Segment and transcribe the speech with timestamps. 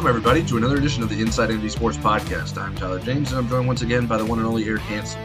[0.00, 2.56] Welcome, everybody, to another edition of the Inside ND Sports Podcast.
[2.56, 5.22] I'm Tyler James, and I'm joined once again by the one and only Eric Hansen.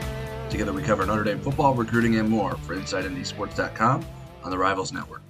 [0.50, 4.06] Together, we cover Notre Dame football, recruiting, and more for InsideNDSports.com
[4.44, 5.22] on the Rivals Network.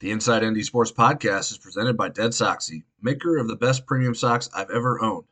[0.00, 4.16] The Inside ND Sports Podcast is presented by Dead Soxy, maker of the best premium
[4.16, 5.26] socks I've ever owned.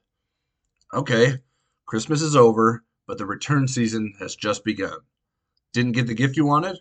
[0.95, 1.38] Okay,
[1.87, 4.98] Christmas is over, but the return season has just begun.
[5.73, 6.79] Didn't get the gift you wanted?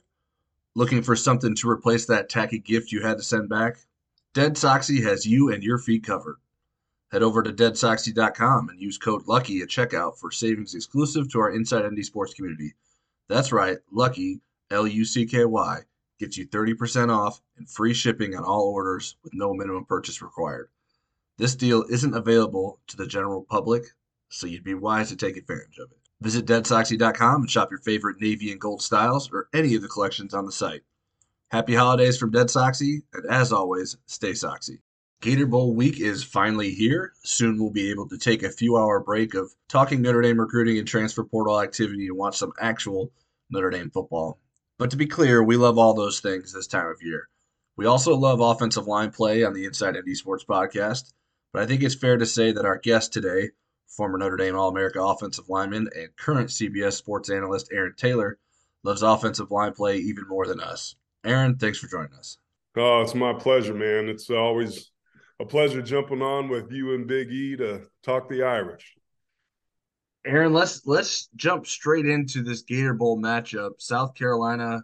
[0.76, 3.77] Looking for something to replace that tacky gift you had to send back?
[4.34, 6.38] Dead Soxy has you and your feet covered.
[7.12, 11.52] Head over to deadsoxy.com and use code LUCKY at checkout for savings exclusive to our
[11.52, 12.73] Inside ND Sports community.
[13.27, 15.80] That's right, Lucky, L U C K Y,
[16.17, 20.70] gets you 30% off and free shipping on all orders with no minimum purchase required.
[21.37, 23.84] This deal isn't available to the general public,
[24.29, 25.98] so you'd be wise to take advantage of it.
[26.21, 30.34] Visit deadsoxy.com and shop your favorite navy and gold styles or any of the collections
[30.34, 30.84] on the site.
[31.52, 34.80] Happy holidays from Dead Soxy, and as always, stay Soxy.
[35.21, 37.12] Gator Bowl week is finally here.
[37.26, 40.77] Soon we'll be able to take a few hour break of talking Notre Dame recruiting
[40.77, 43.12] and transfer portal activity and watch some actual
[43.49, 44.40] Notre Dame football.
[44.80, 47.27] But to be clear, we love all those things this time of year.
[47.76, 51.12] We also love offensive line play on the Inside ND Sports podcast,
[51.52, 53.49] but I think it's fair to say that our guest today,
[53.88, 58.38] former Notre Dame All America offensive lineman and current CBS sports analyst Aaron Taylor,
[58.86, 60.96] loves offensive line play even more than us.
[61.24, 62.38] Aaron, thanks for joining us.
[62.76, 64.09] Oh, it's my pleasure, man.
[64.09, 64.91] It's always
[65.40, 68.96] a pleasure jumping on with you and Big E to talk the Irish.
[70.25, 73.72] Aaron, let's let's jump straight into this Gator Bowl matchup.
[73.80, 74.84] South Carolina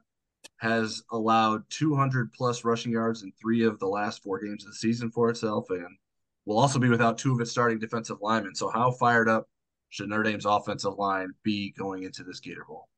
[0.57, 4.77] has allowed 200 plus rushing yards in three of the last four games of the
[4.77, 5.97] season for itself, and
[6.45, 8.55] will also be without two of its starting defensive linemen.
[8.55, 9.47] So, how fired up
[9.89, 12.89] should Notre Dame's offensive line be going into this Gator Bowl?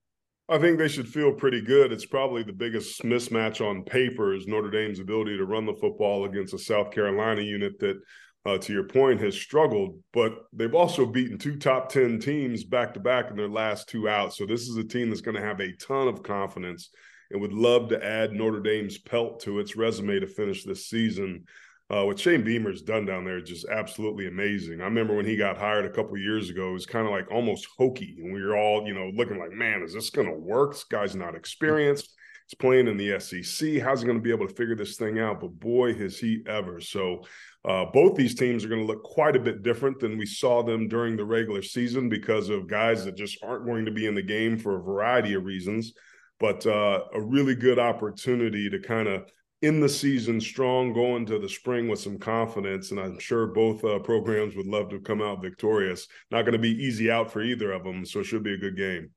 [0.49, 1.91] I think they should feel pretty good.
[1.91, 6.25] It's probably the biggest mismatch on paper is Notre Dame's ability to run the football
[6.25, 8.01] against a South Carolina unit that,
[8.47, 9.99] uh, to your point, has struggled.
[10.11, 14.09] But they've also beaten two top 10 teams back to back in their last two
[14.09, 14.39] outs.
[14.39, 16.89] So this is a team that's going to have a ton of confidence
[17.29, 21.45] and would love to add Notre Dame's pelt to its resume to finish this season
[21.91, 24.79] uh, what Shane Beamer's done down there is just absolutely amazing.
[24.79, 27.31] I remember when he got hired a couple years ago, it was kind of like
[27.31, 30.37] almost hokey, and we were all, you know, looking like, man, is this going to
[30.37, 30.73] work?
[30.73, 32.13] This guy's not experienced.
[32.45, 33.81] He's playing in the SEC.
[33.81, 35.39] How's he going to be able to figure this thing out?
[35.39, 36.79] But boy, has he ever!
[36.79, 37.23] So
[37.65, 40.61] uh, both these teams are going to look quite a bit different than we saw
[40.61, 44.13] them during the regular season because of guys that just aren't going to be in
[44.13, 45.93] the game for a variety of reasons.
[46.39, 49.29] But uh, a really good opportunity to kind of
[49.61, 52.91] in the season strong, going to the spring with some confidence.
[52.91, 56.07] And I'm sure both uh, programs would love to come out victorious.
[56.31, 58.05] Not going to be easy out for either of them.
[58.05, 59.11] So it should be a good game.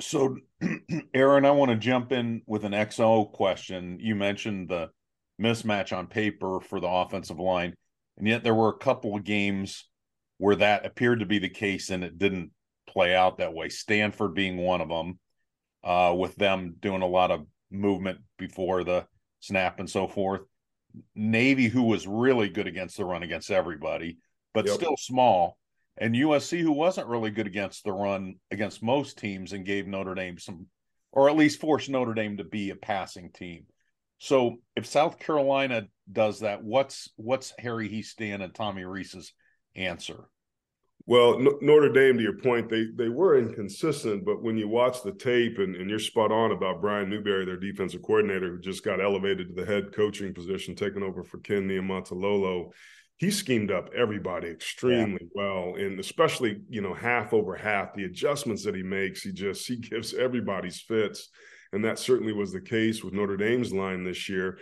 [0.00, 0.36] So,
[1.14, 3.98] Aaron, I want to jump in with an XO question.
[4.00, 4.90] You mentioned the
[5.40, 7.74] mismatch on paper for the offensive line,
[8.16, 9.88] and yet there were a couple of games
[10.38, 12.52] where that appeared to be the case and it didn't
[12.88, 13.68] play out that way.
[13.68, 15.18] Stanford being one of them,
[15.82, 19.04] uh, with them doing a lot of movement before the
[19.40, 20.42] snap and so forth.
[21.14, 24.18] Navy, who was really good against the run against everybody,
[24.54, 24.74] but yep.
[24.74, 25.58] still small.
[25.96, 30.14] And USC, who wasn't really good against the run against most teams and gave Notre
[30.14, 30.66] Dame some,
[31.12, 33.66] or at least forced Notre Dame to be a passing team.
[34.18, 39.32] So if South Carolina does that, what's what's Harry Hiestand and Tommy Rees's
[39.74, 40.24] answer?
[41.08, 45.12] Well, Notre Dame, to your point, they they were inconsistent, but when you watch the
[45.12, 49.00] tape, and, and you're spot on about Brian Newberry, their defensive coordinator, who just got
[49.00, 52.72] elevated to the head coaching position, taking over for Ken Niumatalolo,
[53.16, 55.28] he schemed up everybody extremely yeah.
[55.34, 59.66] well, and especially you know half over half, the adjustments that he makes, he just
[59.66, 61.30] he gives everybody's fits,
[61.72, 64.58] and that certainly was the case with Notre Dame's line this year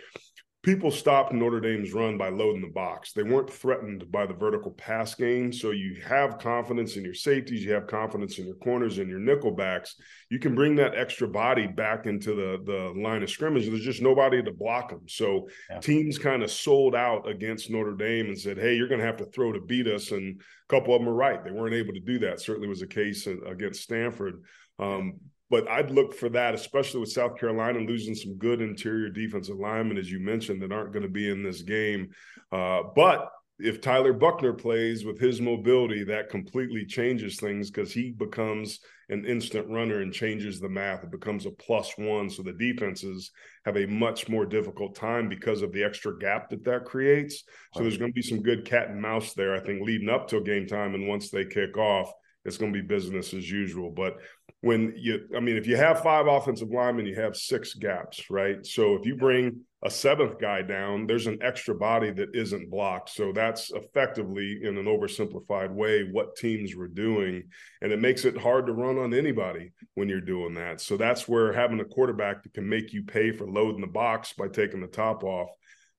[0.67, 3.13] people stopped Notre Dame's run by loading the box.
[3.13, 5.53] They weren't threatened by the vertical pass game.
[5.53, 9.21] So you have confidence in your safeties, you have confidence in your corners and your
[9.21, 9.91] nickelbacks.
[10.29, 13.65] You can bring that extra body back into the, the line of scrimmage.
[13.65, 15.03] There's just nobody to block them.
[15.07, 15.79] So yeah.
[15.79, 19.17] teams kind of sold out against Notre Dame and said, hey, you're going to have
[19.17, 20.11] to throw to beat us.
[20.11, 21.41] And a couple of them are right.
[21.45, 22.41] They weren't able to do that.
[22.41, 24.43] Certainly was the case against Stanford.
[24.79, 25.13] Um,
[25.49, 29.97] but I'd look for that, especially with South Carolina losing some good interior defensive linemen,
[29.97, 32.09] as you mentioned, that aren't going to be in this game.
[32.51, 33.29] Uh, but
[33.59, 38.79] if Tyler Buchner plays with his mobility, that completely changes things because he becomes
[39.09, 41.03] an instant runner and changes the math.
[41.03, 42.29] It becomes a plus one.
[42.29, 43.31] So the defenses
[43.65, 47.43] have a much more difficult time because of the extra gap that that creates.
[47.73, 50.27] So there's going to be some good cat and mouse there, I think, leading up
[50.27, 50.93] till game time.
[50.93, 52.11] And once they kick off,
[52.45, 53.89] it's going to be business as usual.
[53.89, 54.17] But
[54.61, 58.65] when you, I mean, if you have five offensive linemen, you have six gaps, right?
[58.65, 63.11] So if you bring a seventh guy down, there's an extra body that isn't blocked.
[63.11, 67.43] So that's effectively, in an oversimplified way, what teams were doing.
[67.81, 70.81] And it makes it hard to run on anybody when you're doing that.
[70.81, 74.33] So that's where having a quarterback that can make you pay for loading the box
[74.33, 75.49] by taking the top off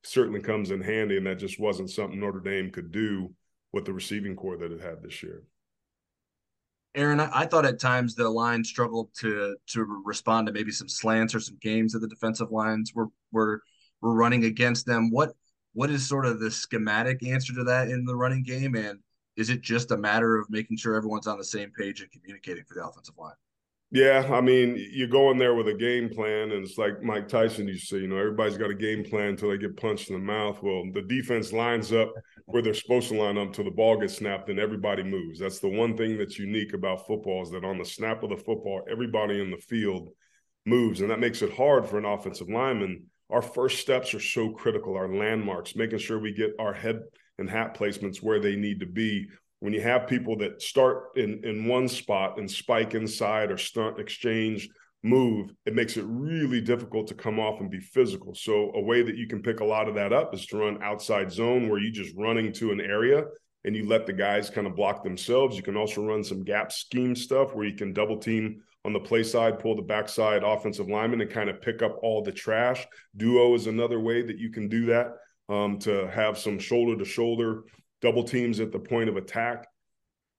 [0.02, 1.16] certainly comes in handy.
[1.16, 3.32] And that just wasn't something Notre Dame could do
[3.72, 5.44] with the receiving core that it had this year.
[6.98, 11.32] Aaron, I, thought at times the line struggled to to respond to maybe some slants
[11.32, 13.62] or some games that the defensive lines were were
[14.00, 15.12] were running against them.
[15.12, 15.34] What
[15.74, 18.98] what is sort of the schematic answer to that in the running game, and
[19.36, 22.64] is it just a matter of making sure everyone's on the same page and communicating
[22.64, 23.34] for the offensive line?
[23.90, 27.26] Yeah, I mean, you go in there with a game plan, and it's like Mike
[27.26, 30.10] Tyson used to say, you know, everybody's got a game plan until they get punched
[30.10, 30.62] in the mouth.
[30.62, 32.12] Well, the defense lines up
[32.44, 35.38] where they're supposed to line up until the ball gets snapped and everybody moves.
[35.38, 38.36] That's the one thing that's unique about football is that on the snap of the
[38.36, 40.10] football, everybody in the field
[40.66, 43.06] moves, and that makes it hard for an offensive lineman.
[43.30, 47.00] Our first steps are so critical, our landmarks, making sure we get our head
[47.38, 49.28] and hat placements where they need to be
[49.60, 53.98] when you have people that start in in one spot and spike inside or stunt
[53.98, 54.68] exchange
[55.04, 58.34] move it makes it really difficult to come off and be physical.
[58.34, 60.82] So a way that you can pick a lot of that up is to run
[60.82, 63.24] outside zone where you just running to an area
[63.64, 65.56] and you let the guys kind of block themselves.
[65.56, 69.00] You can also run some gap scheme stuff where you can double team on the
[69.00, 72.86] play side pull the backside offensive lineman and kind of pick up all the trash.
[73.16, 75.12] Duo is another way that you can do that
[75.48, 77.62] um, to have some shoulder to shoulder
[78.00, 79.66] double teams at the point of attack.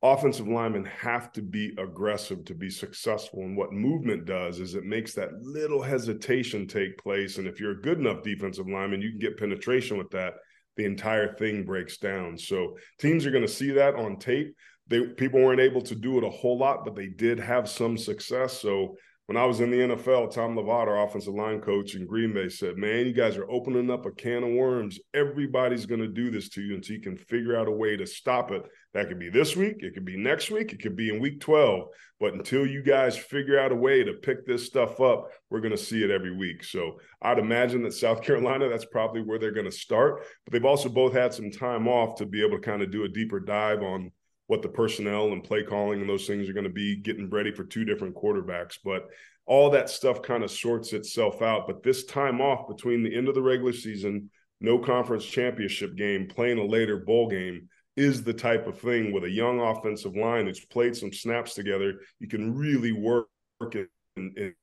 [0.02, 3.42] Offensive linemen have to be aggressive to be successful.
[3.42, 7.38] And what movement does is it makes that little hesitation take place.
[7.38, 10.36] And if you're a good enough defensive lineman, you can get penetration with that.
[10.78, 12.38] The entire thing breaks down.
[12.38, 14.56] So teams are going to see that on tape.
[14.88, 17.98] They people weren't able to do it a whole lot, but they did have some
[17.98, 18.62] success.
[18.62, 18.96] So
[19.30, 22.78] when I was in the NFL, Tom our offensive line coach in Green Bay, said,
[22.78, 25.00] Man, you guys are opening up a can of worms.
[25.14, 28.08] Everybody's going to do this to you until you can figure out a way to
[28.08, 28.64] stop it.
[28.96, 31.42] That could be this week, it could be next week, it could be in week
[31.42, 31.90] 12.
[32.20, 35.78] But until you guys figure out a way to pick this stuff up, we're going
[35.78, 36.64] to see it every week.
[36.64, 40.24] So I'd imagine that South Carolina, that's probably where they're going to start.
[40.44, 43.04] But they've also both had some time off to be able to kind of do
[43.04, 44.12] a deeper dive on
[44.50, 47.52] what the personnel and play calling and those things are going to be getting ready
[47.52, 48.80] for two different quarterbacks.
[48.84, 49.08] But
[49.46, 51.68] all that stuff kind of sorts itself out.
[51.68, 56.28] But this time off between the end of the regular season, no conference championship game,
[56.28, 60.48] playing a later bowl game is the type of thing with a young offensive line
[60.48, 62.00] that's played some snaps together.
[62.20, 63.28] You can really work
[63.76, 63.88] in,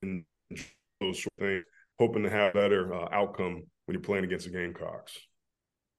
[0.02, 0.24] in,
[1.00, 1.64] those sort of things,
[2.00, 5.16] hoping to have better uh, outcome when you're playing against the Gamecocks.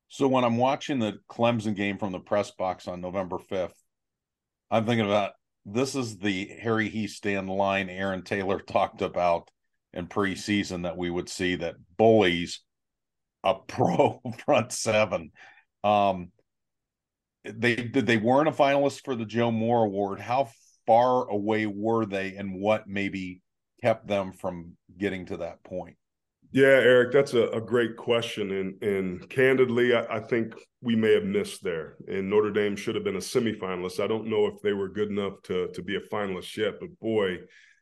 [0.09, 3.73] So when I'm watching the Clemson game from the press box on November 5th,
[4.71, 5.33] I'm thinking about
[5.65, 9.49] this is the Harry Hiestand line Aaron Taylor talked about
[9.93, 12.61] in preseason that we would see that bullies
[13.43, 15.31] a pro front seven.
[15.83, 16.31] Um,
[17.43, 20.19] they they weren't a finalist for the Joe Moore Award.
[20.19, 20.49] How
[20.85, 23.41] far away were they, and what maybe
[23.81, 25.95] kept them from getting to that point?
[26.51, 28.51] Yeah, Eric, that's a, a great question.
[28.51, 31.97] And and candidly, I, I, think we may have missed there.
[32.07, 33.99] And Notre Dame should have been a semifinalist.
[33.99, 36.97] I don't know if they were good enough to to be a finalist yet, but
[36.99, 37.37] boy,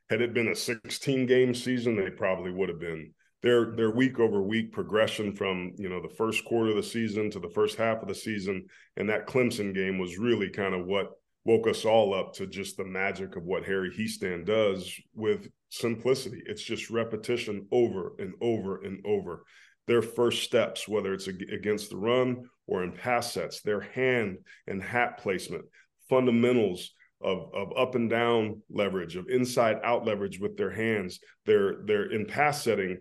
[0.10, 3.14] had it been a 16 game season, they probably would have been.
[3.44, 7.30] Their their week over week progression from you know the first quarter of the season
[7.32, 8.66] to the first half of the season,
[8.98, 11.12] and that Clemson game was really kind of what
[11.46, 16.42] woke us all up to just the magic of what Harry Hiestand does with simplicity.
[16.48, 19.46] It's just repetition over and over and over.
[19.88, 24.82] Their first steps, whether it's against the run or in pass sets, their hand and
[24.82, 25.66] hat placement,
[26.10, 31.20] fundamentals of, of up and down leverage, of inside out leverage with their hands.
[31.46, 32.98] They're they're in pass setting.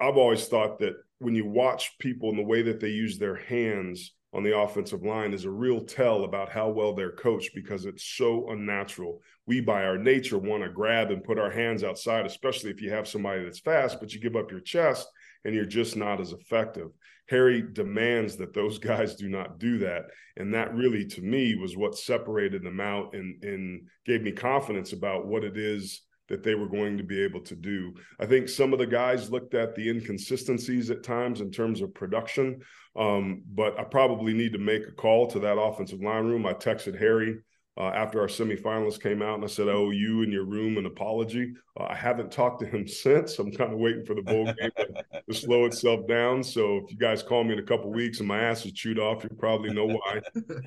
[0.00, 3.36] I've always thought that when you watch people in the way that they use their
[3.36, 7.86] hands, on the offensive line is a real tell about how well they're coached because
[7.86, 9.22] it's so unnatural.
[9.46, 12.90] We, by our nature, want to grab and put our hands outside, especially if you
[12.90, 15.08] have somebody that's fast, but you give up your chest
[15.44, 16.88] and you're just not as effective.
[17.30, 20.04] Harry demands that those guys do not do that.
[20.36, 24.92] And that really, to me, was what separated them out and, and gave me confidence
[24.92, 27.94] about what it is that they were going to be able to do.
[28.20, 31.94] I think some of the guys looked at the inconsistencies at times in terms of
[31.94, 32.60] production,
[32.96, 36.46] um, but I probably need to make a call to that offensive line room.
[36.46, 37.38] I texted Harry
[37.78, 40.78] uh, after our semifinalists came out, and I said, "I owe you in your room
[40.78, 43.38] an apology." Uh, I haven't talked to him since.
[43.38, 46.42] I'm kind of waiting for the bowl game to, to, slow itself down.
[46.42, 48.98] So if you guys call me in a couple weeks and my ass is chewed
[48.98, 50.20] off, you probably know why.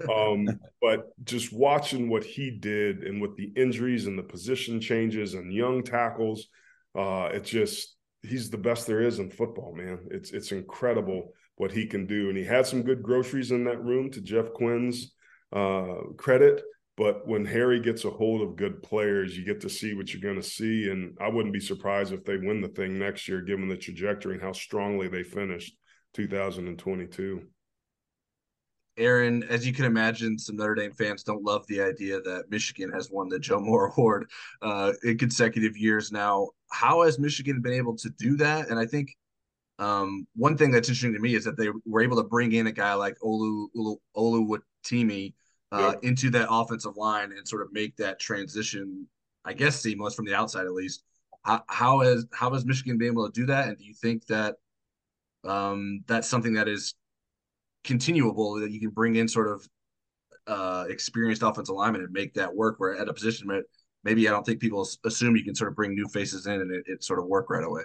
[0.09, 0.47] Um,
[0.81, 5.53] but just watching what he did, and with the injuries and the position changes and
[5.53, 6.47] young tackles,
[6.95, 9.99] uh, it's just he's the best there is in football, man.
[10.11, 13.83] It's it's incredible what he can do, and he had some good groceries in that
[13.83, 14.09] room.
[14.11, 15.11] To Jeff Quinn's
[15.51, 16.63] uh, credit
[16.97, 20.21] but when Harry gets a hold of good players, you get to see what you're
[20.21, 20.89] going to see.
[20.89, 24.33] And I wouldn't be surprised if they win the thing next year, given the trajectory
[24.33, 25.75] and how strongly they finished
[26.13, 27.41] 2022.
[28.97, 32.91] Aaron, as you can imagine, some Notre Dame fans don't love the idea that Michigan
[32.91, 34.29] has won the Joe Moore Award
[34.61, 36.49] uh, in consecutive years now.
[36.71, 38.69] How has Michigan been able to do that?
[38.69, 39.15] And I think
[39.79, 42.67] um, one thing that's interesting to me is that they were able to bring in
[42.67, 45.33] a guy like Olu Olu Oluwatimi,
[45.71, 46.03] uh, yep.
[46.03, 49.07] into that offensive line and sort of make that transition,
[49.45, 51.03] I guess, seamless from the outside at least.
[51.43, 53.67] How, how has how has Michigan been able to do that?
[53.67, 54.55] And do you think that
[55.43, 56.93] um, that's something that is
[57.83, 59.67] continuable that you can bring in sort of
[60.45, 62.75] uh, experienced offensive linemen and make that work?
[62.79, 63.63] Where at a position that
[64.03, 66.71] maybe I don't think people assume you can sort of bring new faces in and
[66.71, 67.83] it, it sort of work right away.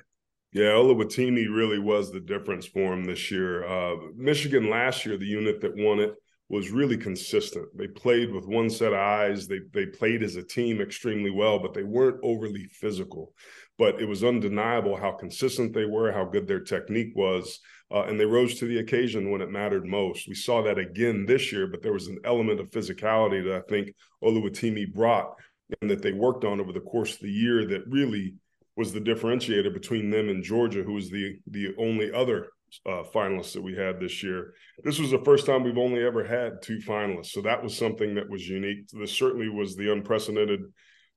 [0.53, 3.67] Yeah, Oluwatimi really was the difference for him this year.
[3.67, 6.15] Uh, Michigan last year, the unit that won it
[6.49, 7.67] was really consistent.
[7.77, 9.49] They played with one set of eyes.
[9.49, 13.35] They they played as a team extremely well, but they weren't overly physical.
[13.79, 17.59] But it was undeniable how consistent they were, how good their technique was,
[17.91, 20.29] uh, and they rose to the occasion when it mattered most.
[20.29, 23.69] We saw that again this year, but there was an element of physicality that I
[23.69, 25.35] think Oluwatimi brought
[25.81, 28.35] and that they worked on over the course of the year that really
[28.77, 32.49] was the differentiator between them and Georgia, who was the the only other
[32.85, 34.55] uh, finalists that we had this year.
[34.85, 38.15] This was the first time we've only ever had two finalists, so that was something
[38.17, 38.89] that was unique.
[38.89, 40.61] This certainly was the unprecedented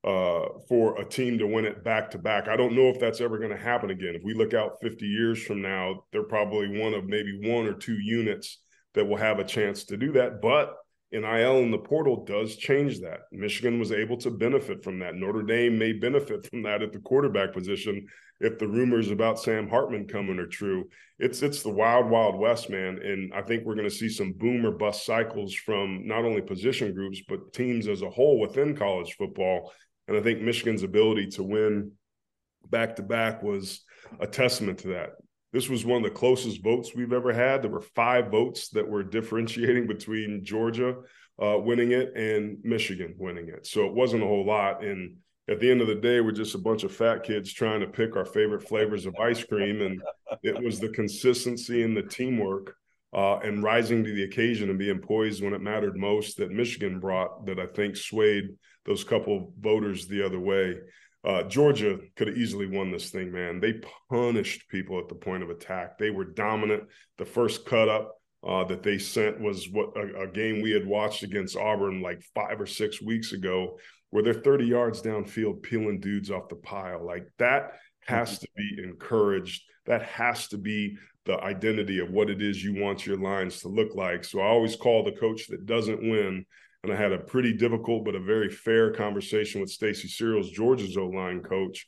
[0.03, 2.47] uh, for a team to win it back to back.
[2.47, 4.15] I don't know if that's ever going to happen again.
[4.15, 7.73] If we look out 50 years from now, they're probably one of maybe one or
[7.73, 8.59] two units
[8.93, 10.41] that will have a chance to do that.
[10.41, 10.73] But
[11.11, 13.21] NIL and the portal does change that.
[13.31, 15.15] Michigan was able to benefit from that.
[15.15, 18.05] Notre Dame may benefit from that at the quarterback position
[18.39, 20.87] if the rumors about Sam Hartman coming are true.
[21.17, 22.99] It's it's the wild, wild west, man.
[23.03, 26.41] And I think we're going to see some boom or bust cycles from not only
[26.41, 29.73] position groups, but teams as a whole within college football.
[30.07, 31.91] And I think Michigan's ability to win
[32.69, 33.83] back to back was
[34.19, 35.09] a testament to that.
[35.51, 37.61] This was one of the closest votes we've ever had.
[37.61, 40.95] There were five votes that were differentiating between Georgia
[41.41, 43.65] uh, winning it and Michigan winning it.
[43.65, 44.83] So it wasn't a whole lot.
[44.83, 45.17] And
[45.49, 47.87] at the end of the day, we're just a bunch of fat kids trying to
[47.87, 49.81] pick our favorite flavors of ice cream.
[49.81, 50.01] And
[50.43, 52.75] it was the consistency and the teamwork
[53.13, 56.99] uh, and rising to the occasion and being poised when it mattered most that Michigan
[56.99, 58.49] brought that I think swayed
[58.85, 60.75] those couple voters the other way.
[61.25, 63.59] Uh, Georgia could have easily won this thing, man.
[63.59, 65.97] They punished people at the point of attack.
[65.97, 66.83] They were dominant.
[67.17, 68.15] The first cut up
[68.47, 72.21] uh, that they sent was what a, a, game we had watched against Auburn like
[72.33, 73.77] five or six weeks ago,
[74.11, 77.05] where they're 30 yards downfield peeling dudes off the pile.
[77.05, 77.73] Like that
[78.07, 79.63] has to be encouraged.
[79.87, 83.67] That has to be the identity of what it is you want your lines to
[83.67, 84.23] look like.
[84.23, 86.45] So I always call the coach that doesn't win
[86.83, 90.97] and I had a pretty difficult but a very fair conversation with Stacy Searels, Georgia's
[90.97, 91.85] O line coach,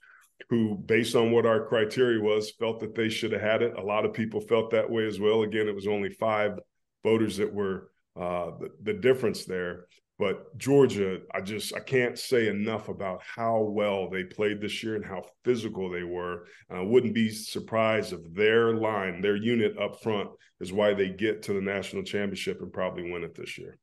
[0.50, 3.78] who, based on what our criteria was, felt that they should have had it.
[3.78, 5.44] A lot of people felt that way as well.
[5.44, 6.60] Again, it was only five
[7.04, 9.86] voters that were uh, the, the difference there.
[10.20, 14.96] But Georgia, I just I can't say enough about how well they played this year
[14.96, 16.46] and how physical they were.
[16.70, 20.30] And I wouldn't be surprised if their line, their unit up front,
[20.60, 23.80] is why they get to the national championship and probably win it this year.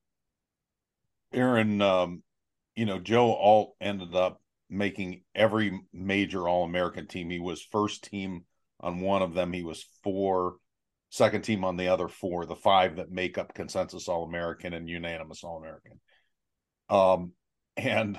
[1.32, 2.23] Aaron, um,
[2.75, 7.30] you know, Joe Alt ended up making every major All American team.
[7.30, 8.44] He was first team
[8.80, 9.52] on one of them.
[9.52, 10.56] He was four,
[11.11, 14.88] second team on the other four, the five that make up consensus All American and
[14.88, 16.00] unanimous All American.
[16.88, 17.32] Um,
[17.76, 18.18] and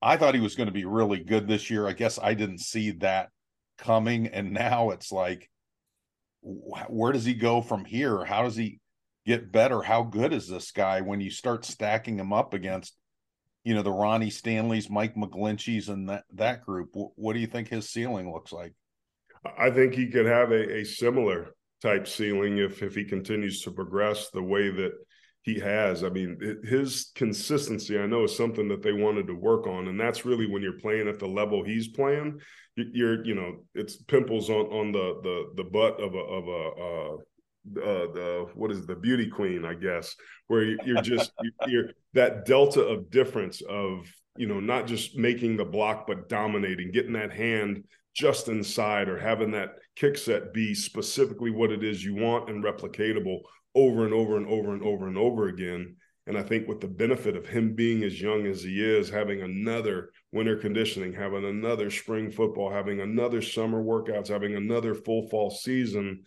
[0.00, 1.86] I thought he was going to be really good this year.
[1.86, 3.30] I guess I didn't see that
[3.78, 4.26] coming.
[4.28, 5.48] And now it's like,
[6.42, 8.22] where does he go from here?
[8.24, 8.80] How does he
[9.26, 9.82] get better.
[9.82, 12.96] How good is this guy when you start stacking him up against,
[13.64, 16.90] you know, the Ronnie Stanleys, Mike McGlinchey's, and that that group?
[16.92, 18.74] What do you think his ceiling looks like?
[19.58, 23.70] I think he could have a, a similar type ceiling if if he continues to
[23.70, 24.92] progress the way that
[25.42, 26.02] he has.
[26.02, 30.00] I mean, his consistency, I know, is something that they wanted to work on, and
[30.00, 32.40] that's really when you're playing at the level he's playing.
[32.76, 36.82] You're, you know, it's pimples on on the the the butt of a of a
[36.82, 37.16] uh,
[37.76, 40.14] uh, the what is it, the beauty queen, I guess,
[40.48, 41.32] where you're just
[41.66, 44.06] you're that delta of difference of
[44.36, 49.18] you know not just making the block but dominating, getting that hand just inside or
[49.18, 53.40] having that kick set be specifically what it is you want and replicatable
[53.74, 55.96] over and over and over and over and over again.
[56.26, 59.42] And I think with the benefit of him being as young as he is, having
[59.42, 65.50] another winter conditioning, having another spring football, having another summer workouts, having another full fall
[65.50, 66.24] season,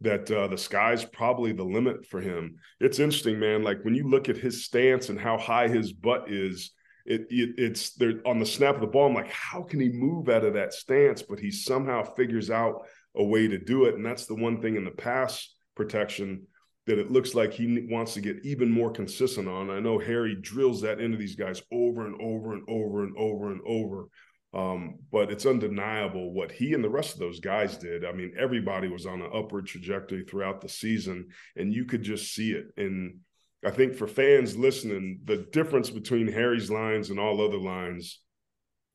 [0.00, 2.56] that uh, the sky's probably the limit for him.
[2.80, 3.64] It's interesting, man.
[3.64, 6.70] Like when you look at his stance and how high his butt is,
[7.04, 9.08] it, it it's there on the snap of the ball.
[9.08, 11.22] I'm like, how can he move out of that stance?
[11.22, 12.86] But he somehow figures out
[13.16, 16.46] a way to do it, and that's the one thing in the pass protection
[16.86, 19.68] that it looks like he wants to get even more consistent on.
[19.68, 23.52] I know Harry drills that into these guys over and over and over and over
[23.52, 24.06] and over.
[24.54, 28.04] Um, but it's undeniable what he and the rest of those guys did.
[28.04, 32.34] I mean, everybody was on an upward trajectory throughout the season, and you could just
[32.34, 32.66] see it.
[32.76, 33.18] And
[33.64, 38.20] I think for fans listening, the difference between Harry's lines and all other lines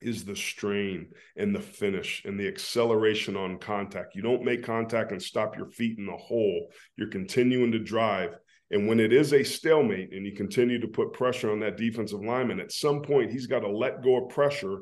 [0.00, 4.14] is the strain and the finish and the acceleration on contact.
[4.14, 6.68] You don't make contact and stop your feet in the hole.
[6.96, 8.36] You're continuing to drive.
[8.70, 12.20] And when it is a stalemate and you continue to put pressure on that defensive
[12.20, 14.80] lineman, at some point he's got to let go of pressure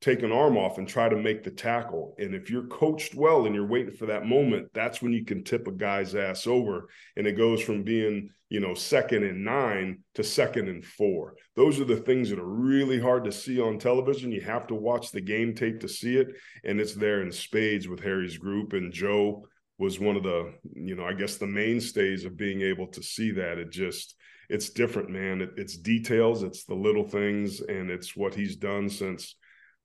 [0.00, 2.14] take an arm off and try to make the tackle.
[2.18, 5.44] And if you're coached well and you're waiting for that moment, that's when you can
[5.44, 6.88] tip a guy's ass over.
[7.16, 11.34] And it goes from being, you know, second and nine to second and four.
[11.54, 14.32] Those are the things that are really hard to see on television.
[14.32, 16.28] You have to watch the game tape to see it.
[16.64, 18.72] And it's there in spades with Harry's group.
[18.72, 22.86] And Joe was one of the, you know, I guess the mainstays of being able
[22.88, 23.58] to see that.
[23.58, 24.16] It just,
[24.48, 25.42] it's different, man.
[25.42, 29.36] It, it's details, it's the little things, and it's what he's done since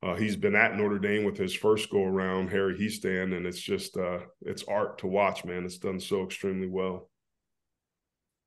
[0.03, 3.59] uh, he's been at Notre Dame with his first go around, Harry Hiestand, and it's
[3.59, 5.65] just uh, it's art to watch, man.
[5.65, 7.09] It's done so extremely well.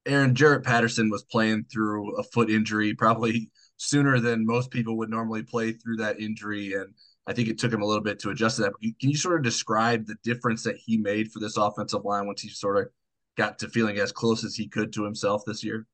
[0.06, 5.10] Aaron Jarrett Patterson was playing through a foot injury probably sooner than most people would
[5.10, 6.94] normally play through that injury, and
[7.26, 8.72] I think it took him a little bit to adjust to that.
[8.80, 12.40] Can you sort of describe the difference that he made for this offensive line once
[12.40, 12.92] he sort of
[13.36, 15.86] got to feeling as close as he could to himself this year?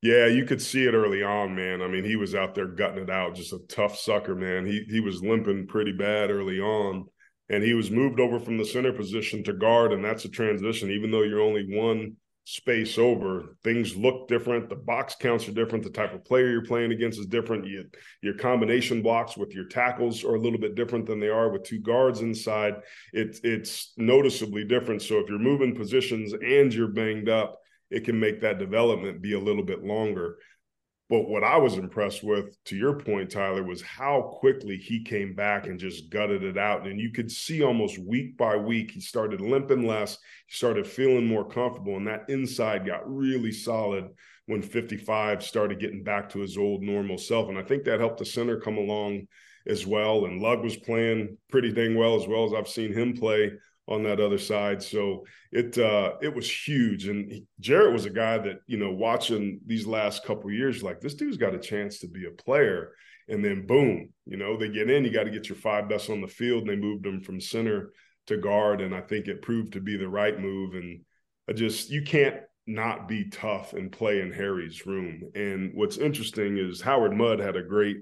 [0.00, 1.82] Yeah, you could see it early on, man.
[1.82, 4.64] I mean, he was out there gutting it out, just a tough sucker, man.
[4.64, 7.06] He he was limping pretty bad early on,
[7.48, 10.90] and he was moved over from the center position to guard, and that's a transition.
[10.92, 14.68] Even though you're only one space over, things look different.
[14.68, 15.82] The box counts are different.
[15.82, 17.66] The type of player you're playing against is different.
[17.66, 17.84] You,
[18.22, 21.64] your combination blocks with your tackles are a little bit different than they are with
[21.64, 22.74] two guards inside.
[23.12, 25.02] It's it's noticeably different.
[25.02, 27.58] So if you're moving positions and you're banged up
[27.90, 30.36] it can make that development be a little bit longer.
[31.10, 35.34] But what I was impressed with, to your point, Tyler, was how quickly he came
[35.34, 36.86] back and just gutted it out.
[36.86, 41.26] And you could see almost week by week, he started limping less, he started feeling
[41.26, 44.08] more comfortable, and that inside got really solid
[44.44, 47.48] when 55 started getting back to his old normal self.
[47.48, 49.28] And I think that helped the center come along
[49.66, 50.26] as well.
[50.26, 53.52] And Lugg was playing pretty dang well as well as I've seen him play
[53.88, 54.82] on that other side.
[54.82, 57.08] So it uh, it was huge.
[57.08, 61.14] And Jarrett was a guy that you know watching these last couple years, like this
[61.14, 62.92] dude's got a chance to be a player.
[63.28, 65.04] And then boom, you know they get in.
[65.04, 67.40] You got to get your five best on the field, and they moved him from
[67.40, 67.92] center
[68.26, 68.80] to guard.
[68.80, 70.74] And I think it proved to be the right move.
[70.74, 71.00] And
[71.48, 75.22] I just you can't not be tough and play in Harry's room.
[75.34, 77.96] And what's interesting is Howard Mudd had a great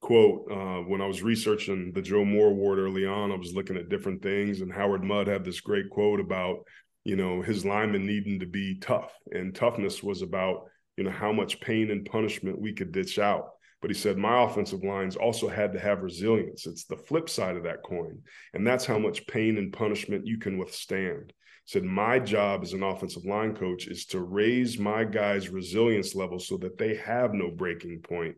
[0.00, 3.32] quote uh, when I was researching the Joe Moore Award early on.
[3.32, 6.58] I was looking at different things, and Howard Mudd had this great quote about
[7.04, 11.32] you know his linemen needing to be tough, and toughness was about you know how
[11.32, 13.50] much pain and punishment we could ditch out.
[13.80, 16.66] But he said my offensive lines also had to have resilience.
[16.66, 18.20] It's the flip side of that coin,
[18.54, 21.32] and that's how much pain and punishment you can withstand.
[21.64, 26.38] Said my job as an offensive line coach is to raise my guys' resilience level
[26.38, 28.36] so that they have no breaking point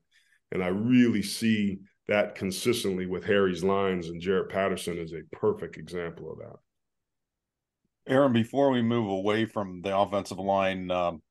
[0.52, 5.76] and I really see that consistently with Harry's lines, and Jarrett Patterson is a perfect
[5.76, 6.56] example of that.
[8.12, 11.22] Aaron, before we move away from the offensive line, um,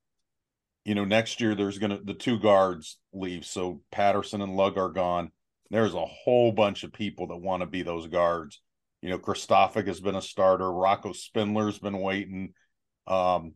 [0.86, 4.78] you know, next year there's going to the two guards leave, so Patterson and Lugg
[4.78, 5.32] are gone.
[5.70, 8.62] There's a whole bunch of people that want to be those guards.
[9.02, 10.72] You know, Kristofic has been a starter.
[10.72, 12.54] Rocco Spindler's been waiting.
[13.06, 13.54] Um,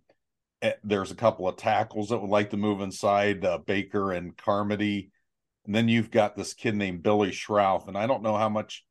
[0.62, 4.38] eh, there's a couple of tackles that would like to move inside uh, Baker and
[4.38, 5.12] Carmody.
[5.66, 8.84] And then you've got this kid named Billy Schrauth, and I don't know how much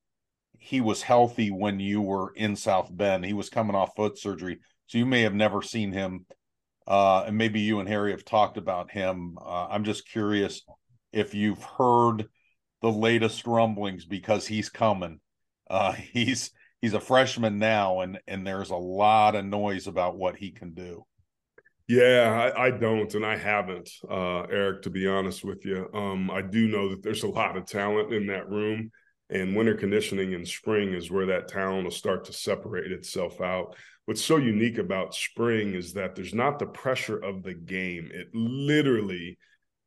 [0.59, 3.25] he was healthy when you were in South Bend.
[3.25, 6.25] He was coming off foot surgery, so you may have never seen him.
[6.87, 9.37] Uh, and maybe you and Harry have talked about him.
[9.41, 10.63] Uh, I'm just curious
[11.13, 12.27] if you've heard
[12.81, 15.21] the latest rumblings because he's coming.
[15.69, 20.37] Uh, he's he's a freshman now, and and there's a lot of noise about what
[20.37, 21.05] he can do.
[21.93, 24.81] Yeah, I, I, don't, and I haven't, uh, Eric.
[24.85, 28.15] To be honest with you, um, I do know that there's a lot of talent
[28.15, 28.91] in that room,
[29.29, 33.77] and winter conditioning in spring is where that talent will start to separate itself out.
[34.07, 38.11] What's so unique about spring is that there's not the pressure of the game.
[38.11, 39.37] It literally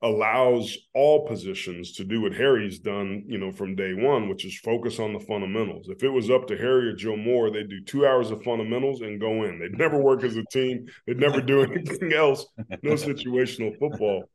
[0.01, 4.57] allows all positions to do what Harry's done, you know, from day one, which is
[4.59, 5.87] focus on the fundamentals.
[5.89, 9.01] If it was up to Harry or Joe Moore, they'd do two hours of fundamentals
[9.01, 9.59] and go in.
[9.59, 10.85] They'd never work as a team.
[11.07, 12.45] They'd never do anything else.
[12.83, 14.29] No situational football.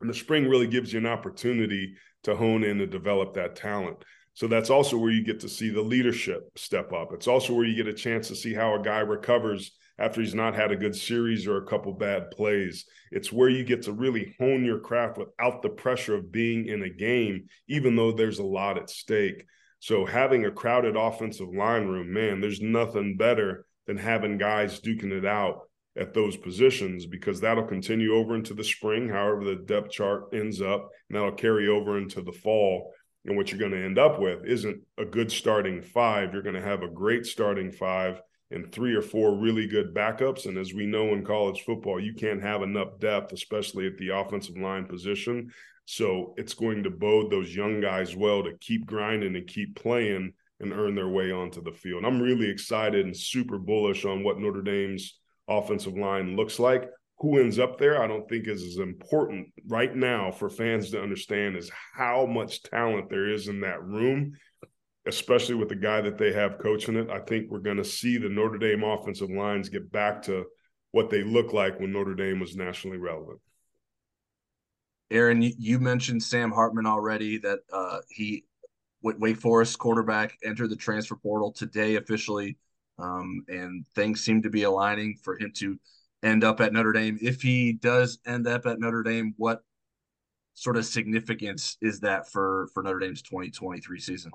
[0.00, 4.04] And the spring really gives you an opportunity to hone in and develop that talent.
[4.34, 7.12] So that's also where you get to see the leadership step up.
[7.12, 10.34] It's also where you get a chance to see how a guy recovers after he's
[10.34, 12.86] not had a good series or a couple bad plays.
[13.12, 16.82] It's where you get to really hone your craft without the pressure of being in
[16.82, 19.44] a game, even though there's a lot at stake.
[19.78, 25.12] So having a crowded offensive line room, man, there's nothing better than having guys duking
[25.12, 25.60] it out
[25.96, 30.60] at those positions because that'll continue over into the spring, however the depth chart ends
[30.60, 32.92] up, and that'll carry over into the fall.
[33.24, 36.32] And what you're going to end up with isn't a good starting five.
[36.32, 38.20] You're going to have a great starting five
[38.52, 40.46] and three or four really good backups.
[40.46, 44.10] And as we know in college football, you can't have enough depth, especially at the
[44.10, 45.50] offensive line position.
[45.84, 50.32] So it's going to bode those young guys well to keep grinding and keep playing
[50.60, 52.04] and earn their way onto the field.
[52.04, 56.88] I'm really excited and super bullish on what Notre Dame's offensive line looks like.
[57.18, 61.02] Who ends up there, I don't think is as important right now for fans to
[61.02, 64.32] understand is how much talent there is in that room
[65.06, 67.10] especially with the guy that they have coaching it.
[67.10, 70.44] I think we're going to see the Notre Dame offensive lines get back to
[70.92, 73.40] what they look like when Notre Dame was nationally relevant.
[75.10, 78.44] Aaron, you mentioned Sam Hartman already that uh, he,
[79.02, 82.56] Wake Forest quarterback, entered the transfer portal today officially,
[82.98, 85.78] um, and things seem to be aligning for him to
[86.22, 87.18] end up at Notre Dame.
[87.20, 89.62] If he does end up at Notre Dame, what
[90.54, 94.30] sort of significance is that for for Notre Dame's 2023 season?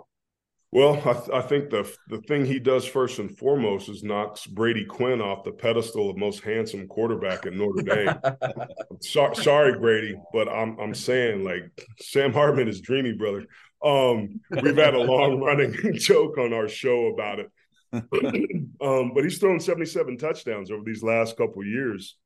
[0.78, 4.46] Well, I, th- I, think the the thing he does first and foremost is knocks
[4.46, 8.14] Brady Quinn off the pedestal of most handsome quarterback in Notre Dame.
[9.02, 11.64] so, sorry, Brady, but I'm I'm saying like
[12.00, 13.48] Sam Hartman is dreamy, brother.
[13.84, 17.50] Um, we've had a long running joke on our show about it,
[18.80, 22.18] um, but he's thrown 77 touchdowns over these last couple years,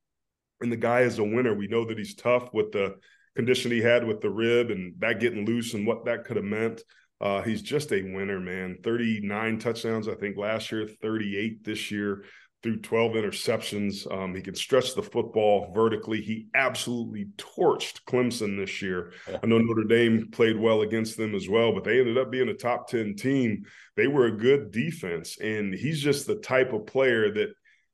[0.59, 1.55] and the guy is a winner.
[1.55, 2.97] We know that he's tough with the
[3.33, 6.43] condition he had with the rib and that getting loose and what that could have
[6.43, 6.81] meant.
[7.21, 8.77] Uh, he's just a winner, man.
[8.83, 12.23] 39 touchdowns, I think, last year, 38 this year,
[12.63, 14.11] through 12 interceptions.
[14.11, 16.21] Um, he can stretch the football vertically.
[16.21, 19.13] He absolutely torched Clemson this year.
[19.27, 22.49] I know Notre Dame played well against them as well, but they ended up being
[22.49, 23.65] a top 10 team.
[23.95, 25.37] They were a good defense.
[25.39, 27.49] And he's just the type of player that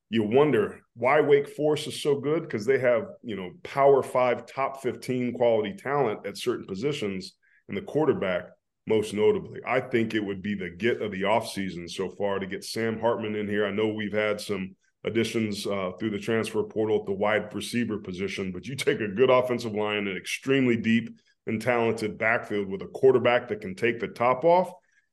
[0.10, 4.46] you wonder why Wake Forest is so good because they have, you know, power five,
[4.46, 7.34] top 15 quality talent at certain positions.
[7.68, 8.52] And the quarterback
[8.88, 9.60] most notably.
[9.67, 13.00] I think it would be the get of the offseason so far to get Sam
[13.00, 13.67] Hartman in here.
[13.67, 17.97] I know we've had some additions uh, through the transfer portal at the wide receiver
[17.97, 21.10] position, but you take a good offensive line, an extremely deep
[21.45, 24.71] and talented backfield with a quarterback that can take the top off.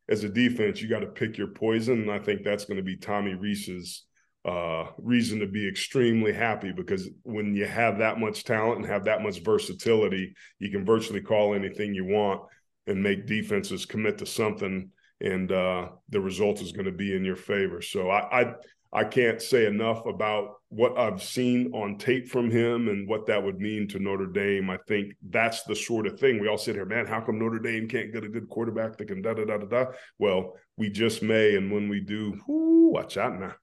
[0.08, 2.82] As a defense, you got to pick your poison, and I think that's going to
[2.82, 4.04] be Tommy Rees's
[4.44, 9.04] uh, reason to be extremely happy because when you have that much talent and have
[9.04, 12.42] that much versatility, you can virtually call anything you want
[12.86, 17.24] and make defenses commit to something, and uh, the result is going to be in
[17.24, 17.80] your favor.
[17.80, 18.54] So I, I
[18.94, 23.42] I can't say enough about what I've seen on tape from him and what that
[23.42, 24.70] would mean to Notre Dame.
[24.70, 27.06] I think that's the sort of thing we all sit here, man.
[27.06, 29.66] How come Notre Dame can't get a good quarterback that can da da da da
[29.66, 29.90] da?
[30.20, 33.54] Well, we just may, and when we do, whoo, watch out now.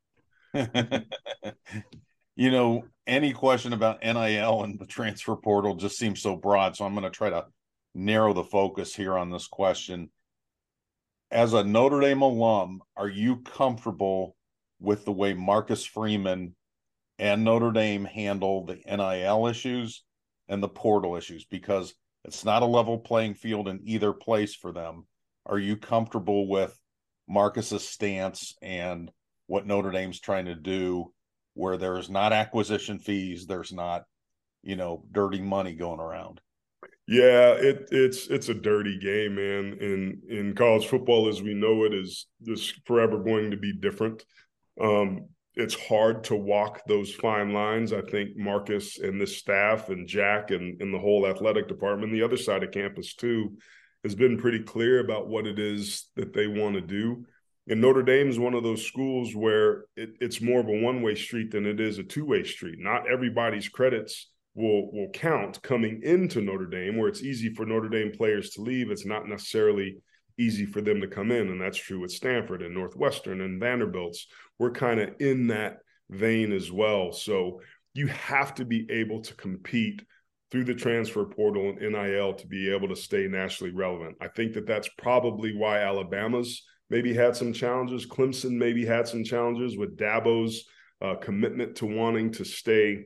[2.35, 6.75] you know, any question about NIL and the transfer portal just seems so broad.
[6.75, 7.45] So I'm going to try to
[7.93, 10.09] narrow the focus here on this question.
[11.29, 14.35] As a Notre Dame alum, are you comfortable
[14.79, 16.55] with the way Marcus Freeman
[17.19, 20.03] and Notre Dame handle the NIL issues
[20.47, 21.45] and the portal issues?
[21.45, 21.93] Because
[22.25, 25.05] it's not a level playing field in either place for them.
[25.45, 26.77] Are you comfortable with
[27.27, 29.11] Marcus's stance and
[29.47, 31.11] what Notre Dame's trying to do,
[31.53, 34.03] where there's not acquisition fees, there's not,
[34.63, 36.41] you know, dirty money going around?
[37.11, 39.77] Yeah, it, it's it's a dirty game, man.
[39.81, 44.23] In in college football, as we know it, is is forever going to be different.
[44.79, 47.91] Um, it's hard to walk those fine lines.
[47.91, 52.23] I think Marcus and this staff and Jack and, and the whole athletic department, the
[52.23, 53.57] other side of campus too,
[54.05, 57.25] has been pretty clear about what it is that they want to do.
[57.67, 61.01] And Notre Dame is one of those schools where it, it's more of a one
[61.01, 62.79] way street than it is a two way street.
[62.79, 67.89] Not everybody's credits will will count coming into Notre Dame, where it's easy for Notre
[67.89, 68.91] Dame players to leave.
[68.91, 69.97] It's not necessarily
[70.37, 74.27] easy for them to come in, and that's true with Stanford and Northwestern and Vanderbilt's.
[74.59, 75.77] We're kind of in that
[76.09, 77.11] vein as well.
[77.11, 77.61] So
[77.93, 80.01] you have to be able to compete
[80.51, 84.17] through the transfer portal and NIL to be able to stay nationally relevant.
[84.19, 88.05] I think that that's probably why Alabama's maybe had some challenges.
[88.05, 90.65] Clemson maybe had some challenges with Dabo's
[91.01, 93.05] uh, commitment to wanting to stay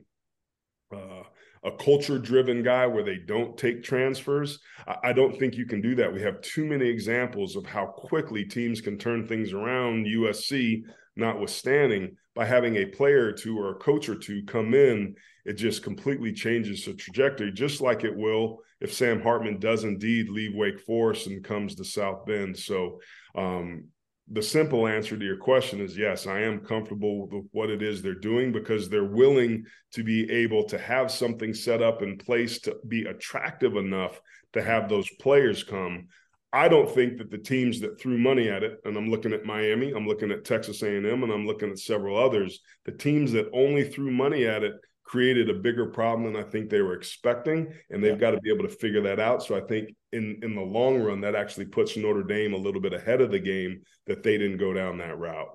[0.94, 1.22] uh,
[1.66, 4.60] a culture driven guy where they don't take transfers.
[4.86, 6.12] I, I, don't think you can do that.
[6.12, 10.82] We have too many examples of how quickly teams can turn things around, USC
[11.16, 15.16] notwithstanding, by having a player or two or a coach or two come in.
[15.44, 20.28] It just completely changes the trajectory, just like it will if Sam Hartman does indeed
[20.28, 22.56] leave Wake Forest and comes to South Bend.
[22.56, 23.00] So,
[23.34, 23.86] um,
[24.30, 28.02] the simple answer to your question is yes, I am comfortable with what it is
[28.02, 32.58] they're doing because they're willing to be able to have something set up in place
[32.60, 34.20] to be attractive enough
[34.52, 36.08] to have those players come.
[36.52, 39.44] I don't think that the teams that threw money at it, and I'm looking at
[39.44, 42.60] Miami, I'm looking at Texas A&M, and I'm looking at several others.
[42.84, 44.74] The teams that only threw money at it
[45.06, 48.52] created a bigger problem than I think they were expecting, and they've got to be
[48.52, 49.42] able to figure that out.
[49.42, 52.80] So I think in in the long run, that actually puts Notre Dame a little
[52.80, 55.48] bit ahead of the game that they didn't go down that route.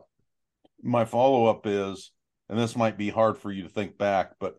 [0.81, 2.11] My follow up is,
[2.49, 4.55] and this might be hard for you to think back, but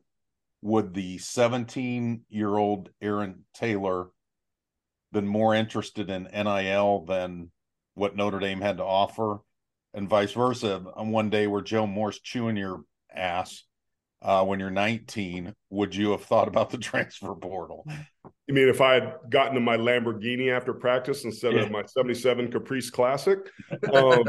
[0.61, 4.11] would the 17 year old Aaron Taylor
[5.11, 7.51] been more interested in NIL than
[7.95, 9.39] what Notre Dame had to offer,
[9.95, 10.85] and vice versa?
[10.95, 13.65] On one day where Joe Moore's chewing your ass
[14.23, 17.87] uh, when you're 19, would you have thought about the transfer portal?
[18.47, 21.63] You mean if I had gotten to my Lamborghini after practice instead yeah.
[21.63, 23.39] of my 77 Caprice Classic?
[23.93, 24.25] Um,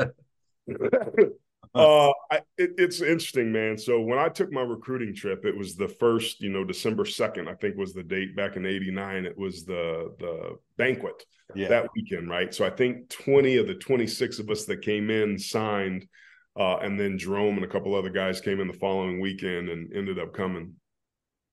[1.75, 3.77] uh, I, it, it's interesting, man.
[3.77, 7.49] So when I took my recruiting trip, it was the first, you know, December 2nd,
[7.49, 9.25] I think was the date back in 89.
[9.25, 11.21] It was the, the banquet
[11.53, 11.67] yeah.
[11.67, 12.53] that weekend, right?
[12.53, 16.07] So I think 20 of the 26 of us that came in signed–
[16.57, 19.91] uh, and then Jerome and a couple other guys came in the following weekend and
[19.93, 20.75] ended up coming.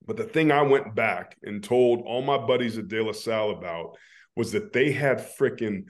[0.07, 3.51] But the thing I went back and told all my buddies at De La Salle
[3.51, 3.97] about
[4.37, 5.85] was that they had freaking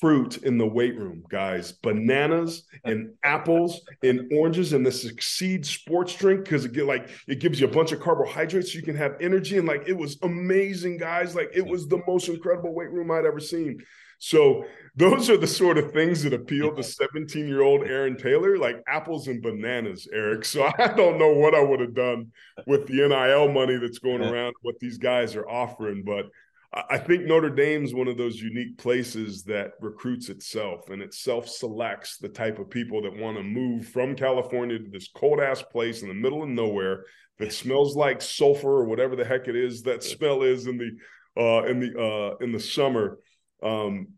[0.00, 1.72] fruit in the weight room, guys.
[1.72, 7.40] Bananas and apples and oranges and the Succeed sports drink because it get like it
[7.40, 9.58] gives you a bunch of carbohydrates so you can have energy.
[9.58, 11.34] And like it was amazing, guys.
[11.34, 13.78] Like it was the most incredible weight room I'd ever seen.
[14.24, 18.56] So those are the sort of things that appeal to 17 year old Aaron Taylor,
[18.56, 20.44] like apples and bananas, Eric.
[20.44, 22.30] So I don't know what I would have done
[22.64, 26.04] with the NIL money that's going around, what these guys are offering.
[26.04, 26.26] But
[26.72, 31.48] I think Notre Dame's one of those unique places that recruits itself and it self
[31.48, 35.62] selects the type of people that want to move from California to this cold ass
[35.62, 37.06] place in the middle of nowhere
[37.40, 40.90] that smells like sulfur or whatever the heck it is that smell is in the
[41.36, 43.18] uh, in the uh, in the summer
[43.62, 44.08] um,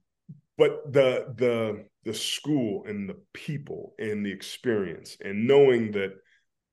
[0.56, 6.12] but the the the school and the people and the experience and knowing that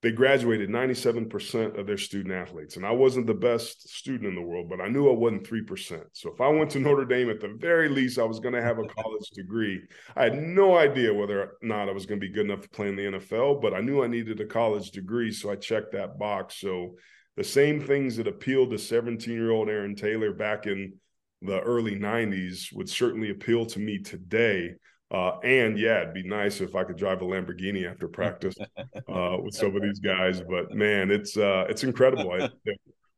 [0.01, 2.75] they graduated 97% of their student athletes.
[2.75, 6.03] And i wasn't the best student in the world but i knew i wasn't 3%
[6.13, 8.61] so if i went to notre dame at the very least i was going to
[8.61, 9.81] have a college degree.
[10.15, 12.69] I had no idea whether or not i was going to be good enough to
[12.69, 15.93] play in the nfl but i knew i needed a college degree so i checked
[15.93, 16.55] that box.
[16.59, 16.95] So
[17.37, 20.93] the same things that appealed to 17 year old aaron taylor back in
[21.41, 24.75] the early 90s would certainly appeal to me today.
[25.09, 29.37] Uh, and yeah, it'd be nice if I could drive a Lamborghini after practice uh,
[29.41, 30.41] with some of these guys.
[30.41, 32.31] But man, it's uh, it's incredible.
[32.31, 32.49] I,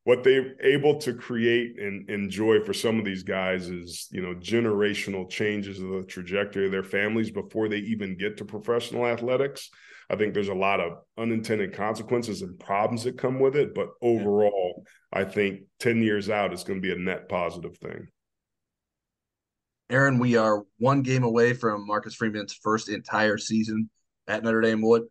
[0.06, 4.34] what they're able to create and enjoy for some of these guys is you know
[4.36, 9.70] generational changes of the trajectory of their families before they even get to professional athletics.
[10.10, 13.90] I think there's a lot of unintended consequences and problems that come with it, but
[14.02, 18.08] overall, I think 10 years out is going to be a net positive thing.
[19.90, 23.90] Aaron, we are one game away from Marcus Freeman's first entire season
[24.28, 24.82] at Notre Dame.
[24.82, 25.04] What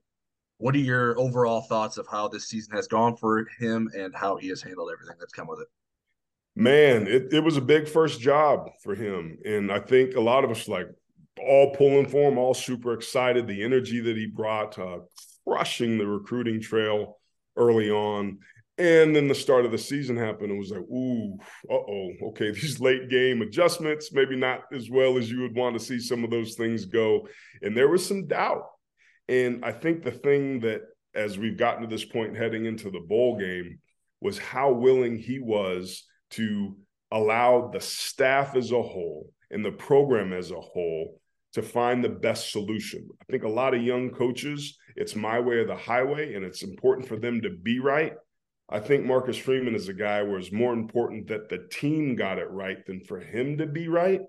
[0.59, 4.37] what are your overall thoughts of how this season has gone for him and how
[4.37, 5.67] he has handled everything that's come with it?
[6.55, 9.39] Man, it, it was a big first job for him.
[9.45, 10.87] And I think a lot of us like
[11.41, 13.49] all pulling for him, all super excited.
[13.49, 15.01] The energy that he brought, uh,
[15.47, 17.19] crushing the recruiting trail
[17.57, 18.39] early on.
[18.79, 20.51] And then the start of the season happened.
[20.51, 21.37] It was like, ooh,
[21.71, 25.79] uh oh, okay, these late game adjustments, maybe not as well as you would want
[25.79, 27.29] to see some of those things go.
[27.61, 28.65] And there was some doubt.
[29.29, 30.83] And I think the thing that,
[31.15, 33.79] as we've gotten to this point heading into the bowl game,
[34.21, 36.77] was how willing he was to
[37.11, 41.21] allow the staff as a whole and the program as a whole
[41.53, 43.07] to find the best solution.
[43.21, 46.63] I think a lot of young coaches, it's my way or the highway, and it's
[46.63, 48.15] important for them to be right.
[48.73, 52.39] I think Marcus Freeman is a guy where it's more important that the team got
[52.39, 54.21] it right than for him to be right.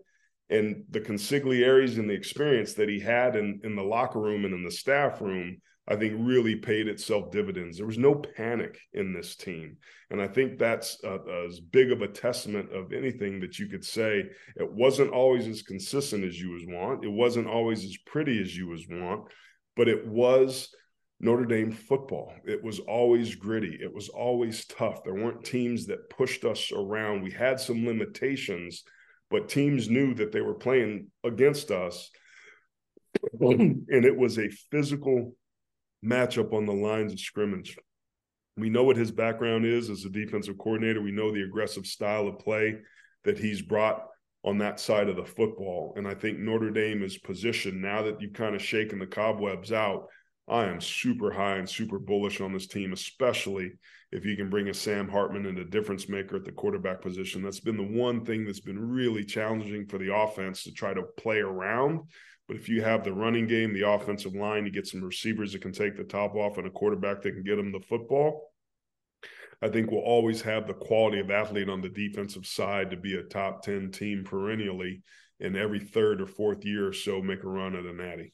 [0.50, 4.54] And the consigliaries and the experience that he had in, in the locker room and
[4.54, 7.78] in the staff room I think really paid itself dividends.
[7.78, 9.78] There was no panic in this team.
[10.10, 14.24] And I think that's as big of a testament of anything that you could say.
[14.56, 17.04] It wasn't always as consistent as you was want.
[17.04, 19.28] It wasn't always as pretty as you was want,
[19.76, 20.74] but it was
[21.24, 22.34] Notre Dame football.
[22.46, 23.80] It was always gritty.
[23.82, 25.06] It was always tough.
[25.06, 27.24] There weren't teams that pushed us around.
[27.24, 28.84] We had some limitations,
[29.32, 32.12] but teams knew that they were playing against us.
[33.40, 35.34] and it was a physical
[36.06, 37.78] matchup on the lines of scrimmage.
[38.58, 41.02] We know what his background is as a defensive coordinator.
[41.02, 42.80] We know the aggressive style of play
[43.24, 44.06] that he's brought
[44.44, 45.94] on that side of the football.
[45.96, 49.72] And I think Notre Dame is positioned now that you've kind of shaken the cobwebs
[49.72, 50.10] out.
[50.48, 53.72] I am super high and super bullish on this team, especially
[54.12, 57.42] if you can bring a Sam Hartman and a difference maker at the quarterback position.
[57.42, 61.04] That's been the one thing that's been really challenging for the offense to try to
[61.18, 62.02] play around
[62.48, 65.62] but if you have the running game, the offensive line, you get some receivers that
[65.62, 68.52] can take the top off and a quarterback that can get them the football.
[69.62, 73.16] I think we'll always have the quality of athlete on the defensive side to be
[73.16, 75.04] a top 10 team perennially
[75.40, 78.34] in every third or fourth year or so make a run at a natty.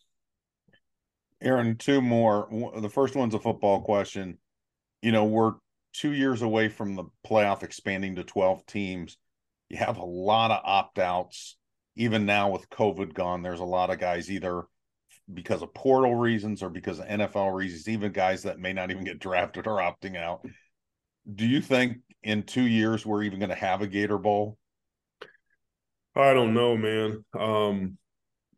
[1.42, 2.48] Aaron, two more.
[2.80, 4.38] The first one's a football question.
[5.02, 5.54] You know, we're
[5.94, 9.18] two years away from the playoff expanding to 12 teams.
[9.70, 11.58] You have a lot of opt outs
[12.00, 14.64] even now with COVID gone, there's a lot of guys either
[15.32, 19.04] because of portal reasons or because of NFL reasons, even guys that may not even
[19.04, 20.40] get drafted are opting out.
[21.32, 24.58] Do you think in two years we're even going to have a Gator Bowl?
[26.16, 27.26] I don't know, man.
[27.38, 27.98] Um,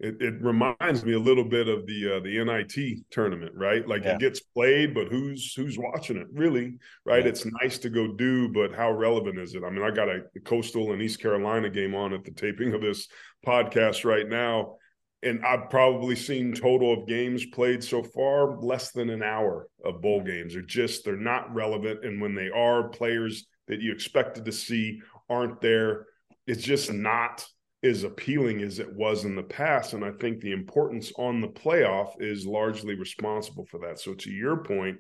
[0.02, 3.88] it, it reminds me a little bit of the uh, the NIT tournament, right?
[3.88, 4.16] Like yeah.
[4.16, 6.26] it gets played, but who's who's watching it?
[6.34, 7.24] Really, right?
[7.24, 7.30] Yeah.
[7.30, 9.64] It's nice to go do, but how relevant is it?
[9.64, 12.82] I mean, I got a Coastal and East Carolina game on at the taping of
[12.82, 13.08] this
[13.46, 14.78] podcast right now,
[15.22, 20.02] and I've probably seen total of games played so far less than an hour of
[20.02, 20.54] bowl games.
[20.54, 25.00] They're just they're not relevant, and when they are, players that you expected to see
[25.30, 26.08] aren't there.
[26.48, 27.46] It's just not
[27.84, 29.94] as appealing as it was in the past.
[29.94, 34.00] And I think the importance on the playoff is largely responsible for that.
[34.00, 34.98] So, to your point,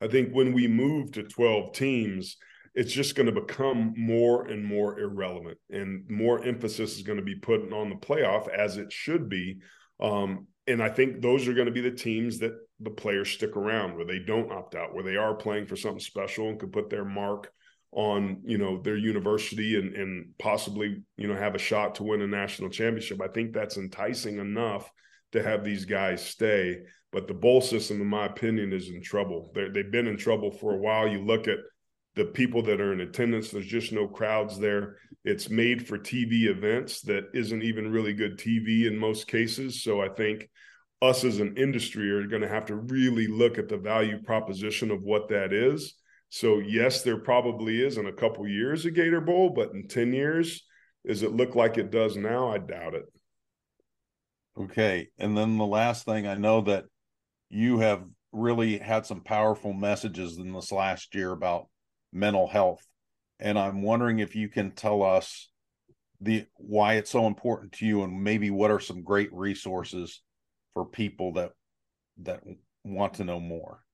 [0.00, 2.36] I think when we move to 12 teams,
[2.74, 7.24] it's just going to become more and more irrelevant, and more emphasis is going to
[7.24, 9.58] be put on the playoff as it should be.
[10.00, 13.56] Um, and I think those are going to be the teams that the players stick
[13.56, 16.72] around, where they don't opt out, where they are playing for something special and could
[16.72, 17.52] put their mark
[17.92, 22.22] on you know their university and and possibly you know have a shot to win
[22.22, 23.20] a national championship.
[23.20, 24.90] I think that's enticing enough
[25.32, 26.80] to have these guys stay.
[27.12, 29.52] But the bowl system, in my opinion, is in trouble.
[29.54, 31.06] they they've been in trouble for a while.
[31.06, 31.58] You look at
[32.14, 33.50] the people that are in attendance.
[33.50, 34.96] There's just no crowds there.
[35.24, 39.82] It's made for TV events that isn't even really good TV in most cases.
[39.82, 40.48] So I think
[41.00, 44.90] us as an industry are going to have to really look at the value proposition
[44.90, 45.94] of what that is
[46.34, 50.14] so yes, there probably is in a couple years a Gator Bowl, but in 10
[50.14, 50.64] years,
[51.06, 52.50] does it look like it does now?
[52.50, 53.04] I doubt it.
[54.58, 55.08] Okay.
[55.18, 56.86] And then the last thing I know that
[57.50, 61.68] you have really had some powerful messages in this last year about
[62.14, 62.80] mental health.
[63.38, 65.50] And I'm wondering if you can tell us
[66.22, 70.22] the why it's so important to you and maybe what are some great resources
[70.72, 71.50] for people that
[72.22, 72.42] that
[72.84, 73.84] want to know more.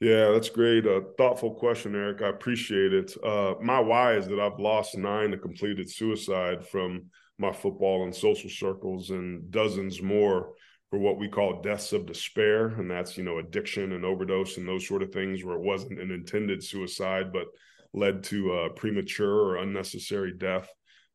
[0.00, 0.86] Yeah, that's great.
[0.86, 2.22] A thoughtful question, Eric.
[2.22, 3.12] I appreciate it.
[3.22, 7.06] Uh, my why is that I've lost nine to completed suicide from
[7.38, 10.52] my football and social circles, and dozens more
[10.90, 14.66] for what we call deaths of despair, and that's you know addiction and overdose and
[14.66, 17.46] those sort of things, where it wasn't an intended suicide but
[17.94, 20.68] led to a premature or unnecessary death,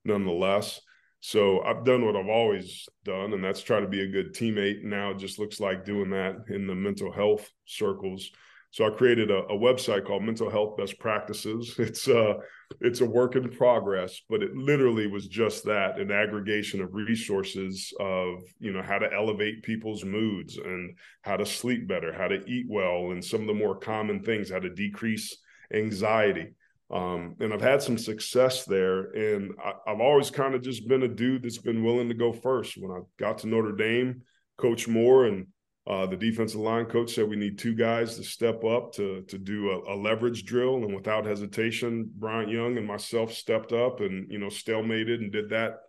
[0.06, 0.80] nonetheless.
[1.20, 4.84] So I've done what I've always done, and that's try to be a good teammate.
[4.84, 8.30] Now it just looks like doing that in the mental health circles
[8.74, 11.76] so I created a, a, website called Mental Health Best Practices.
[11.80, 12.34] It's uh
[12.82, 17.94] it's a work in progress, but it literally was just that, an aggregation of resources
[18.00, 22.44] of, you know, how to elevate people's moods and how to sleep better, how to
[22.48, 25.38] eat well, and some of the more common things, how to decrease
[25.72, 26.56] anxiety.
[26.90, 29.12] Um, and I've had some success there.
[29.12, 32.34] And I, I've always kind of just been a dude that's been willing to go
[32.34, 32.76] first.
[32.78, 34.24] When I got to Notre Dame,
[34.58, 35.46] Coach Moore and
[35.86, 39.38] uh, the defensive line coach said we need two guys to step up to to
[39.38, 44.32] do a, a, leverage drill, and without hesitation, Bryant Young and myself stepped up and
[44.32, 45.80] you know stalemated and did that,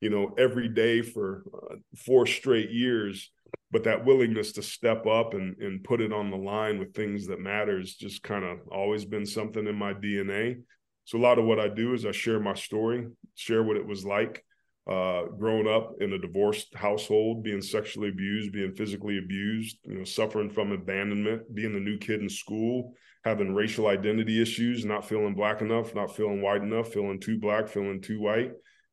[0.00, 3.30] you know, every day for uh, four straight years.
[3.70, 7.26] But that willingness to step up and, and put it on the line with things
[7.28, 10.62] that matters just kind of always been something in my DNA.
[11.04, 13.86] So a lot of what I do is I share my story, share what it
[13.86, 14.44] was like
[14.90, 20.04] uh, growing up in a divorced household, being sexually abused, being physically abused, you know,
[20.04, 22.92] suffering from abandonment, being the new kid in school,
[23.24, 27.66] having racial identity issues, not feeling black enough, not feeling white enough, feeling too black,
[27.66, 28.52] feeling too white,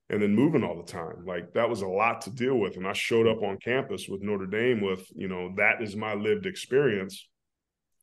[0.09, 1.25] and then moving all the time.
[1.25, 2.77] Like that was a lot to deal with.
[2.77, 6.13] And I showed up on campus with Notre Dame with, you know, that is my
[6.13, 7.27] lived experience.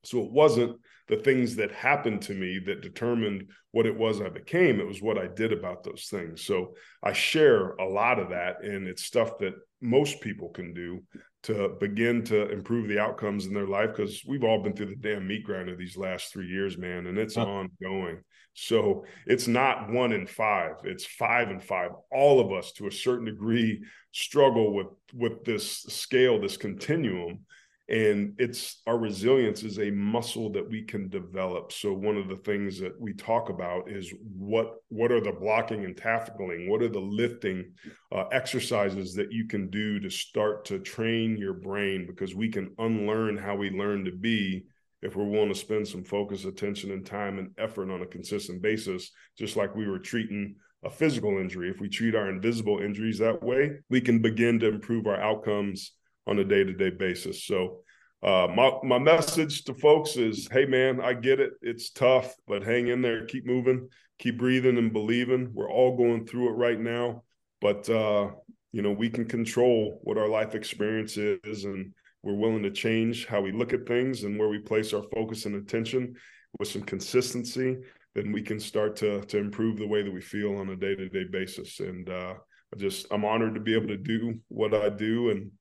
[0.05, 0.78] So it wasn't
[1.09, 4.80] the things that happened to me that determined what it was I became.
[4.80, 6.44] It was what I did about those things.
[6.44, 11.02] So I share a lot of that, and it's stuff that most people can do
[11.44, 14.96] to begin to improve the outcomes in their life because we've all been through the
[14.96, 17.46] damn meat grinder these last three years, man, and it's huh.
[17.46, 18.22] ongoing.
[18.54, 21.92] So it's not one in five; it's five and five.
[22.11, 27.46] All of us, to a certain degree, struggle with with this scale, this continuum
[27.89, 31.72] and it's our resilience is a muscle that we can develop.
[31.72, 35.86] So one of the things that we talk about is what what are the blocking
[35.86, 36.68] and tackling?
[36.68, 37.72] What are the lifting
[38.12, 42.07] uh, exercises that you can do to start to train your brain?
[42.07, 44.66] Because we can unlearn how we learn to be
[45.01, 48.61] if we're willing to spend some focus attention and time and effort on a consistent
[48.61, 49.11] basis.
[49.39, 53.43] Just like we were treating a physical injury if we treat our invisible injuries that
[53.43, 55.91] way we can begin to improve our outcomes
[56.29, 57.45] on a day-to-day basis.
[57.45, 57.81] So
[58.22, 61.53] uh, my my message to folks is, hey man, I get it.
[61.62, 65.51] It's tough, but hang in there, keep moving, keep breathing and believing.
[65.55, 67.22] We're all going through it right now,
[67.61, 68.31] but uh,
[68.72, 73.26] you know we can control what our life experience is, and we're willing to change
[73.26, 76.14] how we look at things and where we place our focus and attention
[76.59, 77.76] with some consistency.
[78.14, 80.97] Then we can start to to improve the way that we feel on a day
[80.97, 81.79] to day basis.
[81.79, 82.35] And uh,
[82.74, 85.53] I just I'm honored to be able to do what I do and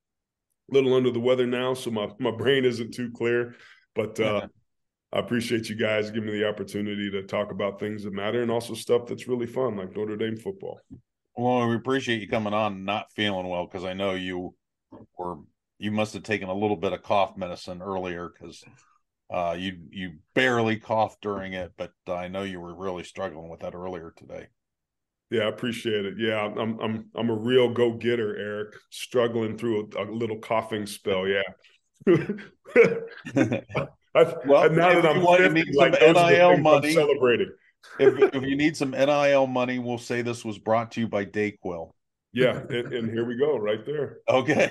[0.69, 3.55] little under the weather now, so my my brain isn't too clear.
[3.95, 4.47] But uh,
[5.11, 8.51] I appreciate you guys giving me the opportunity to talk about things that matter and
[8.51, 10.79] also stuff that's really fun, like Notre Dame football.
[11.35, 14.55] Well, we appreciate you coming on, not feeling well, because I know you
[15.17, 15.37] were
[15.79, 18.63] you must have taken a little bit of cough medicine earlier because
[19.31, 23.61] uh, you you barely coughed during it, but I know you were really struggling with
[23.61, 24.47] that earlier today.
[25.29, 26.13] Yeah, I appreciate it.
[26.17, 28.75] Yeah, I'm I'm I'm a real go getter, Eric.
[28.91, 31.27] Struggling through a, a little coughing spell.
[31.27, 31.41] Yeah.
[34.15, 37.51] I've, well, now that I'm want, 50, some like, NIL money, celebrating.
[37.99, 41.25] if, if you need some NIL money, we'll say this was brought to you by
[41.25, 41.91] Dayquil.
[42.33, 44.19] Yeah, and, and, here we go, right there.
[44.29, 44.67] Okay.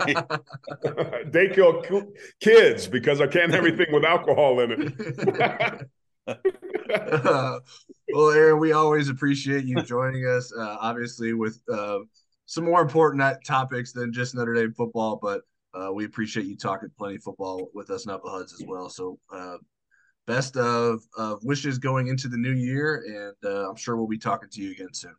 [1.31, 2.07] Dayquil
[2.41, 5.89] kids because I can't have anything with alcohol in it.
[6.89, 7.61] well,
[8.31, 10.53] Aaron, we always appreciate you joining us.
[10.57, 11.99] Uh, obviously, with uh,
[12.47, 15.43] some more important topics than just Notre Dame football, but
[15.75, 18.89] uh, we appreciate you talking plenty football with us Knuckleheads as well.
[18.89, 19.59] So, uh,
[20.27, 24.19] best of, of wishes going into the new year, and uh, I'm sure we'll be
[24.19, 25.15] talking to you again soon.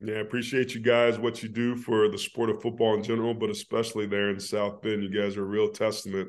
[0.00, 3.50] Yeah, appreciate you guys what you do for the sport of football in general, but
[3.50, 5.02] especially there in South Bend.
[5.02, 6.28] You guys are a real testament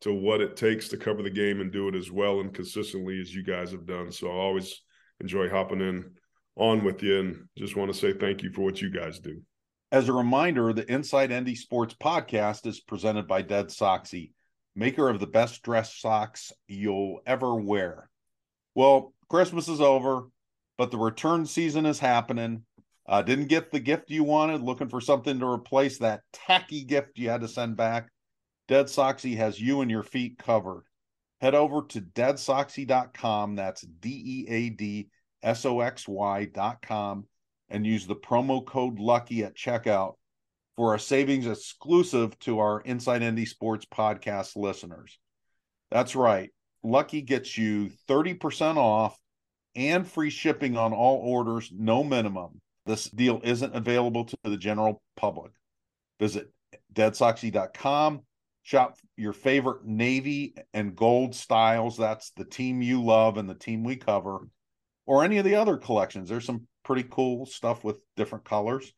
[0.00, 3.20] to what it takes to cover the game and do it as well and consistently
[3.20, 4.10] as you guys have done.
[4.10, 4.80] So I always
[5.20, 6.12] enjoy hopping in
[6.56, 9.40] on with you and just want to say thank you for what you guys do.
[9.92, 14.32] As a reminder, the Inside ND Sports podcast is presented by Dead Soxy,
[14.76, 18.08] maker of the best dress socks you'll ever wear.
[18.74, 20.28] Well, Christmas is over,
[20.78, 22.64] but the return season is happening.
[23.06, 27.18] Uh, didn't get the gift you wanted, looking for something to replace that tacky gift
[27.18, 28.08] you had to send back.
[28.70, 30.84] Dead Soxy has you and your feet covered.
[31.40, 33.56] Head over to deadsoxy.com.
[33.56, 35.08] That's D E A D
[35.42, 37.26] S O X Y.com
[37.68, 40.14] and use the promo code LUCKY at checkout
[40.76, 45.18] for a savings exclusive to our Inside ND Sports podcast listeners.
[45.90, 46.50] That's right.
[46.84, 49.18] Lucky gets you 30% off
[49.74, 52.60] and free shipping on all orders, no minimum.
[52.86, 55.50] This deal isn't available to the general public.
[56.20, 56.52] Visit
[56.94, 58.22] deadsoxy.com
[58.62, 61.96] Shop your favorite navy and gold styles.
[61.96, 64.46] That's the team you love and the team we cover,
[65.06, 66.28] or any of the other collections.
[66.28, 68.92] There's some pretty cool stuff with different colors.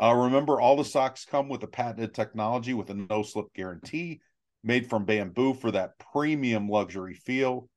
[0.00, 4.20] Uh, remember, all the socks come with a patented technology with a no slip guarantee
[4.64, 7.68] made from bamboo for that premium luxury feel.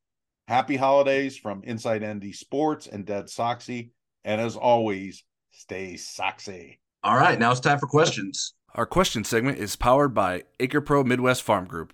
[0.48, 3.92] Happy holidays from Inside ND Sports and Dead Soxy.
[4.24, 6.80] And as always, stay soxy.
[7.04, 8.54] All right, now it's time for questions.
[8.78, 11.94] Our question segment is powered by AcrePro Midwest Farm Group.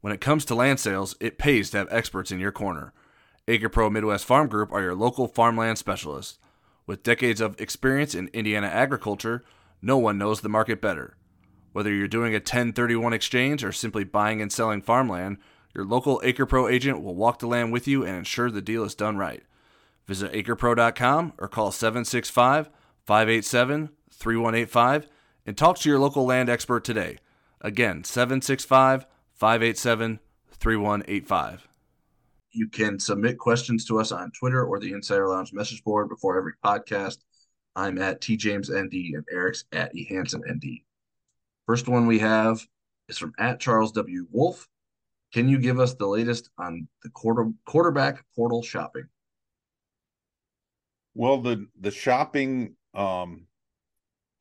[0.00, 2.94] When it comes to land sales, it pays to have experts in your corner.
[3.46, 6.38] AcrePro Midwest Farm Group are your local farmland specialists.
[6.86, 9.44] With decades of experience in Indiana agriculture,
[9.82, 11.18] No one knows the market better.
[11.72, 15.36] Whether you're doing a 1031 exchange or simply buying and selling farmland,
[15.74, 18.94] your local AcrePro agent will walk the land with you and ensure the deal is
[18.94, 19.42] done right.
[20.06, 22.70] Visit acrepro.com or call 765
[23.04, 25.08] 587 3185
[25.46, 27.18] and talk to your local land expert today.
[27.60, 30.20] Again, 765 587
[30.50, 31.68] 3185.
[32.52, 36.36] You can submit questions to us on Twitter or the Insider Lounge message board before
[36.36, 37.18] every podcast.
[37.74, 40.82] I'm at TJamesND and Eric's at EHansenND.
[41.66, 42.60] First one we have
[43.08, 44.26] is from at Charles W.
[44.30, 44.68] Wolf.
[45.32, 49.08] Can you give us the latest on the quarter quarterback portal shopping?
[51.14, 53.46] Well, the the shopping um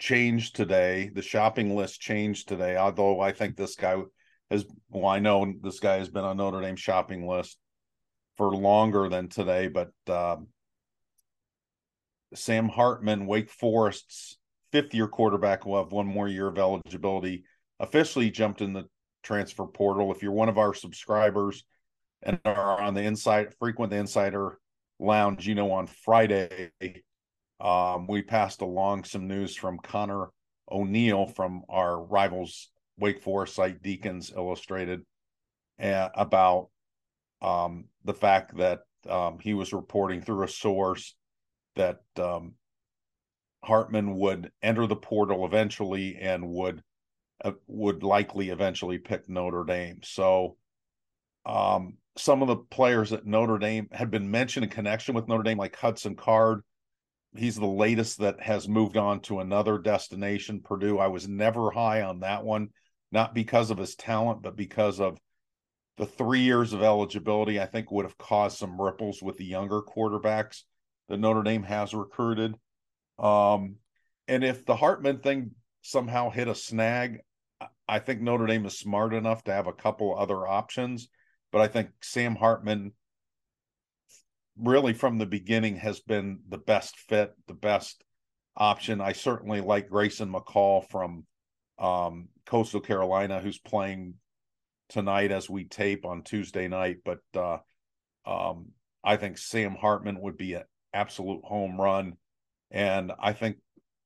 [0.02, 1.12] changed today.
[1.14, 2.76] The shopping list changed today.
[2.76, 4.02] Although I think this guy
[4.49, 7.58] has well, I know this guy has been on Notre Dame shopping list
[8.36, 10.47] for longer than today, but um,
[12.34, 14.38] Sam Hartman, Wake Forest's
[14.72, 17.43] fifth year quarterback, will have one more year of eligibility.
[17.80, 18.86] Officially jumped in the
[19.24, 20.12] transfer portal.
[20.12, 21.64] If you're one of our subscribers
[22.24, 24.58] and are on the inside, frequent the insider
[24.99, 26.72] lounge, you know, on Friday,
[27.62, 30.30] um, we passed along some news from Connor
[30.72, 35.01] O'Neill from our rivals Wake Forest site, Deacons Illustrated,
[35.82, 36.70] uh, about
[37.41, 41.16] um, the fact that um, he was reporting through a source
[41.76, 42.53] that um,
[43.64, 46.84] Hartman would enter the portal eventually and would
[47.43, 49.99] uh, would likely eventually pick Notre Dame.
[50.03, 50.57] So
[51.45, 55.43] um, some of the players at Notre Dame had been mentioned in connection with Notre
[55.43, 56.62] Dame, like Hudson Card.
[57.36, 61.00] He's the latest that has moved on to another destination, Purdue.
[61.00, 62.70] I was never high on that one,
[63.12, 65.18] not because of his talent, but because of
[65.98, 69.82] the three years of eligibility, I think would have caused some ripples with the younger
[69.82, 70.64] quarterbacks
[71.08, 72.56] that Notre Dame has recruited.
[73.20, 73.76] Um,
[74.28, 75.52] and if the Hartman thing
[75.82, 77.20] somehow hit a snag,
[77.88, 81.10] I think Notre Dame is smart enough to have a couple other options.
[81.52, 82.94] But I think Sam Hartman,
[84.62, 88.03] really from the beginning, has been the best fit, the best
[88.55, 89.01] option.
[89.01, 91.26] I certainly like Grayson McCall from
[91.80, 94.16] um, Coastal Carolina, who's playing
[94.89, 96.97] tonight as we tape on Tuesday night.
[97.03, 97.57] But uh,
[98.26, 98.68] um,
[99.03, 102.18] I think Sam Hartman would be an absolute home run.
[102.70, 103.57] And I think,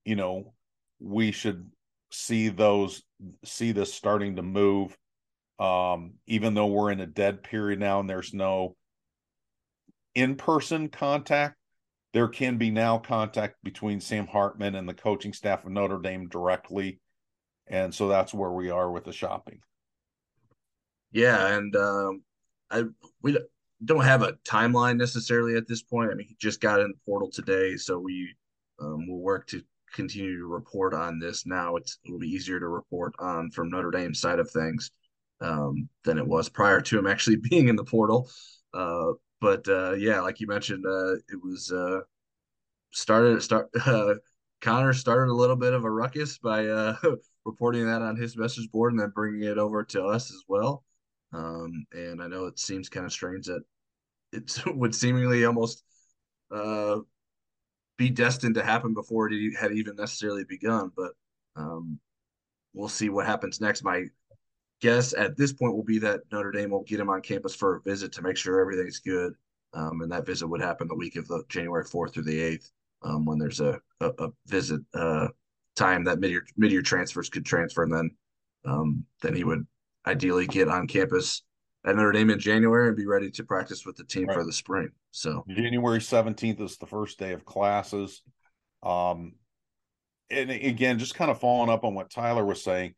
[0.05, 0.53] you know,
[0.99, 1.69] we should
[2.11, 3.03] see those,
[3.43, 4.95] see this starting to move.
[5.57, 8.75] Um, even though we're in a dead period now and there's no
[10.15, 11.55] in person contact,
[12.13, 16.27] there can be now contact between Sam Hartman and the coaching staff of Notre Dame
[16.29, 16.99] directly.
[17.67, 19.59] And so that's where we are with the shopping.
[21.11, 22.23] Yeah, and um,
[22.69, 22.83] I
[23.21, 23.37] we
[23.83, 26.11] don't have a timeline necessarily at this point.
[26.11, 28.33] I mean, he just got in the portal today, so we
[28.79, 29.61] um, will work to
[29.93, 31.45] continue to report on this.
[31.45, 34.91] Now it's it'll be easier to report on from Notre Dame's side of things
[35.41, 38.29] um, than it was prior to him actually being in the portal.
[38.73, 39.13] Uh,
[39.45, 41.99] but uh, yeah, like you mentioned, uh, it was uh,
[42.89, 43.69] started start.
[44.61, 46.95] Connor started a little bit of a ruckus by uh,
[47.45, 50.83] reporting that on his message board and then bringing it over to us as well.
[51.31, 53.61] Um, and I know it seems kind of strange that
[54.31, 55.83] it would seemingly almost
[56.49, 57.01] uh,
[57.97, 60.91] be destined to happen before it had even necessarily begun.
[60.97, 61.11] But
[61.55, 61.99] um,
[62.73, 63.83] we'll see what happens next.
[63.83, 64.05] My
[64.81, 67.77] guess at this point will be that Notre Dame will get him on campus for
[67.77, 69.33] a visit to make sure everything's good.
[69.73, 72.71] Um, and that visit would happen the week of the January 4th through the 8th
[73.03, 75.27] um, when there's a, a, a visit uh,
[75.75, 77.83] time that mid-year, mid-year transfers could transfer.
[77.83, 78.11] And then
[78.65, 79.65] um, then he would
[80.07, 81.43] ideally get on campus
[81.85, 84.35] at Notre Dame in January and be ready to practice with the team right.
[84.35, 84.89] for the spring.
[85.11, 88.21] So January 17th is the first day of classes.
[88.81, 89.33] Um,
[90.29, 92.95] and again, just kind of following up on what Tyler was saying,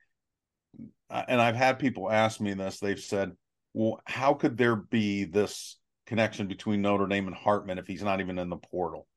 [1.09, 2.79] Uh, and I've had people ask me this.
[2.79, 3.31] They've said,
[3.73, 8.19] "Well, how could there be this connection between Notre Dame and Hartman if he's not
[8.19, 9.07] even in the portal?"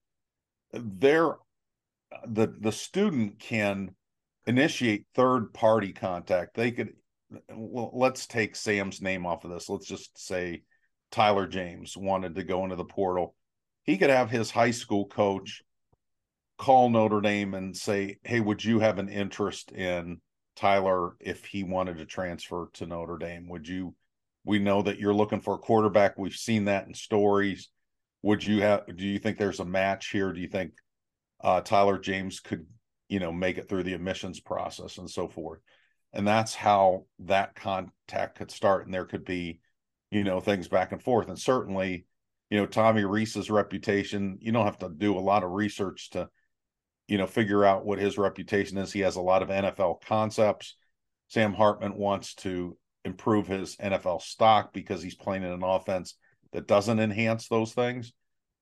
[0.73, 1.37] There,
[2.27, 3.95] the the student can
[4.47, 6.55] initiate third party contact.
[6.55, 6.95] They could
[7.51, 9.69] well, let's take Sam's name off of this.
[9.69, 10.63] Let's just say
[11.11, 13.35] Tyler James wanted to go into the portal.
[13.85, 15.63] He could have his high school coach
[16.59, 20.21] call Notre Dame and say, Hey, would you have an interest in
[20.61, 23.49] Tyler if he wanted to transfer to Notre Dame?
[23.49, 23.95] Would you?
[24.45, 26.19] We know that you're looking for a quarterback.
[26.19, 27.69] We've seen that in stories.
[28.23, 28.85] Would you have?
[28.97, 30.33] Do you think there's a match here?
[30.33, 30.73] Do you think
[31.43, 32.67] uh, Tyler James could,
[33.09, 35.61] you know, make it through the admissions process and so forth?
[36.13, 39.61] and that's how that contact could start and there could be
[40.11, 42.07] you know things back and forth and certainly
[42.51, 46.29] you know Tommy Rees's reputation you don't have to do a lot of research to
[47.11, 48.93] you know, figure out what his reputation is.
[48.93, 50.77] He has a lot of NFL concepts.
[51.27, 56.15] Sam Hartman wants to improve his NFL stock because he's playing in an offense
[56.53, 58.13] that doesn't enhance those things.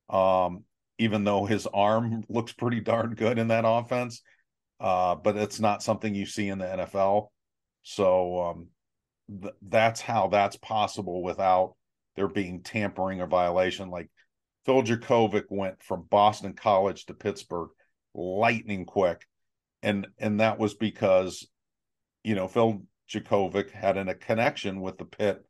[0.09, 0.65] Um,
[0.99, 4.23] even though his arm looks pretty darn good in that offense,
[4.81, 7.29] uh, but it's not something you see in the NFL.
[7.83, 8.69] So um,
[9.43, 11.75] th- that's how that's possible without
[12.17, 13.91] there being tampering or violation.
[13.91, 14.09] Like
[14.65, 17.69] Phil Jurkovec went from Boston College to Pittsburgh
[18.15, 19.27] lightning quick,
[19.83, 21.47] and and that was because
[22.25, 25.45] you know Phil Jurkovec had an, a connection with the Pitt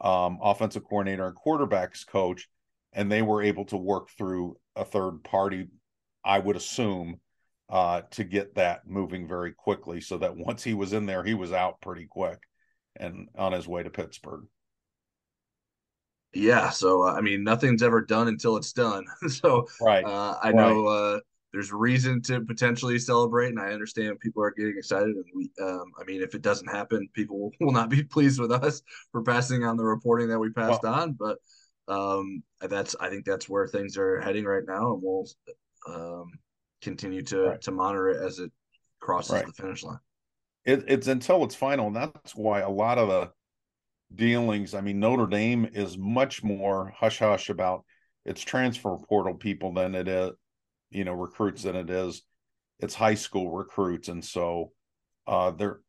[0.00, 2.48] um, offensive coordinator and quarterbacks coach,
[2.92, 5.68] and they were able to work through a third party,
[6.24, 7.20] I would assume,
[7.68, 11.34] uh, to get that moving very quickly so that once he was in there, he
[11.34, 12.38] was out pretty quick
[12.96, 14.44] and on his way to Pittsburgh.
[16.34, 19.04] Yeah, so uh, I mean, nothing's ever done until it's done.
[19.28, 20.54] so right, uh, I right.
[20.54, 21.20] know uh,
[21.52, 25.14] there's reason to potentially celebrate, and I understand people are getting excited.
[25.14, 28.52] And we, um, I mean, if it doesn't happen, people will, not be pleased with
[28.52, 28.82] us
[29.12, 31.12] for passing on the reporting that we passed on.
[31.12, 31.38] But
[31.88, 35.26] um, that's, I think that's where things are heading right now, and we'll
[35.86, 36.30] um,
[36.80, 37.60] continue to right.
[37.62, 38.50] to monitor it as it
[39.00, 39.46] crosses right.
[39.46, 39.98] the finish line.
[40.64, 43.30] It, it's until it's final, and that's why a lot of the
[44.14, 44.74] dealings.
[44.74, 47.84] I mean, Notre Dame is much more hush hush about
[48.24, 50.30] its transfer portal people than it is
[50.92, 52.22] you know recruits than it is
[52.82, 54.08] it's high school recruits.
[54.08, 54.72] And so
[55.26, 55.80] uh they're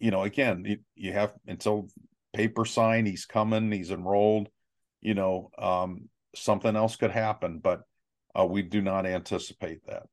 [0.00, 1.88] you know again you, you have until
[2.32, 4.48] paper sign he's coming he's enrolled
[5.00, 7.82] you know um something else could happen but
[8.38, 10.04] uh, we do not anticipate that.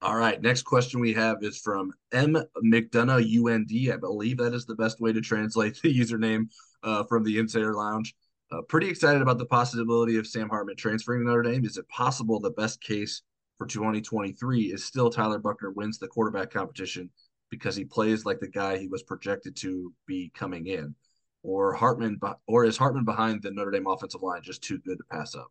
[0.00, 2.36] All right next question we have is from m.
[2.64, 6.48] Mcdonough und i believe that is the best way to translate the username
[6.82, 8.14] uh, from the insider lounge
[8.52, 11.64] uh, pretty excited about the possibility of Sam Hartman transferring to Notre Dame.
[11.64, 13.22] Is it possible the best case
[13.58, 17.10] for 2023 is still Tyler Buchner wins the quarterback competition
[17.50, 20.94] because he plays like the guy he was projected to be coming in?
[21.42, 25.04] Or Hartman, or is Hartman behind the Notre Dame offensive line just too good to
[25.10, 25.50] pass up?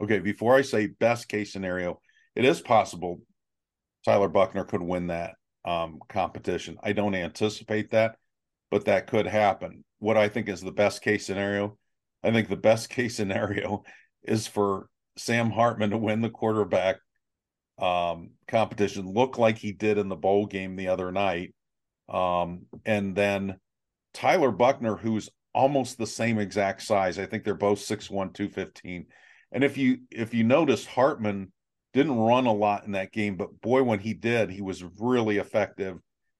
[0.00, 2.00] Okay, before I say best case scenario,
[2.34, 3.20] it is possible
[4.04, 5.34] Tyler Buchner could win that
[5.64, 6.78] um, competition.
[6.82, 8.16] I don't anticipate that,
[8.70, 11.76] but that could happen what I think is the best case scenario.
[12.22, 13.84] I think the best case scenario
[14.22, 16.96] is for Sam Hartman to win the quarterback
[17.78, 21.54] um, competition, look like he did in the bowl game the other night.
[22.08, 23.58] Um, and then
[24.14, 27.18] Tyler Buchner, who's almost the same exact size.
[27.18, 29.06] I think they're both 6'1, 215.
[29.52, 31.52] And if you if you notice, Hartman
[31.94, 35.38] didn't run a lot in that game, but boy, when he did, he was really
[35.38, 35.98] effective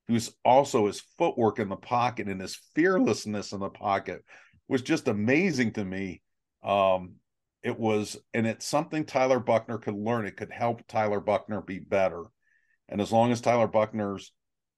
[0.09, 4.25] who's also his footwork in the pocket and his fearlessness in the pocket
[4.67, 6.23] was just amazing to me.
[6.63, 7.17] Um,
[7.63, 10.27] it was, and it's something Tyler Buchner could learn.
[10.27, 12.25] It could help Tyler Buchner be better.
[12.89, 14.33] And as long as Tyler Buchner's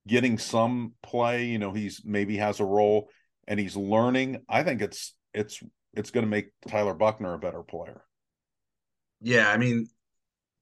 [0.06, 3.08] getting some play, you know, he's maybe has a role
[3.46, 5.62] and he's learning, I think it's it's
[5.94, 8.02] it's going to make Tyler Buchner a better player.
[9.20, 9.88] Yeah, I mean,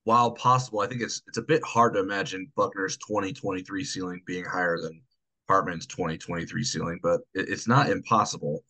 [0.04, 4.44] while possible, I think it's it's a bit hard to imagine Buchner's 2023 ceiling being
[4.44, 5.02] higher than
[5.48, 8.64] Hartman's 2023 ceiling, but it, it's not impossible.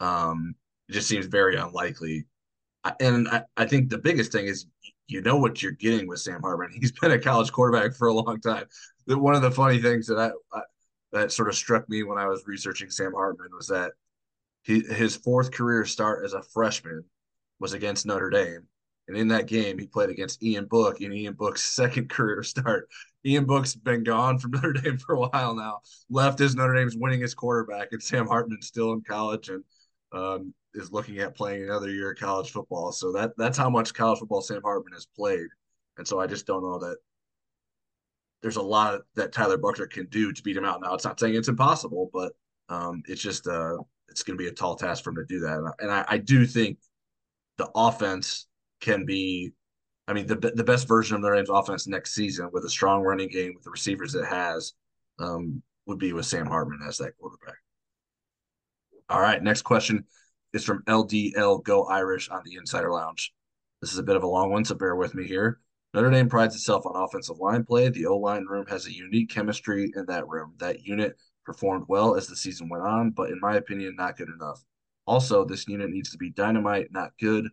[0.00, 0.54] Um,
[0.88, 2.26] it just seems very unlikely.
[2.98, 4.66] And I, I think the biggest thing is
[5.06, 6.70] you know what you're getting with Sam Hartman.
[6.80, 8.66] He's been a college quarterback for a long time.
[9.06, 10.62] That one of the funny things that I, I
[11.12, 13.92] that sort of struck me when I was researching Sam Hartman was that
[14.62, 17.04] he his fourth career start as a freshman
[17.58, 18.66] was against Notre Dame
[19.10, 22.88] and in that game, he played against Ian Book in Ian Book's second career start.
[23.26, 25.80] Ian Book's been gone from Notre Dame for a while now.
[26.08, 29.64] Left as Notre Dame's winningest quarterback, and Sam Hartman's still in college and
[30.12, 32.92] um, is looking at playing another year of college football.
[32.92, 35.48] So that that's how much college football Sam Hartman has played.
[35.98, 36.98] And so I just don't know that
[38.42, 40.80] there's a lot that Tyler Buchner can do to beat him out.
[40.80, 42.32] Now it's not saying it's impossible, but
[42.68, 43.76] um, it's just uh,
[44.08, 45.74] it's going to be a tall task for him to do that.
[45.80, 46.78] And I, I do think
[47.58, 48.46] the offense
[48.80, 49.52] can be,
[50.08, 53.02] I mean, the the best version of Notre Dame's offense next season with a strong
[53.02, 54.72] running game with the receivers it has
[55.18, 57.56] um, would be with Sam Hartman as that quarterback.
[59.08, 60.04] All right, next question
[60.52, 63.32] is from LDL Go Irish on the Insider Lounge.
[63.80, 65.60] This is a bit of a long one, so bear with me here.
[65.92, 67.88] Notre Dame prides itself on offensive line play.
[67.88, 70.54] The O line room has a unique chemistry in that room.
[70.58, 74.28] That unit performed well as the season went on, but in my opinion, not good
[74.28, 74.62] enough.
[75.06, 77.48] Also, this unit needs to be dynamite, not good.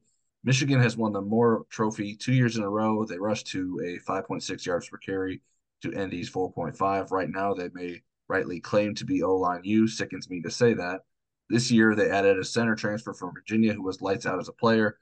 [0.47, 3.03] Michigan has won the Moore Trophy two years in a row.
[3.03, 5.41] They rushed to a 5.6 yards per carry
[5.81, 7.11] to ND's 4.5.
[7.11, 9.89] Right now, they may rightly claim to be O line U.
[9.89, 11.01] Sickens me to say that.
[11.49, 14.53] This year, they added a center transfer from Virginia who was lights out as a
[14.53, 14.99] player.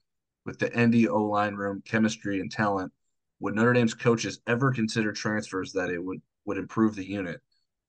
[0.47, 2.91] With the ND O line room, chemistry, and talent,
[3.39, 7.39] would Notre Dame's coaches ever consider transfers that it would would improve the unit?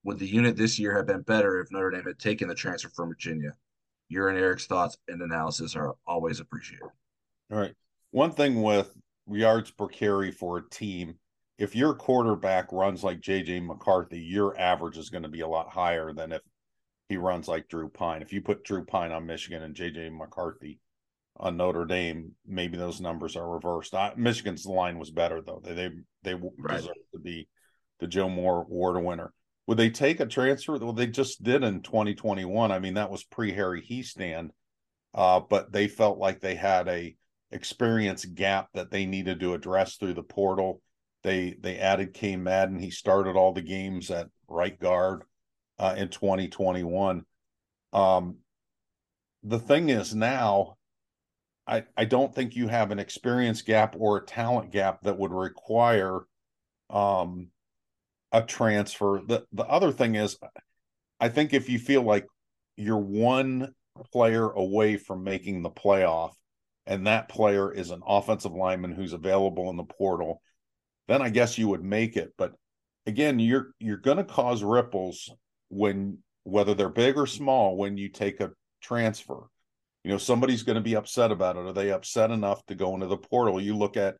[0.05, 2.91] Would the unit this year have been better if Notre Dame had taken the transfer
[2.91, 3.57] from Virginia?
[4.11, 6.91] Your and Eric's thoughts and analysis are always appreciated.
[7.51, 7.75] All right.
[8.11, 8.91] One thing with
[9.31, 11.15] yards per carry for a team,
[11.59, 15.69] if your quarterback runs like JJ McCarthy, your average is going to be a lot
[15.69, 16.43] higher than if
[17.09, 18.23] he runs like Drew Pyne.
[18.23, 20.81] If you put Drew Pyne on Michigan and JJ McCarthy
[21.37, 23.95] on Notre Dame, maybe those numbers are reversed.
[23.95, 25.61] I, Michigan's line was better though.
[25.63, 25.91] They they
[26.23, 26.77] they right.
[26.77, 27.49] deserve to be
[28.01, 29.33] the Joe Moore Award winner.
[29.67, 30.79] Would they take a transfer?
[30.79, 32.71] Well, they just did in 2021.
[32.71, 34.51] I mean, that was pre Harry Hiestand,
[35.15, 37.17] uh, but they felt like they had a
[37.57, 40.81] experience gap that they needed to address through the portal.
[41.25, 42.79] They they added Cain Madden.
[42.79, 45.25] He started all the games at right guard
[45.79, 47.25] uh, in 2021.
[47.93, 48.37] Um,
[49.43, 50.77] the thing is now,
[51.67, 55.33] I I don't think you have an experience gap or a talent gap that would
[55.33, 56.21] require
[56.91, 57.49] um,
[58.31, 59.21] a transfer.
[59.27, 60.37] The the other thing is,
[61.19, 62.27] I think if you feel like
[62.77, 63.75] you're one
[64.13, 66.35] player away from making the playoff,
[66.87, 70.43] and that player is an offensive lineman who's available in the portal,
[71.09, 72.35] then I guess you would make it.
[72.39, 72.53] But
[73.07, 75.31] again, you're you're going to cause ripples
[75.69, 79.43] when whether they're big or small when you take a transfer.
[80.05, 81.67] You know, somebody's going to be upset about it.
[81.67, 83.61] Are they upset enough to go into the portal?
[83.61, 84.17] You look at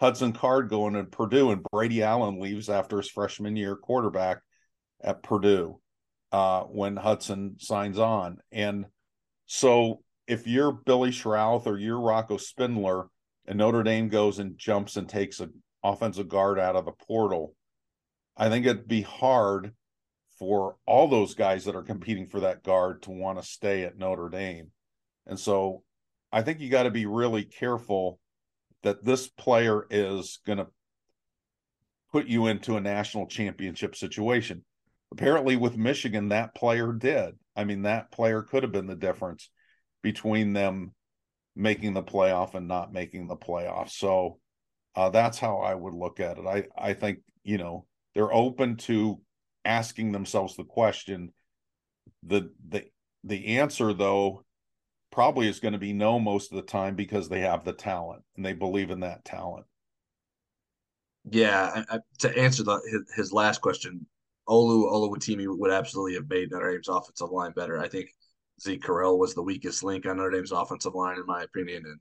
[0.00, 4.38] Hudson Card going to Purdue, and Brady Allen leaves after his freshman year quarterback
[5.00, 5.80] at Purdue
[6.32, 8.38] uh, when Hudson signs on.
[8.50, 8.86] And
[9.46, 13.08] so if you're Billy Schrauth or you're Rocco Spindler
[13.46, 17.54] and Notre Dame goes and jumps and takes an offensive guard out of the portal,
[18.36, 19.72] I think it'd be hard
[20.38, 23.98] for all those guys that are competing for that guard to want to stay at
[23.98, 24.70] Notre Dame.
[25.26, 25.82] And so
[26.30, 28.20] I think you got to be really careful
[28.82, 30.68] that this player is going to
[32.12, 34.62] put you into a national championship situation.
[35.10, 37.34] Apparently, with Michigan, that player did.
[37.56, 39.50] I mean, that player could have been the difference
[40.02, 40.92] between them
[41.56, 43.90] making the playoff and not making the playoff.
[43.90, 44.38] So
[44.94, 46.46] uh, that's how I would look at it.
[46.46, 49.20] I I think you know they're open to
[49.64, 51.32] asking themselves the question.
[52.22, 52.84] The the
[53.24, 54.44] the answer though
[55.10, 58.22] probably is going to be no most of the time because they have the talent
[58.36, 59.66] and they believe in that talent.
[61.30, 64.06] Yeah, I, I, to answer the, his, his, last question,
[64.48, 67.78] Olu Oluwatimi would absolutely have made Notre Dame's offensive line better.
[67.78, 68.10] I think
[68.60, 72.00] Zeke Correll was the weakest link on Notre Dame's offensive line, in my opinion, and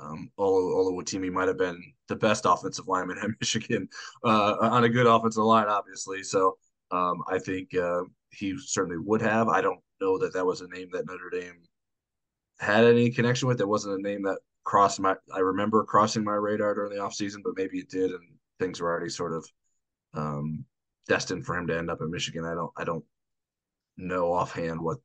[0.00, 3.88] um, Olu Oluwatimi might have been the best offensive lineman at Michigan
[4.24, 6.22] uh, on a good offensive line, obviously.
[6.22, 6.56] So
[6.90, 9.48] um, I think uh, he certainly would have.
[9.48, 11.62] I don't know that that was a name that Notre Dame
[12.58, 13.60] had any connection with.
[13.60, 15.14] It wasn't a name that crossed my.
[15.34, 18.22] I remember crossing my radar during the offseason, but maybe it did, and
[18.58, 19.46] things were already sort of
[20.14, 20.64] um,
[21.08, 22.44] destined for him to end up in Michigan.
[22.44, 22.72] I don't.
[22.76, 23.04] I don't
[23.96, 24.98] know offhand what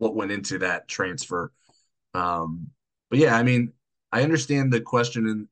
[0.00, 1.52] what went into that transfer.
[2.14, 2.68] Um,
[3.10, 3.72] but yeah, I mean,
[4.10, 5.48] I understand the question in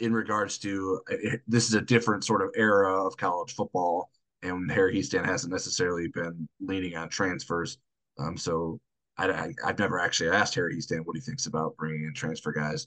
[0.00, 1.00] in regards to
[1.46, 4.10] this is a different sort of era of college football,
[4.42, 7.78] and Harry Hiestand hasn't necessarily been leaning on transfers.
[8.18, 8.80] Um, so
[9.18, 12.52] I, I, have never actually asked Harry Hiestand what he thinks about bringing in transfer
[12.52, 12.86] guys,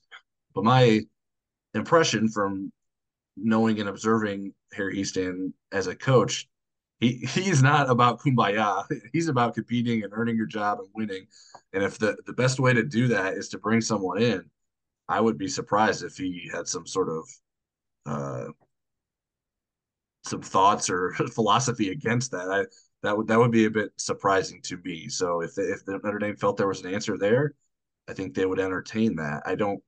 [0.55, 1.01] but my
[1.73, 2.71] impression from
[3.37, 6.47] knowing and observing Harry Hiestand as a coach,
[7.01, 8.85] he he's not about kumbaya.
[9.11, 11.25] He's about competing and earning your job and winning.
[11.73, 14.45] And if the the best way to do that is to bring someone in,
[15.09, 17.29] I would be surprised if he had some sort of
[18.05, 18.51] uh,
[20.25, 22.49] some thoughts or philosophy against that.
[22.49, 22.65] I
[23.01, 25.09] that would that would be a bit surprising to me.
[25.09, 27.55] So if if the Notre Dame felt there was an answer there,
[28.07, 29.41] I think they would entertain that.
[29.45, 29.81] I don't.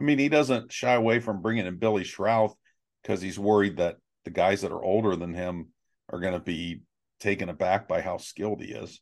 [0.00, 2.54] I mean, he doesn't shy away from bringing in Billy Schrauth
[3.02, 5.68] because he's worried that the guys that are older than him
[6.10, 6.82] are going to be
[7.20, 9.00] taken aback by how skilled he is.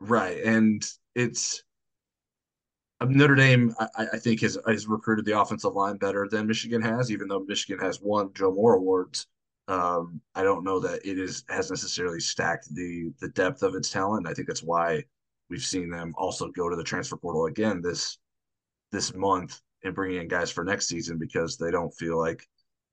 [0.00, 0.84] Right, and
[1.14, 1.62] it's
[3.00, 3.74] um, Notre Dame.
[3.78, 7.44] I, I think has has recruited the offensive line better than Michigan has, even though
[7.46, 9.26] Michigan has won Joe Moore awards
[9.68, 13.90] um, I don't know that it is has necessarily stacked the the depth of its
[13.90, 14.26] talent.
[14.26, 15.04] I think that's why
[15.50, 18.18] we've seen them also go to the transfer portal again this
[18.90, 22.46] this month and bringing in guys for next season because they don't feel like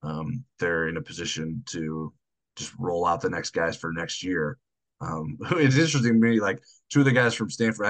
[0.04, 2.14] um, they're in a position to
[2.56, 4.58] just roll out the next guys for next year.
[5.02, 7.86] Um, it's interesting to me, like two of the guys from Stanford.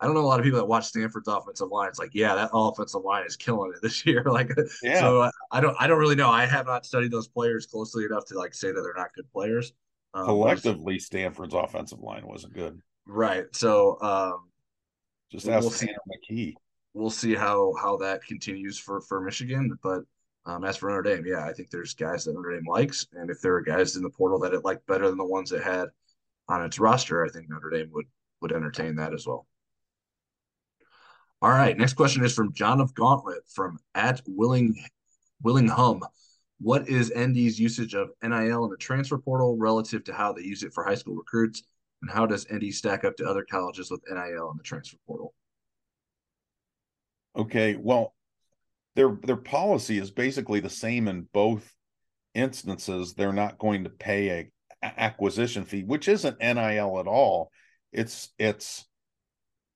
[0.00, 1.88] I don't know a lot of people that watch Stanford's offensive line.
[1.88, 4.24] It's like, yeah, that offensive line is killing it this year.
[4.24, 4.50] like,
[4.82, 5.00] yeah.
[5.00, 6.30] so uh, I don't, I don't really know.
[6.30, 9.30] I have not studied those players closely enough to like say that they're not good
[9.32, 9.72] players.
[10.12, 12.80] Um, Collectively, Stanford's offensive line wasn't good.
[13.06, 13.46] Right.
[13.52, 14.50] So, um,
[15.32, 16.54] just ask we'll Tanner McKee.
[16.92, 20.02] We'll see how how that continues for for Michigan, but
[20.46, 23.30] Um, as for Notre Dame, yeah, I think there's guys that Notre Dame likes, and
[23.30, 25.62] if there are guys in the portal that it liked better than the ones it
[25.62, 25.88] had
[26.48, 28.06] on its roster, I think Notre Dame would
[28.42, 29.46] would entertain that as well.
[31.40, 34.74] All right, next question is from John of Gauntlet from at Willing
[35.42, 36.02] Willing Hum.
[36.60, 40.62] What is ND's usage of NIL in the transfer portal relative to how they use
[40.62, 41.62] it for high school recruits?
[42.00, 45.34] And how does ND stack up to other colleges with NIL in the transfer portal?
[47.36, 48.13] Okay, well,
[48.96, 51.72] their their policy is basically the same in both
[52.34, 53.14] instances.
[53.14, 54.50] They're not going to pay a,
[54.82, 57.50] acquisition fee, which isn't NIL at all.
[57.92, 58.86] It's it's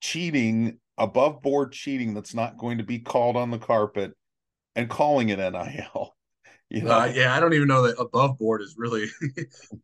[0.01, 4.13] cheating, above board cheating that's not going to be called on the carpet
[4.77, 6.15] and calling it NIL.
[6.71, 7.01] You know?
[7.01, 9.07] uh, yeah, I don't even know that above board is really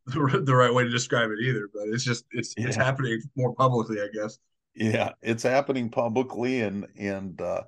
[0.07, 2.67] the, the, right way to describe it either, but it's just it's yeah.
[2.67, 4.39] it's happening more publicly, I guess.
[4.75, 7.63] Yeah, it's happening publicly and and uh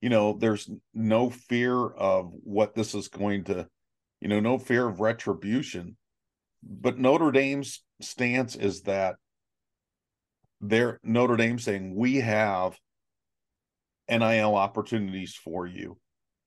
[0.00, 3.66] you know, there's no fear of what this is going to,
[4.20, 5.96] you know, no fear of retribution.
[6.62, 9.16] But Notre Dame's stance is that
[10.60, 12.78] they're Notre Dame saying we have
[14.08, 15.98] NIL opportunities for you,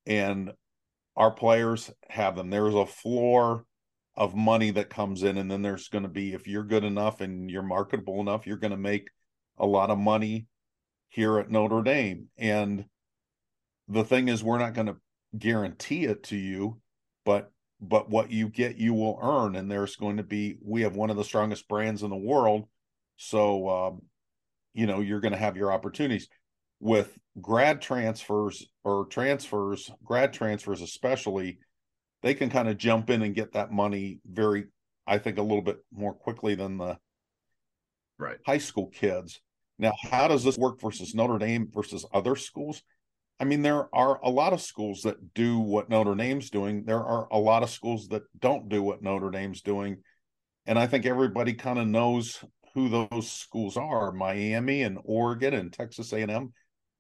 [0.06, 0.52] and
[1.16, 2.50] our players have them.
[2.50, 3.66] There's a floor
[4.16, 7.22] of money that comes in, and then there's going to be if you're good enough
[7.22, 9.10] and you're marketable enough, you're going to make
[9.58, 10.48] a lot of money
[11.10, 12.28] here at Notre Dame.
[12.38, 12.86] And
[13.88, 14.98] the thing is, we're not going to
[15.38, 16.80] guarantee it to you,
[17.26, 19.56] but but what you get, you will earn.
[19.56, 22.68] And there's going to be we have one of the strongest brands in the world
[23.24, 24.02] so, um,
[24.74, 26.28] you know, you're going to have your opportunities
[26.80, 31.60] with grad transfers or transfers, grad transfers especially.
[32.24, 34.66] They can kind of jump in and get that money very,
[35.06, 36.98] I think, a little bit more quickly than the
[38.18, 39.40] right high school kids.
[39.78, 42.82] Now, how does this work versus Notre Dame versus other schools?
[43.40, 46.84] I mean, there are a lot of schools that do what Notre Dame's doing.
[46.86, 49.98] There are a lot of schools that don't do what Notre Dame's doing.
[50.68, 54.12] And I think everybody kind of knows who those schools are.
[54.12, 56.54] Miami and Oregon and Texas A&M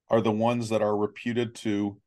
[0.09, 1.97] are the ones that are reputed to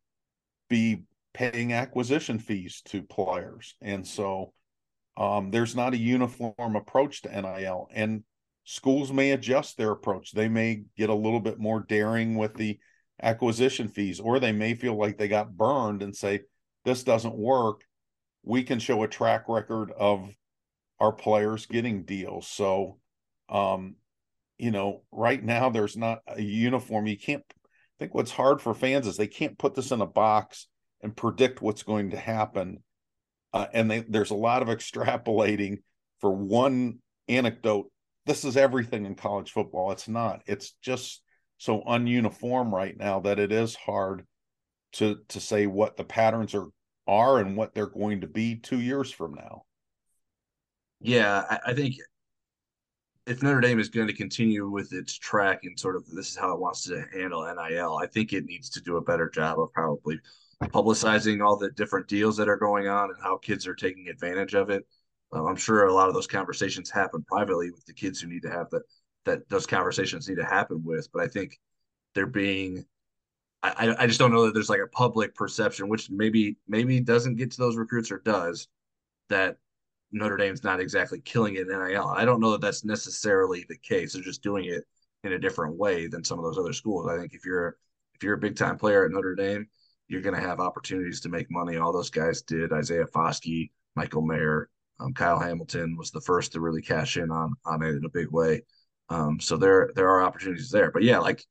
[0.68, 3.74] be paying acquisition fees to players.
[3.80, 4.52] And so
[5.16, 7.88] um, there's not a uniform approach to NIL.
[7.92, 8.24] And
[8.64, 10.32] schools may adjust their approach.
[10.32, 12.78] They may get a little bit more daring with the
[13.22, 16.40] acquisition fees, or they may feel like they got burned and say,
[16.84, 17.82] this doesn't work.
[18.42, 20.34] We can show a track record of
[21.00, 22.46] our players getting deals.
[22.48, 22.98] So
[23.48, 23.96] um,
[24.58, 27.06] you know, right now there's not a uniform.
[27.06, 30.06] You can't I think what's hard for fans is they can't put this in a
[30.06, 30.66] box
[31.00, 32.82] and predict what's going to happen.
[33.52, 35.78] Uh, and they, there's a lot of extrapolating
[36.20, 36.98] for one
[37.28, 37.90] anecdote.
[38.26, 39.92] This is everything in college football.
[39.92, 40.42] It's not.
[40.46, 41.22] It's just
[41.64, 44.26] so ununiform right now that it is hard
[44.92, 46.68] to to say what the patterns are
[47.06, 49.62] are and what they're going to be two years from now.
[51.00, 51.94] Yeah, I, I think
[53.26, 56.36] if Notre Dame is going to continue with its track and sort of this is
[56.36, 59.58] how it wants to handle NIL, I think it needs to do a better job
[59.58, 60.20] of probably
[60.64, 64.54] publicizing all the different deals that are going on and how kids are taking advantage
[64.54, 64.86] of it.
[65.32, 68.42] Um, I'm sure a lot of those conversations happen privately with the kids who need
[68.42, 68.82] to have that
[69.24, 71.10] that those conversations need to happen with.
[71.12, 71.58] But I think
[72.14, 72.84] they're being
[73.64, 77.36] I, I just don't know that there's like a public perception, which maybe maybe doesn't
[77.36, 78.68] get to those recruits or does,
[79.30, 79.56] that
[80.12, 82.08] Notre Dame's not exactly killing it in NIL.
[82.08, 84.12] I don't know that that's necessarily the case.
[84.12, 84.84] They're just doing it
[85.24, 87.08] in a different way than some of those other schools.
[87.08, 87.78] I think if you're
[88.14, 89.66] if you're a big time player at Notre Dame,
[90.08, 91.78] you're going to have opportunities to make money.
[91.78, 92.70] All those guys did.
[92.70, 94.68] Isaiah Foskey, Michael Mayer,
[95.00, 98.10] um, Kyle Hamilton was the first to really cash in on on it in a
[98.10, 98.62] big way.
[99.08, 100.90] Um, so there there are opportunities there.
[100.90, 101.44] But yeah, like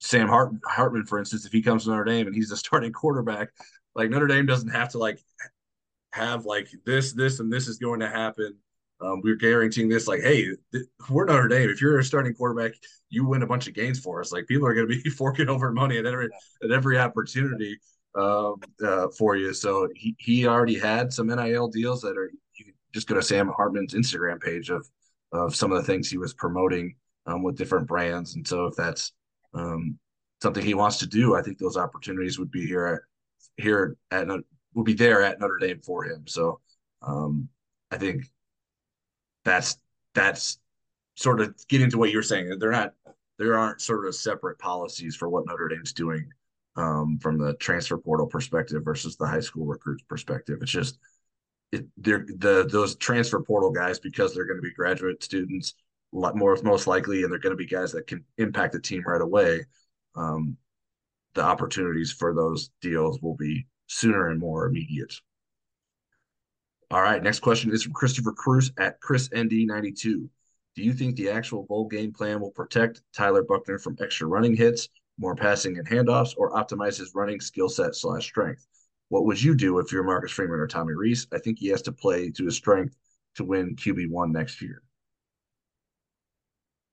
[0.00, 2.92] Sam Hart, Hartman, for instance, if he comes to Notre Dame and he's the starting
[2.92, 3.48] quarterback,
[3.94, 5.20] like Notre Dame doesn't have to like
[6.12, 8.56] have like this, this, and this is going to happen.
[9.00, 10.08] Um, we're guaranteeing this.
[10.08, 11.70] Like, hey, th- we're Notre Dame.
[11.70, 12.72] If you're a starting quarterback,
[13.10, 14.32] you win a bunch of games for us.
[14.32, 16.28] Like, people are going to be forking over money at every
[16.64, 17.78] at every opportunity
[18.16, 19.54] um, uh, for you.
[19.54, 22.30] So he, he already had some NIL deals that are.
[22.56, 24.88] You just go to Sam Hartman's Instagram page of
[25.32, 26.94] of some of the things he was promoting
[27.26, 28.34] um, with different brands.
[28.34, 29.12] And so if that's
[29.54, 29.98] um,
[30.42, 33.00] something he wants to do, I think those opportunities would be here at
[33.56, 34.28] here at
[34.74, 36.24] will be there at Notre Dame for him.
[36.26, 36.60] So
[37.02, 37.48] um,
[37.90, 38.24] I think
[39.44, 39.78] that's
[40.14, 40.58] that's
[41.16, 42.56] sort of getting to what you're saying.
[42.58, 42.94] They're not
[43.38, 46.28] there aren't sort of separate policies for what Notre Dame's doing
[46.76, 50.58] um, from the transfer portal perspective versus the high school recruits perspective.
[50.60, 50.98] It's just
[51.96, 55.74] they're the those transfer portal guys because they're going to be graduate students
[56.14, 58.80] a lot more most likely, and they're going to be guys that can impact the
[58.80, 59.66] team right away.
[60.16, 60.56] Um,
[61.34, 65.14] the opportunities for those deals will be sooner and more immediate.
[66.90, 70.00] All right, next question is from Christopher Cruz at ChrisND92.
[70.74, 74.56] Do you think the actual bowl game plan will protect Tyler Buchner from extra running
[74.56, 74.88] hits,
[75.18, 78.66] more passing and handoffs, or optimize his running skill set slash strength?
[79.08, 81.26] What would you do if you're Marcus Freeman or Tommy Rees?
[81.32, 82.96] I think he has to play to his strength
[83.36, 84.82] to win QB1 next year.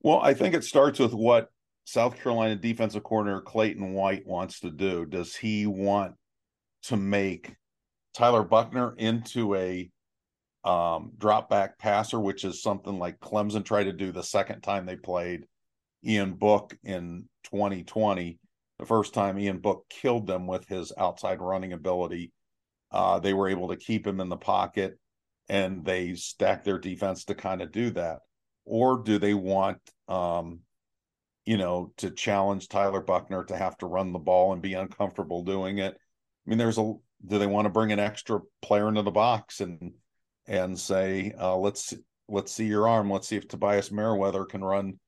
[0.01, 1.49] Well, I think it starts with what
[1.85, 5.05] South Carolina defensive coordinator Clayton White wants to do.
[5.05, 6.15] Does he want
[6.83, 7.55] to make
[8.13, 9.89] Tyler Buchner into a
[10.63, 14.85] um, drop back passer, which is something like Clemson tried to do the second time
[14.85, 15.45] they played
[16.03, 18.39] Ian Book in 2020.
[18.79, 22.31] The first time Ian Book killed them with his outside running ability,
[22.91, 24.99] uh, they were able to keep him in the pocket
[25.47, 28.19] and they stacked their defense to kind of do that.
[28.65, 30.61] Or do they want um,
[31.45, 35.43] you know, to challenge Tyler Buchner to have to run the ball and be uncomfortable
[35.43, 35.93] doing it.
[35.93, 36.93] I mean, there's a
[37.25, 39.93] do they want to bring an extra player into the box and
[40.47, 41.93] and say, uh, let's
[42.27, 44.99] let's see your arm, let's see if Tobias Merriweather can run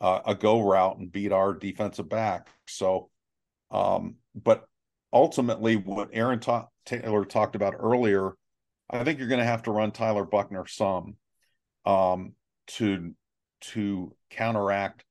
[0.00, 2.48] uh, a go route and beat our defensive back.
[2.68, 3.09] So,
[3.70, 4.64] um, but
[5.12, 8.32] ultimately, what Aaron ta- Taylor talked about earlier,
[8.88, 11.16] I think you're going to have to run Tyler Buchner some
[11.84, 12.34] um,
[12.68, 13.14] to
[13.60, 15.04] to counteract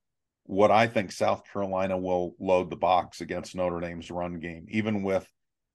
[0.43, 5.03] what I think South Carolina will load the box against Notre Dame's run game, even
[5.03, 5.29] with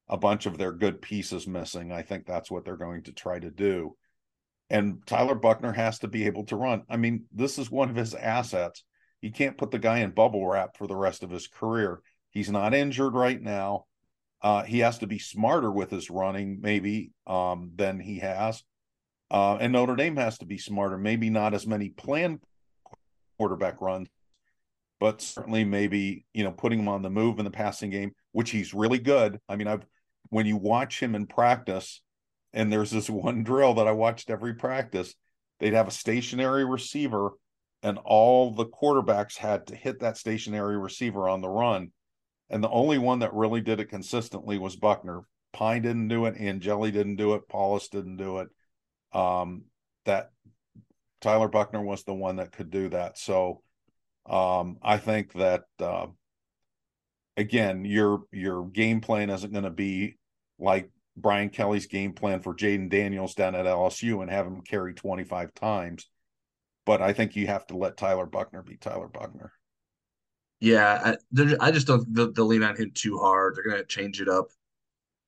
[0.08, 1.92] a bunch of their good pieces missing.
[1.92, 3.96] I think that's what they're going to try to do.
[4.70, 6.82] And Tyler Buchner has to be able to run.
[6.88, 8.82] I mean, this is one of his assets.
[9.20, 12.00] You can't put the guy in bubble wrap for the rest of his career.
[12.34, 13.86] He's not injured right now.
[14.42, 18.62] Uh, he has to be smarter with his running, maybe, um, than he has.
[19.30, 22.40] Uh, and Notre Dame has to be smarter, maybe not as many planned
[23.38, 24.08] quarterback runs,
[25.00, 28.50] but certainly maybe you know putting him on the move in the passing game, which
[28.50, 29.40] he's really good.
[29.48, 29.86] I mean, I've
[30.28, 32.02] when you watch him in practice,
[32.52, 35.14] and there's this one drill that I watched every practice,
[35.60, 37.30] they'd have a stationary receiver,
[37.82, 41.92] and all the quarterbacks had to hit that stationary receiver on the run.
[42.50, 45.22] And the only one that really did it consistently was Buchner.
[45.52, 48.48] Pyne didn't do it, Angeli didn't do it, Powlus didn't do it.
[49.12, 49.64] Um,
[50.04, 50.30] that
[51.20, 53.16] Tyler Buchner was the one that could do that.
[53.16, 53.62] So
[54.26, 56.06] um, I think that uh,
[57.36, 60.16] again, your your game plan isn't going to be
[60.58, 64.94] like Brian Kelly's game plan for Jayden Daniels down at LSU and have him carry
[64.94, 66.08] 25 times.
[66.86, 69.52] But I think you have to let Tyler Buchner be Tyler Buchner.
[70.60, 73.54] Yeah, I, I just don't they'll, they'll lean on him too hard.
[73.54, 74.46] They're going to change it up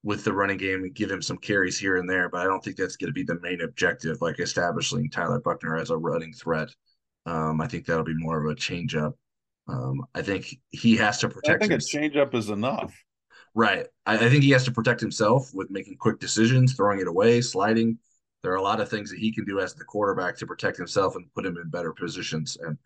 [0.03, 2.63] with the running game and give him some carries here and there, but I don't
[2.63, 6.33] think that's going to be the main objective, like establishing Tyler Buchner as a running
[6.33, 6.69] threat.
[7.27, 9.17] Um, I think that'll be more of a change up.
[9.69, 11.47] Um, I think he has to protect.
[11.47, 11.57] Himself.
[11.57, 11.91] I think himself.
[11.91, 12.95] a change up is enough.
[13.55, 13.87] Right.
[14.05, 17.41] I, I, think he has to protect himself with making quick decisions, throwing it away,
[17.41, 17.99] sliding.
[18.43, 20.77] There are a lot of things that he can do as the quarterback to protect
[20.77, 22.57] himself and put him in better positions.
[22.61, 22.79] And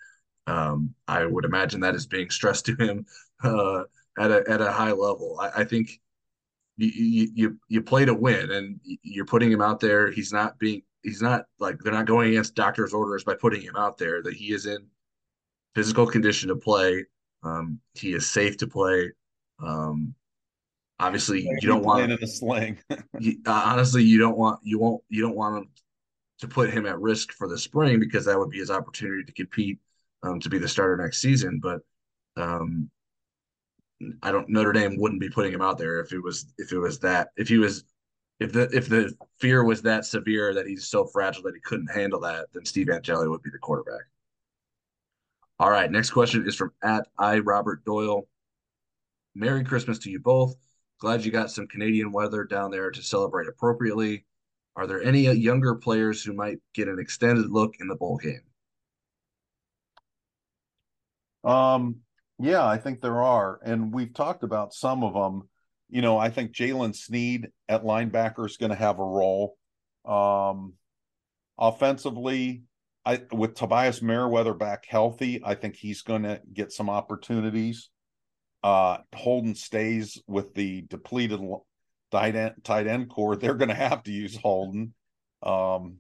[0.47, 3.07] um, I would imagine that is being stressed to him
[3.43, 3.85] uh,
[4.19, 5.39] at a at a high level.
[5.41, 6.01] I, I think
[6.77, 10.11] you, you you play to win, and you're putting him out there.
[10.11, 13.77] He's not being he's not like they're not going against doctor's orders by putting him
[13.77, 14.23] out there.
[14.23, 14.87] That he is in
[15.75, 17.05] physical condition to play.
[17.43, 19.13] Um, he is safe to play.
[19.63, 20.15] Um,
[20.99, 22.79] obviously, you don't want in a sling.
[23.19, 25.69] you, uh, honestly, you don't want you won't you don't want him
[26.41, 29.33] to put him at risk for the spring because that would be his opportunity to
[29.33, 29.79] compete
[30.23, 31.61] um, to be the starter next season.
[31.63, 31.81] But
[32.37, 32.91] um,
[34.23, 36.79] I don't Notre Dame wouldn't be putting him out there if it was if it
[36.79, 37.85] was that if he was
[38.39, 41.93] if the if the fear was that severe that he's so fragile that he couldn't
[41.93, 44.03] handle that, then Steve Angeli would be the quarterback.
[45.59, 48.27] All right, next question is from at I Robert Doyle.
[49.35, 50.57] Merry Christmas to you both.
[51.01, 54.25] Glad you got some Canadian weather down there to celebrate appropriately.
[54.77, 58.41] Are there any younger players who might get an extended look in the bowl game?
[61.45, 61.97] Um,
[62.39, 65.49] yeah, I think there are, and we've talked about some of them
[65.91, 69.57] you know, I think Jaylen Sneed at linebacker is going to have a role.
[70.05, 70.75] Um,
[71.59, 72.63] offensively,
[73.05, 77.91] I with Tobias Merriweather back healthy, I think he's going to get some opportunities.
[78.63, 81.41] Uh, Holden Staes with the depleted
[82.11, 83.37] tight end, tight end core.
[83.37, 84.95] They're going to have to use Holden.
[85.43, 85.97] Um,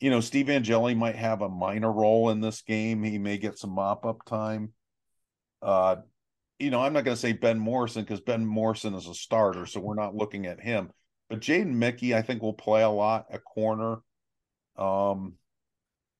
[0.00, 3.02] you know, Steve Angeli might have a minor role in this game.
[3.02, 4.72] He may get some mop up time.
[5.60, 5.96] Uh,
[6.58, 9.66] you know, I'm not going to say Ben Morrison because Ben Morrison is a starter,
[9.66, 10.90] so we're not looking at him.
[11.28, 13.98] But Jaden Mickey, I think, will play a lot at corner.
[14.76, 15.34] Um,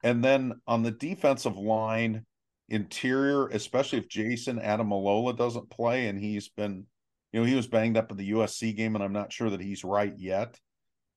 [0.03, 2.24] and then on the defensive line,
[2.68, 6.87] interior, especially if Jayson Ademilola doesn't play, and he's been
[7.33, 9.61] You know, he was banged up in the USC game, and I'm not sure that
[9.61, 10.59] he's right yet.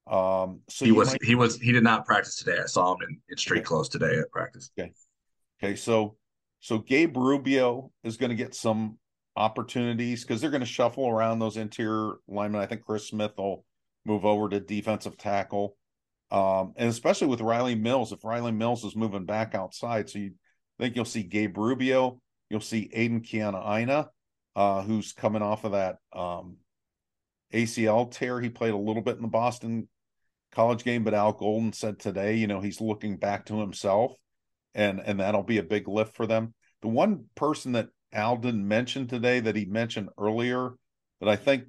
[0.09, 1.23] Um, so he was might...
[1.23, 2.57] he was he did not practice today.
[2.61, 3.65] I saw him in, in street okay.
[3.65, 4.71] clothes today at practice.
[4.77, 4.91] Okay.
[5.63, 6.15] Okay, so
[6.59, 8.97] so Gabe Rubio is going to get some
[9.35, 12.61] opportunities because they're going to shuffle around those interior linemen.
[12.61, 13.65] I think Chris Smith will
[14.05, 15.75] move over to defensive tackle.
[16.31, 20.31] Um, and especially with Riley Mills, if Riley Mills is moving back outside, so you
[20.79, 24.07] think you'll see Gabe Rubio, you'll see Aidan Keanaaina,
[24.55, 26.57] uh, who's coming off of that um,
[27.53, 28.39] ACL tear.
[28.39, 29.87] He played a little bit in the Boston
[30.51, 34.13] college game, but Al Golden said today, you know, he's looking back to himself,
[34.73, 36.53] and and that'll be a big lift for them.
[36.81, 40.73] The one person that Al didn't mention today that he mentioned earlier
[41.19, 41.65] that I think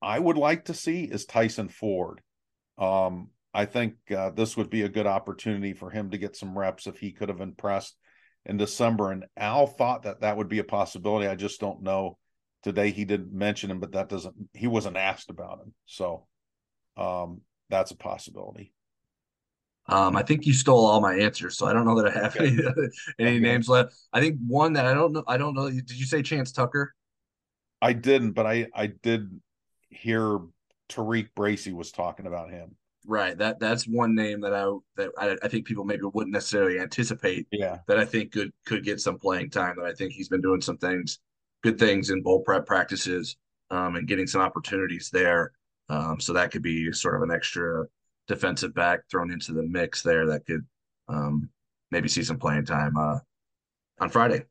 [0.00, 2.20] I would like to see is Tyson Ford.
[2.78, 6.56] Um, I think uh, this would be a good opportunity for him to get some
[6.56, 7.96] reps if he could have impressed
[8.44, 9.10] in December.
[9.10, 11.26] And Al thought that that would be a possibility.
[11.26, 12.18] I just don't know.
[12.62, 14.34] Today he didn't mention him, but that doesn't.
[14.52, 16.26] He wasn't asked about him, so
[16.96, 18.72] um, that's a possibility.
[19.88, 22.36] Um, I think you stole all my answers, so I don't know that I have
[22.36, 22.48] okay.
[22.48, 22.58] any,
[23.20, 23.38] any okay.
[23.38, 23.94] names left.
[24.12, 25.24] I think one that I don't know.
[25.28, 25.70] I don't know.
[25.70, 26.94] Did you say Chance Tucker?
[27.80, 29.40] I didn't, but I I did
[29.90, 30.40] hear
[30.88, 32.76] TaRiq Bracy was talking about him.
[33.06, 33.38] Right.
[33.38, 37.46] That that's one name that I that I, I, think people maybe wouldn't necessarily anticipate.
[37.52, 37.78] Yeah.
[37.86, 39.76] That I think could could get some playing time.
[39.76, 41.20] That I think he's been doing some things,
[41.62, 43.36] good things in bowl prep practices,
[43.70, 45.52] um, and getting some opportunities there.
[45.88, 47.84] Um, so that could be sort of an extra
[48.26, 50.64] defensive back thrown into the mix there that could
[51.08, 51.48] um,
[51.90, 53.18] maybe see some playing time uh,
[54.00, 54.44] on Friday.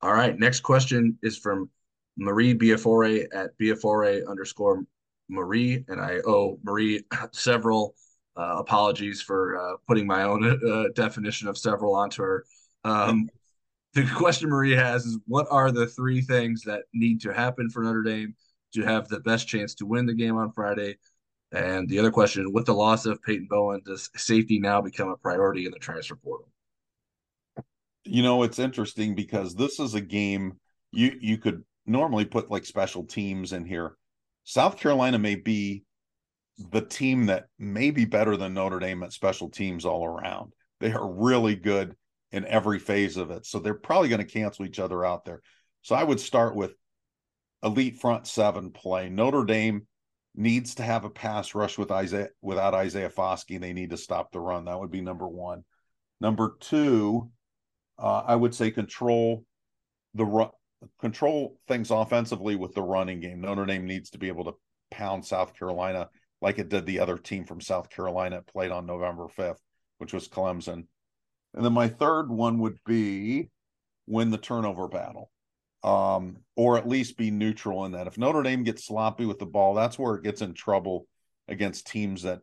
[0.00, 0.38] All right.
[0.38, 1.70] Next question is from
[2.16, 4.84] Marie Biafore at Biafore underscore
[5.28, 7.94] Marie, and I owe Marie several
[8.36, 12.44] uh, apologies for uh, putting my own uh, definition of several onto her.
[12.84, 13.28] Um,
[13.94, 17.82] the question Marie has is what are the three things that need to happen for
[17.82, 18.36] Notre Dame
[18.74, 20.98] to have the best chance to win the game on Friday?
[21.52, 25.16] And the other question, with the loss of Peyton Bowen, does safety now become a
[25.16, 26.48] priority in the transfer portal?
[28.04, 30.58] You know, it's interesting because this is a game
[30.92, 33.96] you you could normally put like special teams in here
[34.48, 35.84] South Carolina may be
[36.70, 40.54] the team that may be better than Notre Dame at special teams all around.
[40.80, 41.94] They are really good
[42.32, 43.44] in every phase of it.
[43.44, 45.42] So they're probably going to cancel each other out there.
[45.82, 46.72] So I would start with
[47.62, 49.08] elite front seven play.
[49.08, 49.86] Notre Dame
[50.34, 53.60] needs to have a pass rush with Isaiah without Isaiah Foskey.
[53.60, 54.66] They need to stop the run.
[54.66, 55.64] That would be number one.
[56.20, 57.30] Number two,
[57.98, 59.44] uh, I would say control
[60.14, 60.50] the run
[61.00, 63.40] control things offensively with the running game.
[63.40, 64.54] Notre Dame needs to be able to
[64.90, 66.08] pound South Carolina
[66.40, 69.58] like it did the other team from South Carolina played on November 5th,
[69.98, 70.86] which was Clemson.
[71.54, 73.48] And then my third one would be
[74.06, 75.30] win the turnover battle.
[75.84, 78.08] Um, or at least be neutral in that.
[78.08, 81.06] If Notre Dame gets sloppy with the ball, that's where it gets in trouble
[81.46, 82.40] against teams that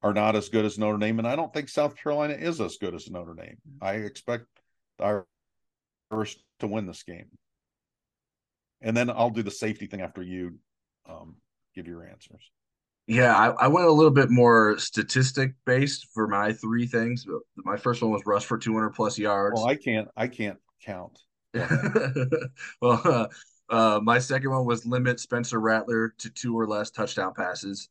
[0.00, 1.18] are not as good as Notre Dame.
[1.18, 3.58] And I don't think South Carolina is as good as Notre Dame.
[3.82, 4.46] I expect
[5.00, 5.26] our
[6.08, 7.26] first to win this game
[8.80, 10.58] and then I'll do the safety thing after you
[11.08, 11.36] um,
[11.74, 12.50] give your answers.
[13.06, 17.24] Yeah, I, I, went a little bit more statistic based for my three things.
[17.56, 19.54] My first one was rush for 200 plus yards.
[19.56, 21.18] Well, I can't, I can't count.
[22.80, 23.26] well, uh,
[23.70, 27.88] uh, my second one was limit Spencer Rattler to two or less touchdown passes.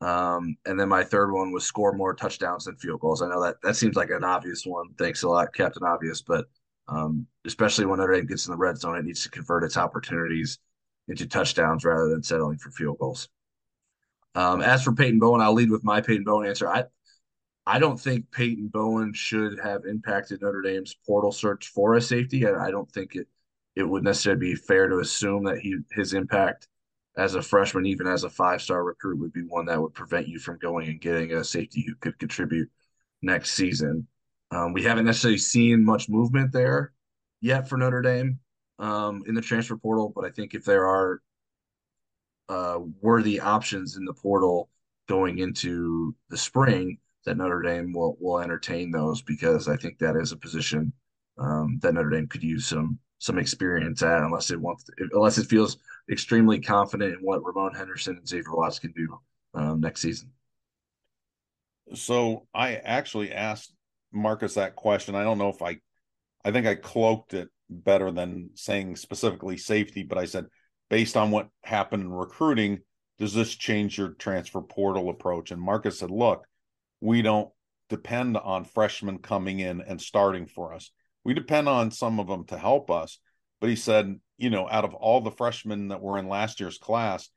[0.00, 3.20] Um, and then my third one was score more touchdowns than field goals.
[3.20, 4.94] I know that that seems like an obvious one.
[4.98, 6.46] Thanks a lot, Captain Obvious, but
[6.88, 9.76] um, especially when Notre Dame gets in the red zone, it needs to convert its
[9.76, 10.58] opportunities
[11.08, 13.28] into touchdowns rather than settling for field goals.
[14.34, 16.68] Um, as for Peyton Bowen, I'll lead with my Peyton Bowen answer.
[16.68, 16.84] I
[17.70, 22.44] I don't think Peyton Bowen should have impacted Notre Dame's portal search for a safety.
[22.44, 23.28] I, I don't think it
[23.76, 26.66] it would necessarily be fair to assume that he his impact
[27.16, 30.26] as a freshman, even as a five star recruit, would be one that would prevent
[30.26, 32.68] you from going and getting a safety who could contribute
[33.22, 34.08] next season.
[34.50, 36.92] Um, we haven't necessarily seen much movement there
[37.40, 38.40] yet for Notre Dame
[38.80, 41.22] um, in the transfer portal, but I think if there are
[42.48, 44.70] uh, worthy options in the portal
[45.06, 50.16] going into the spring, that Notre Dame will will entertain those because I think that
[50.16, 50.92] is a position
[51.38, 55.38] um, that Notre Dame could use some some experience at, unless it wants to, unless
[55.38, 55.76] it feels
[56.10, 59.18] extremely confident in what Ramon Henderson and Xavier Watts can do
[59.54, 60.30] um, next season.
[61.94, 63.74] So I actually asked
[64.12, 65.14] Marcus that question.
[65.14, 65.78] I don't know if I,
[66.44, 70.46] I think I cloaked it better than saying specifically safety, but I said
[70.88, 72.80] based on what happened in recruiting,
[73.18, 75.50] does this change your transfer portal approach?
[75.50, 76.44] And Marcus said, look,
[77.00, 77.50] we don't
[77.88, 80.90] depend on freshmen coming in and starting for us.
[81.24, 83.18] We depend on some of them to help us.
[83.60, 86.78] But he said, you know, out of all the freshmen that were in last year's
[86.78, 87.28] class,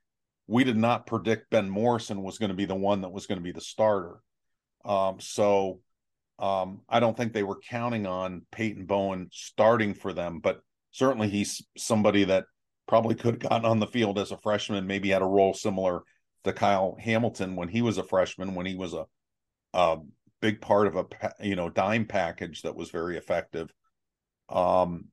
[0.48, 3.40] we did not predict Ben Morrison was going to be the one that was going
[3.40, 4.19] to be the starter.
[4.85, 5.80] Um, so
[6.40, 10.61] um, I don't think they were counting on Peyton Bowen starting for them, but
[10.91, 12.45] certainly he's somebody that
[12.88, 16.03] probably could have gotten on the field as a freshman, maybe had a role similar
[16.44, 19.06] to Kyle Hamilton when he was a freshman, when he was a,
[19.73, 19.97] a
[20.41, 21.05] big part of a
[21.41, 23.71] you know dime package that was very effective.
[24.49, 25.05] Um,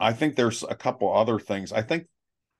[0.00, 1.72] I think there's a couple other things.
[1.72, 2.06] I think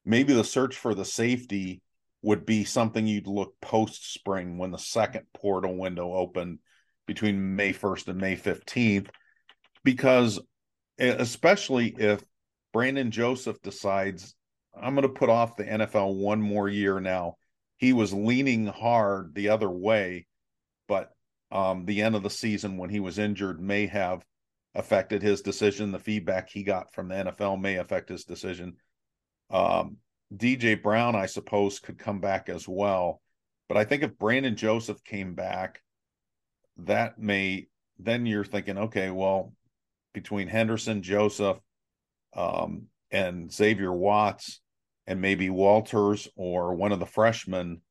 [0.05, 1.83] maybe the search for the safety
[2.23, 6.59] would be something you'd look post spring when the second portal window opened
[7.07, 9.09] between May 1st and May 15th,
[9.85, 10.41] because
[10.99, 12.23] especially if
[12.73, 14.35] Brandon Joseph decides,
[14.75, 17.37] I'm going to put off the NFL one more year now.
[17.77, 20.27] He was leaning hard the other way,
[21.55, 24.25] um, the end of the season when he was injured may have
[24.75, 25.93] affected his decision.
[25.93, 28.77] The feedback he got from the NFL may affect his decision.
[29.51, 29.99] Um,
[30.35, 33.21] DJ Brown, I suppose, could come back as well.
[33.69, 35.81] But I think if Brandon Joseph came back,
[36.79, 37.69] that may
[38.01, 39.53] then you're thinking, okay, well,
[40.13, 41.59] between Henderson, Joseph,
[42.37, 44.61] um, and Xavier Watts,
[45.07, 47.83] and maybe Walters or one of the freshmen,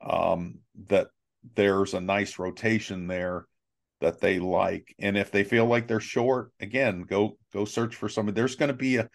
[0.00, 1.08] um, that
[1.54, 3.46] there's a nice rotation there
[4.00, 4.94] that they like.
[4.98, 8.34] And if they feel like they're short, again, go go search for somebody.
[8.34, 9.08] There's going to be a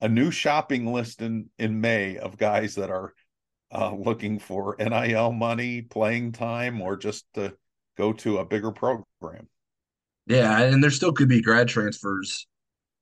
[0.00, 3.14] a new shopping list in in May of guys that are
[3.72, 7.56] uh, looking for NIL money, playing time, or just to
[7.96, 9.48] go to a bigger program.
[10.26, 12.46] Yeah, and there still could be grad transfers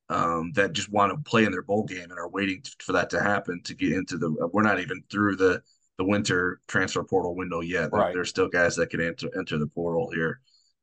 [0.09, 3.11] um, that just want to play in their bowl game and are waiting for that
[3.11, 4.31] to happen to get into the.
[4.53, 5.63] We're not even through the
[5.99, 7.91] the winter transfer portal window yet.
[7.93, 8.12] Right.
[8.12, 10.41] There's still guys that can enter enter the portal here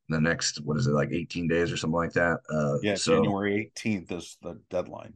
[0.08, 2.38] in the next what is it like 18 days or something like that.
[2.50, 5.14] Uh, yeah, so, January 18th is the deadline.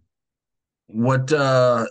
[0.86, 1.86] What uh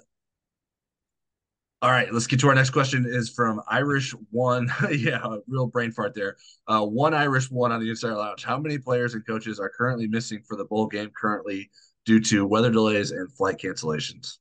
[1.81, 3.05] all right, let's get to our next question.
[3.05, 4.71] Is from Irish One.
[4.91, 6.37] yeah, real brain fart there.
[6.67, 8.43] Uh, one Irish One on the Insider Lounge.
[8.43, 11.69] How many players and coaches are currently missing for the bowl game currently
[12.05, 14.37] due to weather delays and flight cancellations?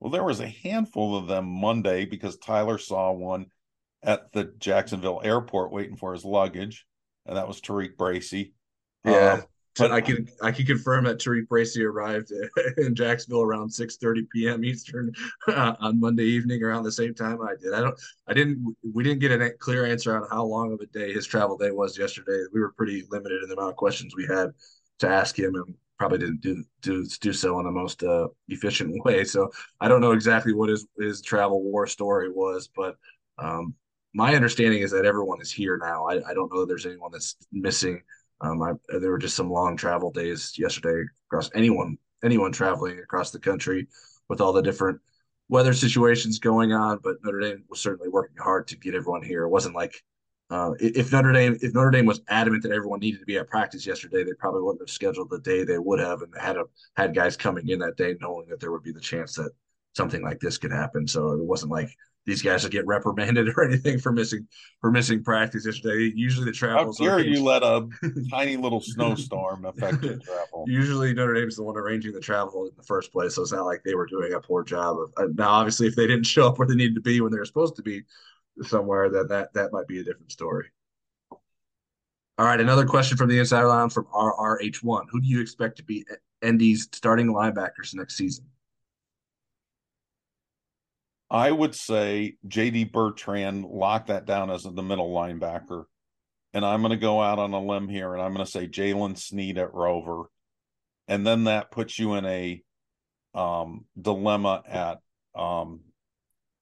[0.00, 3.46] Well, there was a handful of them Monday because Tyler saw one
[4.02, 6.86] at the Jacksonville airport waiting for his luggage,
[7.26, 8.54] and that was Tariq Bracy.
[9.04, 9.12] Yeah.
[9.12, 9.40] Uh,
[9.76, 12.32] but I can I can confirm that Tariq Bracy arrived
[12.78, 14.64] in Jacksonville around 6:30 p.m.
[14.64, 15.12] Eastern
[15.46, 17.72] uh, on Monday evening around the same time I did.
[17.72, 20.86] I don't I didn't we didn't get a clear answer on how long of a
[20.86, 22.42] day his travel day was yesterday.
[22.52, 24.50] We were pretty limited in the amount of questions we had
[24.98, 28.94] to ask him and probably didn't do do, do so in the most uh, efficient
[29.04, 29.24] way.
[29.24, 29.50] So
[29.80, 32.96] I don't know exactly what his his travel war story was, but
[33.38, 33.74] um,
[34.14, 36.06] my understanding is that everyone is here now.
[36.06, 38.02] I, I don't know that there's anyone that's missing
[38.40, 43.30] um, I, there were just some long travel days yesterday across anyone anyone traveling across
[43.30, 43.86] the country
[44.28, 45.00] with all the different
[45.48, 46.98] weather situations going on.
[47.02, 49.44] But Notre Dame was certainly working hard to get everyone here.
[49.44, 50.02] It wasn't like
[50.50, 53.48] uh, if Notre Dame if Notre Dame was adamant that everyone needed to be at
[53.48, 56.64] practice yesterday, they probably wouldn't have scheduled the day they would have and had a,
[56.96, 59.50] had guys coming in that day knowing that there would be the chance that
[59.94, 61.06] something like this could happen.
[61.06, 61.90] So it wasn't like
[62.24, 64.46] these guys would get reprimanded or anything for missing
[64.80, 66.12] for missing practice yesterday.
[66.14, 66.94] Usually the travel.
[66.98, 67.86] How dare you let a
[68.30, 70.64] tiny little snowstorm affect your travel?
[70.66, 73.66] Usually Notre Dame's the one arranging the travel in the first place, so it's not
[73.66, 75.12] like they were doing a poor job of.
[75.18, 77.38] Uh, now, obviously, if they didn't show up where they needed to be when they
[77.38, 78.02] were supposed to be
[78.62, 80.66] somewhere, then that that might be a different story.
[81.30, 85.06] All right, another question from the Insider Lounge from RRH1.
[85.10, 86.04] Who do you expect to be
[86.44, 88.44] ND's starting linebackers next season?
[91.30, 95.84] I would say JD Bertrand lock that down as the middle linebacker.
[96.54, 98.66] And I'm going to go out on a limb here and I'm going to say
[98.66, 100.24] Jaylen Sneed at Rover.
[101.06, 102.62] And then that puts you in a
[103.34, 104.98] um, dilemma at
[105.34, 105.80] um,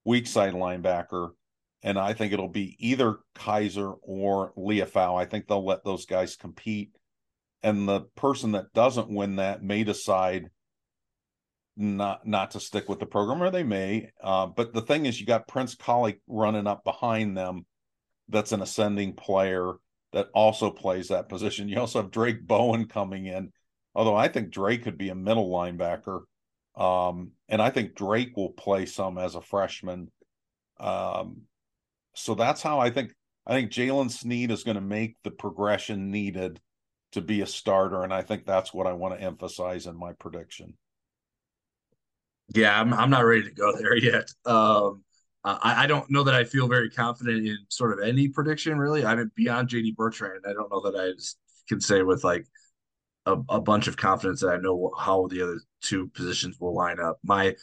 [0.04, 1.30] weak side linebacker.
[1.86, 5.16] And I think it'll be either Kiser or Liufau.
[5.16, 6.90] I think they'll let those guys compete.
[7.62, 10.50] And the person that doesn't win that may decide
[11.76, 14.10] not not to stick with the program, or they may.
[14.20, 17.64] Uh, but the thing is, you got Prince Kollie running up behind them.
[18.28, 19.74] That's an ascending player
[20.12, 21.68] that also plays that position.
[21.68, 23.52] You also have Drayk Bowen coming in,
[23.94, 26.22] although I think Drayk could be a middle linebacker,
[26.76, 30.10] um, and I think Drayk will play some as a freshman.
[30.80, 31.42] Um,
[32.16, 33.12] so that's how I think.
[33.48, 36.60] I think Jaylen Sneed is going to make the progression needed
[37.12, 40.12] to be a starter, and I think that's what I want to emphasize in my
[40.14, 40.76] prediction.
[42.54, 44.30] Yeah, I'm I'm not ready to go there yet.
[44.44, 45.04] Um,
[45.44, 49.04] I, I don't know that I feel very confident in sort of any prediction really.
[49.04, 51.12] I mean, beyond JD Bertrand, I don't know that I
[51.68, 52.46] can say with like
[53.26, 56.98] a, a bunch of confidence that I know how the other two positions will line
[56.98, 57.18] up.
[57.22, 57.54] My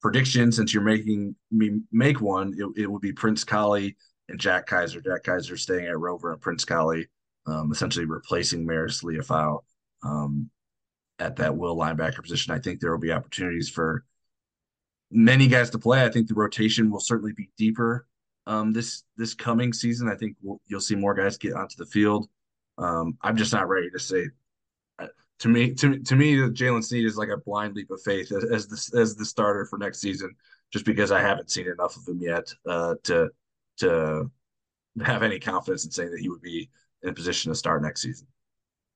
[0.00, 3.96] prediction, since you're making me make one, it, it would be Prince Kollie
[4.28, 5.02] and Jack Kiser.
[5.02, 7.06] Jack Kiser staying at Rover and Prince Kollie,
[7.46, 9.60] um, essentially replacing Marist Liufau
[10.02, 10.50] um,
[11.18, 12.54] at that will linebacker position.
[12.54, 14.04] I think there will be opportunities for
[15.10, 16.04] many guys to play.
[16.04, 18.06] I think the rotation will certainly be deeper
[18.46, 20.08] um, this this coming season.
[20.08, 22.28] I think we'll, you'll see more guys get onto the field.
[22.78, 24.26] Um, I'm just not ready to say.
[25.40, 28.44] To me, to to me, Jaylen Sneed is like a blind leap of faith as,
[28.44, 30.34] as the as the starter for next season,
[30.70, 33.30] just because I haven't seen enough of him yet uh, to
[33.78, 34.30] to
[35.02, 36.68] have any confidence in saying that he would be
[37.02, 38.26] in a position to start next season.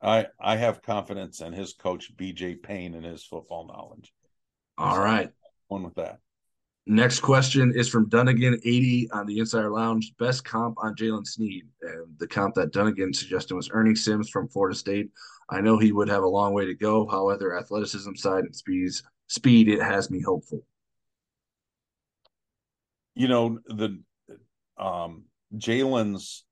[0.02, 4.12] I I have confidence in his coach BJ Payne and his football knowledge.
[4.76, 5.30] All right,
[5.68, 6.18] one with that.
[6.86, 10.12] Next question is from Dunnigan 80 on the Insider Lounge.
[10.18, 11.64] Best comp on Jaylen Sneed.
[11.80, 15.08] And the comp that Dunnigan suggested was Ernie Sims from Florida State.
[15.48, 17.06] I know he would have a long way to go.
[17.06, 20.62] However, athleticism side and speeds, speed, it has me hopeful.
[23.14, 24.02] You know, the
[24.76, 25.24] um
[25.56, 26.44] Jaylen's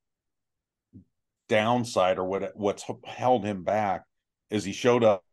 [1.49, 4.05] downside or what what's held him back
[4.49, 5.25] is he showed up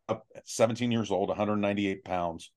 [0.44, 2.52] 17 years old, 198 pounds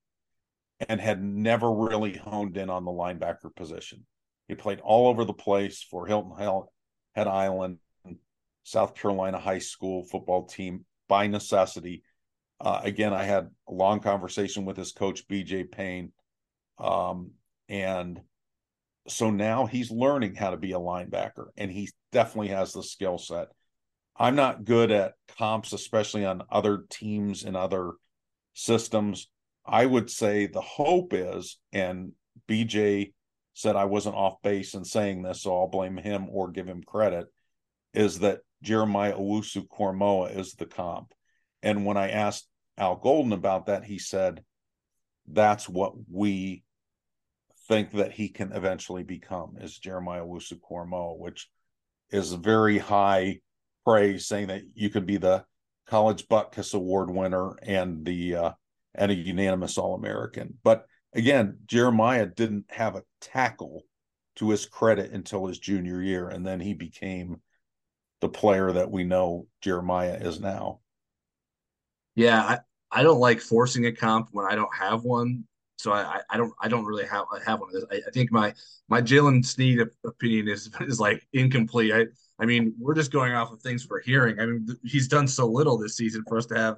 [0.88, 4.04] and had never really honed in on the linebacker position.
[4.48, 6.32] He played all over the place for Hilton
[7.14, 7.78] Head Island,
[8.64, 12.02] South Carolina high school football team by necessity.
[12.60, 16.12] Uh, again, I had a long conversation with his coach, BJ Payne.
[16.78, 17.32] Um,
[17.68, 18.20] and
[19.08, 23.18] so now he's learning how to be a linebacker, and he definitely has the skill
[23.18, 23.48] set.
[24.16, 27.92] I'm not good at comps, especially on other teams and other
[28.52, 29.28] systems.
[29.64, 32.12] I would say the hope is, and
[32.48, 33.12] BJ
[33.54, 36.82] said I wasn't off base in saying this, so I'll blame him or give him
[36.82, 37.26] credit,
[37.94, 41.12] is that Jeremiah Owusu Koramoah is the comp.
[41.62, 42.48] And when I asked
[42.78, 44.42] Al Golden about that, he said,
[45.26, 46.64] that's what we
[47.68, 51.48] think that he can eventually become is Jeremiah Owusu Koramoah, which
[52.10, 53.40] is very high
[53.84, 55.44] praise, saying that you could be the
[55.86, 58.52] college Butkus Award winner and the uh,
[58.94, 60.58] and a unanimous All American.
[60.62, 63.84] But again, Jeremiah didn't have a tackle
[64.36, 67.40] to his credit until his junior year, and then he became
[68.20, 70.80] the player that we know Jeremiah is now.
[72.14, 72.58] Yeah, I,
[72.90, 75.44] I don't like forcing a comp when I don't have one.
[75.76, 77.84] So I, I don't I don't really have I have one of this.
[77.90, 78.54] I, I think my
[78.88, 81.92] my Jaylen Sneed opinion is is like incomplete.
[81.92, 82.06] I
[82.38, 84.38] I mean we're just going off of things we're hearing.
[84.38, 86.76] I mean he's done so little this season for us to have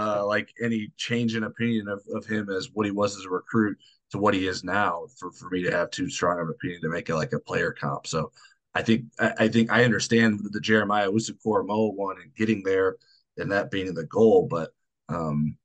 [0.00, 3.30] uh, like any change in opinion of, of him as what he was as a
[3.30, 3.78] recruit
[4.10, 6.80] to what he is now for, for me to have too strong of an opinion
[6.82, 8.06] to make it like a player comp.
[8.06, 8.32] So
[8.74, 12.96] I think I, I think I understand the Jeremiah Mo one and getting there
[13.36, 14.70] and that being the goal, but
[15.08, 15.56] um,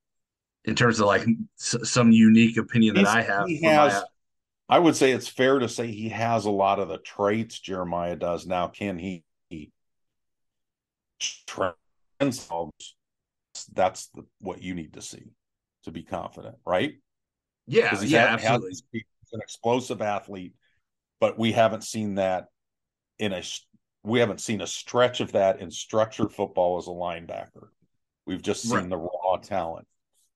[0.65, 1.25] in terms of like
[1.59, 5.67] s- some unique opinion that I have, has, my, I would say it's fair to
[5.67, 8.45] say he has a lot of the traits Jeremiah does.
[8.45, 9.71] Now, can he, he
[13.73, 15.31] that's the, what you need to see
[15.83, 16.95] to be confident, right?
[17.67, 18.71] Yeah, yeah, had, absolutely.
[18.91, 20.53] He's an explosive athlete,
[21.19, 22.47] but we haven't seen that
[23.19, 23.43] in a
[24.03, 27.69] we haven't seen a stretch of that in structured football as a linebacker.
[28.25, 28.89] We've just seen right.
[28.89, 29.87] the raw talent.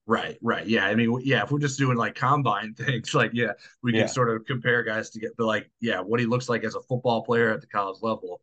[0.06, 0.66] Right, right.
[0.66, 0.86] Yeah.
[0.86, 4.06] I mean, yeah, if we're just doing like combine things, like, yeah, we can yeah.
[4.06, 6.80] sort of compare guys to get, but like, yeah, what he looks like as a
[6.80, 8.40] football player at the college level.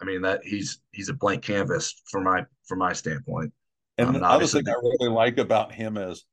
[0.00, 3.52] I mean, that he's, he's a blank canvas from my, from my standpoint.
[3.98, 6.24] And the other thing I really like about him is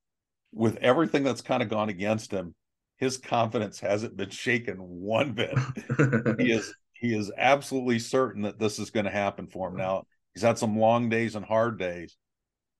[0.53, 2.53] with everything that's kind of gone against him,
[2.97, 5.57] his confidence hasn't been shaken one bit.
[6.39, 9.75] he is he is absolutely certain that this is going to happen for him.
[9.75, 12.15] Now he's had some long days and hard days,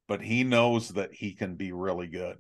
[0.08, 2.38] but he knows that he can be really good.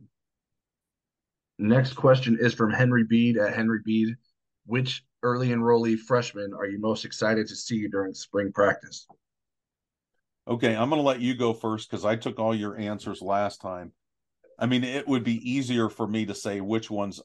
[1.57, 4.15] Next question is from Henry Bead at Henry Bead.
[4.67, 9.05] Which early enrollee freshman are you most excited to see during spring practice?
[10.47, 13.61] Okay, I'm going to let you go first because I took all your answers last
[13.61, 13.91] time.
[14.59, 17.19] I mean, it would be easier for me to say which ones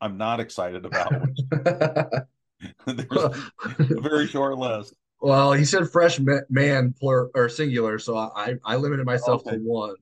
[0.00, 1.12] I'm not excited about.
[2.86, 4.94] There's a very short list.
[5.20, 6.18] Well, he said fresh
[6.48, 9.56] man plur or singular, so I I limited myself okay.
[9.56, 9.96] to one.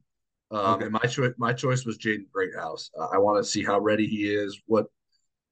[0.51, 0.85] Um, okay.
[0.85, 2.91] And my choice my choice was Jaden Greathouse.
[2.99, 4.61] Uh, I want to see how ready he is.
[4.67, 4.87] What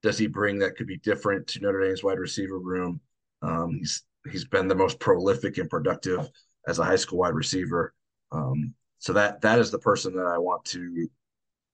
[0.02, 3.00] does he bring that could be different to Notre Dame's wide receiver room?
[3.42, 6.28] Um, he's he's been the most prolific and productive
[6.66, 7.94] as a high school wide receiver.
[8.32, 11.08] Um, so that that is the person that I want to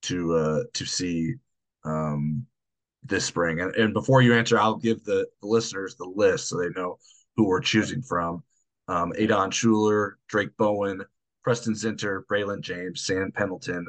[0.02, 1.34] to uh, to see
[1.84, 2.46] um,
[3.02, 3.60] this spring.
[3.60, 6.98] And, and before you answer, I'll give the, the listeners the list so they know
[7.36, 8.42] who we're choosing from.
[8.88, 11.02] Um, Adon Shuler, Drayk Bowen,
[11.42, 13.86] Preston Zinter, Braylon James, Sam Pendleton,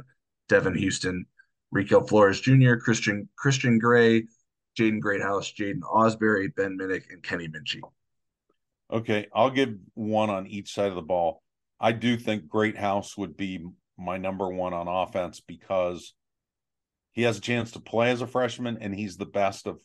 [0.49, 1.25] Devin Houston,
[1.71, 4.23] Rico Flores Jr., Christian Christian Gray,
[4.77, 7.81] Jaden Greathouse, Jaiden Ausberry, Ben Minich, and Kenny Minchey.
[8.91, 11.41] Okay, I'll give one on each side of the ball.
[11.79, 13.65] I do think Greathouse would be
[13.97, 16.13] my number one on offense because
[17.11, 19.79] he has a chance to play as a freshman and he's the best of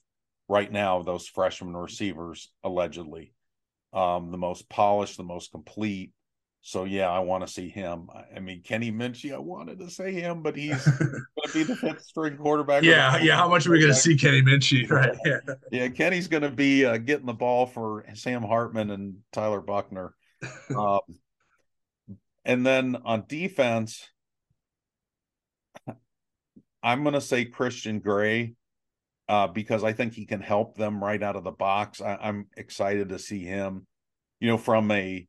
[0.49, 3.33] right now those freshman receivers allegedly
[3.93, 6.13] um the most polished the most complete
[6.61, 10.13] so yeah i want to see him i mean kenny minchey i wanted to say
[10.13, 13.71] him but he's going to be the fifth string quarterback yeah yeah how much are
[13.71, 15.39] we going to see kenny minchey right yeah,
[15.71, 20.15] yeah kenny's going to be uh, getting the ball for sam hartman and tyler Buchner.
[20.77, 21.01] um,
[22.45, 24.09] and then on defense
[26.83, 28.55] i'm going to say christian gray
[29.29, 32.01] uh, because I think he can help them right out of the box.
[32.01, 33.87] I, am excited to see him.
[34.41, 35.27] You know, from a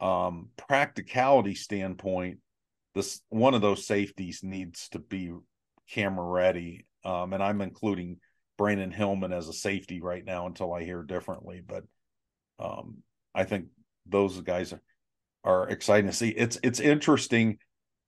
[0.00, 2.38] um, practicality standpoint,
[2.94, 5.32] this one of those safeties needs to be
[5.90, 8.18] camera ready, um, and I'm including
[8.58, 11.62] Brandyn Hillman as a safety right now until I hear differently.
[11.66, 11.84] But
[12.58, 12.98] um,
[13.34, 13.66] I think
[14.06, 14.82] those guys are,
[15.44, 16.30] are exciting to see.
[16.30, 17.58] It's it's interesting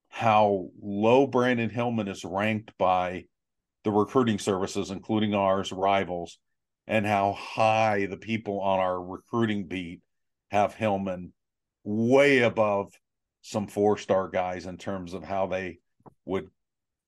[0.08, 3.24] how low Brandyn Hillman is ranked by
[3.84, 6.38] the recruiting services, including ours, rivals,
[6.86, 10.00] and how high the people on our recruiting beat
[10.50, 11.32] have Hillman
[11.84, 12.92] way above
[13.42, 15.78] some four star guys in terms of how they
[16.24, 16.48] would,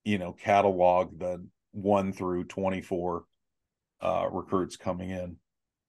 [0.05, 3.25] you know, catalog the one through 24
[4.01, 5.37] uh, recruits coming in.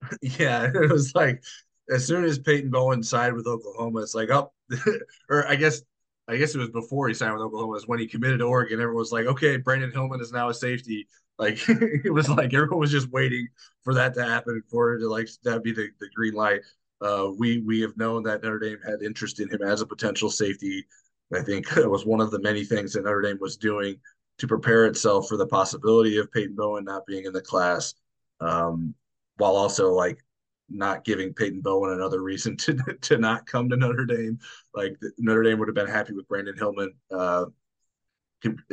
[0.22, 1.42] Yeah, it was like
[1.90, 4.52] as soon as Peyton Bowen signed with Oklahoma, it's like, oh,
[5.30, 5.82] or I guess
[6.28, 8.80] I guess it was before he signed with Oklahoma, was when he committed to Oregon.
[8.80, 11.06] Everyone was like, okay, Brandyn Hillman is now a safety.
[11.38, 13.46] Like it was like everyone was just waiting
[13.82, 16.62] for that to happen for it to like that be the, the green light.
[17.00, 20.30] Uh, we we have known that Notre Dame had interest in him as a potential
[20.30, 20.86] safety.
[21.34, 23.98] I think it was one of the many things that Notre Dame was doing
[24.38, 27.94] to prepare itself for the possibility of Peyton Bowen not being in the class,
[28.40, 28.94] um,
[29.36, 30.18] while also like
[30.68, 34.38] not giving Peyton Bowen another reason to to not come to Notre Dame.
[34.74, 37.46] Like Notre Dame would have been happy with Brandyn Hillman uh,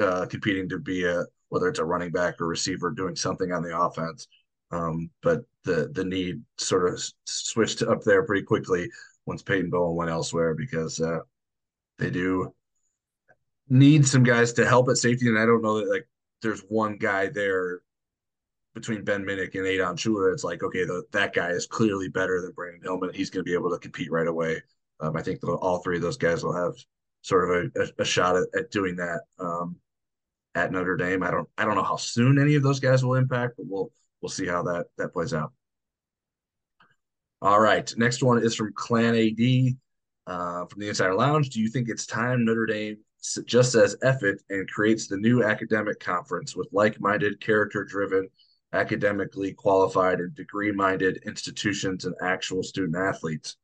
[0.02, 3.62] uh, competing to be a whether it's a running back or receiver doing something on
[3.62, 4.28] the offense.
[4.74, 8.90] Um, but the the need sort of switched up there pretty quickly
[9.26, 11.20] once Peyton Bowen went elsewhere because uh,
[12.00, 12.54] they do
[13.70, 16.08] need some guys to help at safety, and I don't know that like
[16.42, 17.82] there's one guy there
[18.74, 22.42] between Ben Minich and Adon Shuler, it's like, okay, the, that guy is clearly better
[22.42, 23.14] than Brandyn Hillman.
[23.14, 24.62] He's going to be able to compete right away.
[25.00, 26.74] Um, I think the, all three of those guys will have
[27.22, 29.76] sort of a, a, a shot at, at, doing that um,
[30.56, 31.24] at Notre Dame.
[31.24, 33.92] I don't I don't know how soon any of those guys will impact, but we'll
[34.24, 35.52] we'll see how that that plays out.
[37.42, 39.76] All right, next one is from Clan AD
[40.26, 41.50] uh, from the Insider Lounge.
[41.50, 42.98] Do you think it's time Notre Dame
[43.46, 48.30] just says F it and creates the new academic conference with like-minded, character-driven
[48.74, 53.58] academically qualified and degree minded institutions and actual student athletes.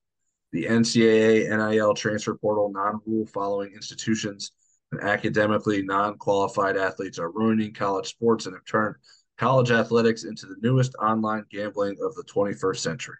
[0.51, 4.51] The NCAA NIL transfer portal non rule following institutions
[4.91, 8.95] and academically non qualified athletes are ruining college sports and have turned
[9.39, 13.15] college athletics into the newest online gambling of the 21st century.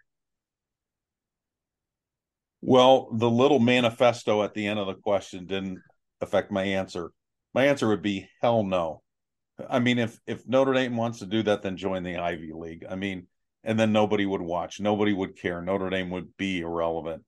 [2.60, 5.80] Well, the little manifesto at the end of the question didn't
[6.20, 7.10] affect my answer.
[7.54, 9.02] My answer would be hell no.
[9.68, 12.84] I mean, if if Notre Dame wants to do that, then join the Ivy League.
[12.88, 13.26] I mean,
[13.64, 15.62] and then nobody would watch, nobody would care.
[15.62, 17.24] Notre Dame would be irrelevant.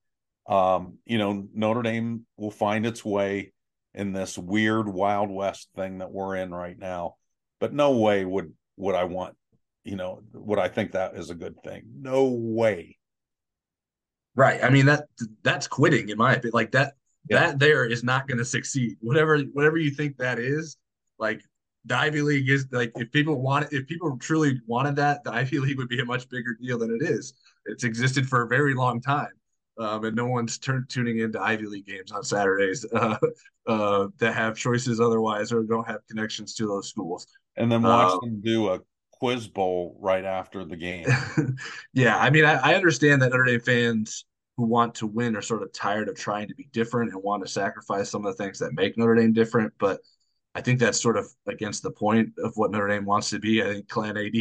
[0.46, 3.52] Um, you know, Notre Dame will find its way
[3.94, 7.16] in this weird Wild West thing that we're in right now.
[7.58, 9.34] But no way would would I want,
[9.84, 11.82] you know, would I think that is a good thing?
[12.00, 12.98] No way.
[14.34, 14.62] Right.
[14.64, 15.04] I mean that
[15.42, 16.52] that's quitting in my opinion.
[16.54, 16.94] Like that
[17.28, 17.40] yeah.
[17.40, 18.96] that there is not going to succeed.
[19.00, 20.76] Whatever whatever you think that is,
[21.18, 21.42] like
[21.84, 25.58] the Ivy League is like if people want if people truly wanted that, the Ivy
[25.60, 27.34] League would be a much bigger deal than it is.
[27.66, 29.30] It's existed for a very long time,
[29.78, 33.16] um, and no one's turn, tuning into Ivy League games on Saturdays uh,
[33.66, 37.26] uh, that have choices otherwise or don't have connections to those schools.
[37.56, 38.80] And then watch um, them do a
[39.12, 41.06] quiz bowl right after the game.
[41.92, 44.24] yeah, I mean, I, I understand that Notre Dame fans
[44.56, 47.44] who want to win are sort of tired of trying to be different and want
[47.44, 50.00] to sacrifice some of the things that make Notre Dame different, but
[50.54, 53.62] I think that's sort of against the point of what Notre Dame wants to be.
[53.62, 54.34] I think Clan AD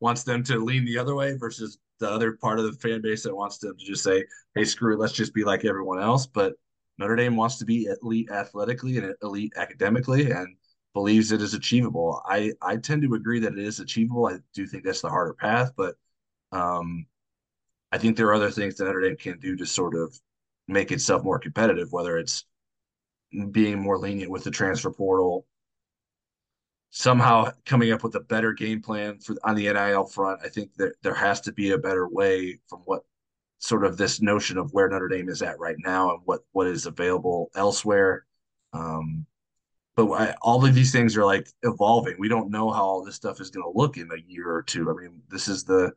[0.00, 3.24] wants them to lean the other way versus the other part of the fan base
[3.24, 4.24] that wants them to just say,
[4.54, 6.54] "Hey, screw it, let's just be like everyone else." But
[6.98, 10.54] Notre Dame wants to be elite athletically and elite academically, and
[10.98, 12.20] believes it is achievable.
[12.26, 14.26] I I tend to agree that it is achievable.
[14.26, 15.94] I do think that's the harder path, but
[16.50, 17.06] um,
[17.92, 20.18] I think there are other things that Notre Dame can do to sort of
[20.66, 22.46] make itself more competitive, whether it's
[23.52, 25.46] being more lenient with the transfer portal,
[26.90, 30.40] somehow coming up with a better game plan for on the NIL front.
[30.44, 33.04] I think that there has to be a better way from what
[33.60, 36.66] sort of this notion of where Notre Dame is at right now and what what
[36.66, 38.26] is available elsewhere.
[38.72, 39.26] Um,
[39.98, 42.14] but I, all of these things are like evolving.
[42.20, 44.62] We don't know how all this stuff is going to look in a year or
[44.62, 44.88] two.
[44.88, 45.92] I mean, this is the.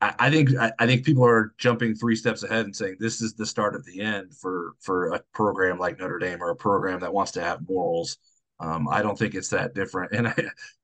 [0.00, 3.20] I, I think I, I think people are jumping three steps ahead and saying this
[3.20, 6.56] is the start of the end for for a program like Notre Dame or a
[6.56, 8.16] program that wants to have morals.
[8.58, 10.28] Um, I don't think it's that different, and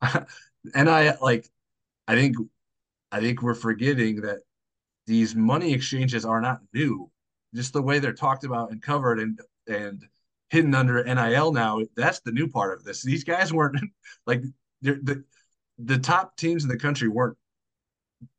[0.02, 0.24] I
[0.74, 1.48] and I like
[2.06, 2.36] I think
[3.10, 4.40] I think we're forgetting that
[5.06, 7.10] these money exchanges are not new.
[7.54, 10.04] Just the way they're talked about and covered and and
[10.51, 13.02] hidden under NIL now, that's the new part of this.
[13.02, 13.81] These guys weren't
[14.27, 14.43] like
[14.82, 15.24] the
[15.78, 17.36] the top teams in the country weren't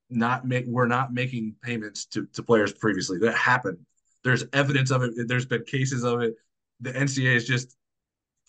[0.09, 3.17] not make were not making payments to, to players previously.
[3.17, 3.77] That happened.
[4.23, 5.13] There's evidence of it.
[5.27, 6.35] There's been cases of it.
[6.81, 7.75] The NCAA is just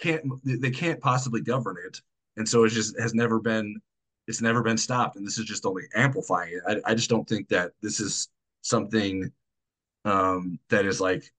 [0.01, 2.01] can't they can't possibly govern it,
[2.36, 3.80] and so it just has never been
[4.26, 6.82] it's never been stopped, and this is just only amplifying it.
[6.86, 8.28] I, I just don't think that this is
[8.62, 9.32] something
[10.05, 11.32] um, that is like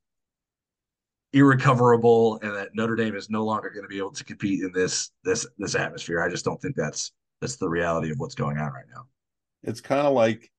[1.34, 4.72] irrecoverable, and that Notre Dame is no longer going to be able to compete in
[4.72, 6.22] this this this atmosphere.
[6.22, 7.12] I just don't think that's
[7.42, 9.06] that's the reality of what's going on right now.
[9.64, 10.52] It's kind of like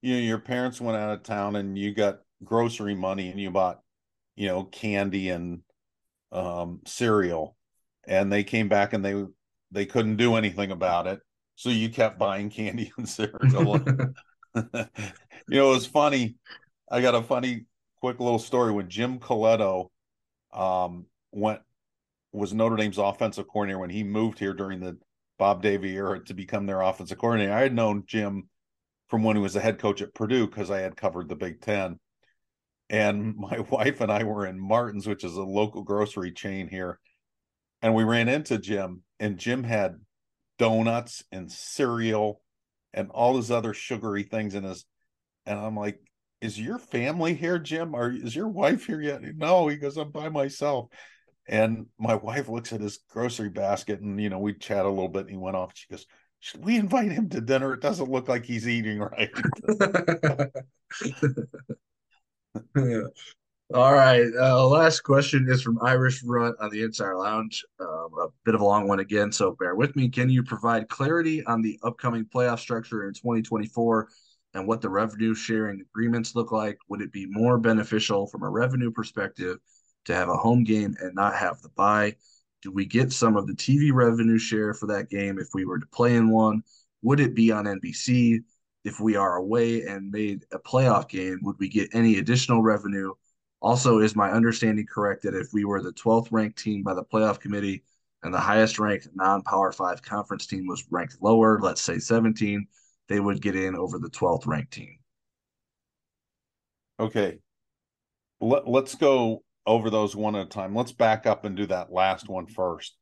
[0.00, 3.50] you know your parents went out of town and you got grocery money and you
[3.50, 3.80] bought
[4.36, 5.60] you know candy and
[6.32, 7.56] um, cereal,
[8.06, 9.24] and they came back and they
[9.70, 11.20] they couldn't do anything about it
[11.62, 13.78] so you kept buying candy and cereal.
[14.54, 14.64] you
[15.48, 16.34] know, it was funny.
[16.90, 17.66] I got a funny,
[18.00, 19.91] quick little story when Jim Colletto
[20.52, 21.60] um, went
[22.32, 24.96] was Notre Dame's offensive coordinator when he moved here during the
[25.38, 27.52] Bob Davie era to become their offensive coordinator.
[27.52, 28.48] I had known Jim
[29.08, 31.60] from when he was the head coach at Purdue because I had covered the Big
[31.60, 31.98] Ten.
[32.88, 36.98] And my wife and I were in Martin's, which is a local grocery chain here.
[37.82, 39.96] And we ran into Jim, and Jim had
[40.58, 42.40] donuts and cereal
[42.94, 44.84] and all these other sugary things in his
[45.46, 45.98] and i'm like
[46.42, 50.10] is your family here jim or is your wife here yet no he goes i'm
[50.10, 50.88] by myself
[51.48, 55.08] and my wife looks at his grocery basket and you know we chat a little
[55.08, 56.06] bit and he went off she goes
[56.40, 59.30] should we invite him to dinner it doesn't look like he's eating right.
[63.74, 64.26] All right.
[64.38, 67.64] Uh, last question is from Irish Runt on the Insider Lounge.
[67.80, 70.10] Um, a bit of a long one again, so bear with me.
[70.10, 74.08] Can you provide clarity on the upcoming playoff structure in 2024
[74.54, 76.78] and what the revenue sharing agreements look like?
[76.88, 79.58] Would it be more beneficial from a revenue perspective
[80.04, 82.16] to have a home game and not have the buy?
[82.62, 85.78] Do we get some of the TV revenue share for that game if we were
[85.78, 86.62] to play in one?
[87.02, 88.40] Would it be on NBC?
[88.84, 93.12] If we are away and made a playoff game, would we get any additional revenue?
[93.60, 97.04] Also, is my understanding correct that if we were the 12th ranked team by the
[97.04, 97.84] playoff committee
[98.24, 102.66] and the highest ranked non power five conference team was ranked lower, let's say 17,
[103.12, 104.96] they would get in over the 12th ranked team?
[106.98, 107.38] Okay.
[108.40, 110.74] Let, let's go over those one at a time.
[110.74, 112.96] Let's back up and do that last one first.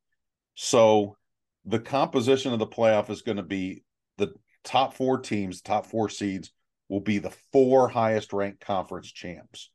[0.54, 1.16] So,
[1.64, 3.82] the composition of the playoff is going to be
[4.16, 4.32] the
[4.64, 6.52] top four teams, top four seeds
[6.88, 9.70] will be the four highest ranked conference champs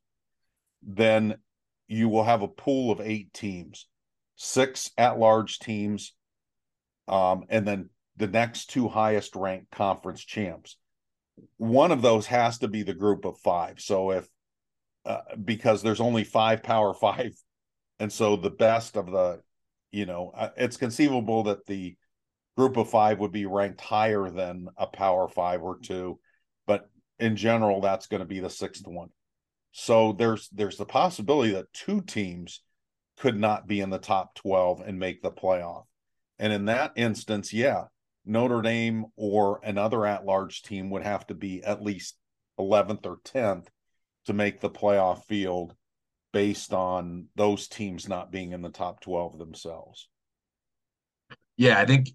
[0.86, 1.36] then
[1.88, 3.88] you will have a pool of eight teams,
[4.36, 6.14] six at large teams,
[7.08, 10.78] um, and then the next two highest ranked conference champs.
[11.58, 13.80] One of those has to be the group of five.
[13.80, 14.28] So if
[15.06, 17.32] uh, because there's only five power five,
[18.00, 19.42] and so the best of the,
[19.92, 21.96] you know, uh, it's conceivable that the
[22.58, 26.20] group of five would be ranked higher than a power five or two,
[26.66, 26.90] but
[27.20, 29.10] in general, that's going to be the sixth one.
[29.72, 32.62] So there's there's the possibility that two teams
[33.18, 35.84] could not be in the top 12 and make the playoff.
[36.40, 37.86] And in that instance, yeah,
[38.26, 42.18] Notre Dame or another at-large team would have to be at least
[42.60, 43.68] 11th or 10th
[44.26, 45.76] to make the playoff field
[46.34, 50.10] based on those teams not being in the top 12 themselves.
[51.58, 52.10] Yeah, I think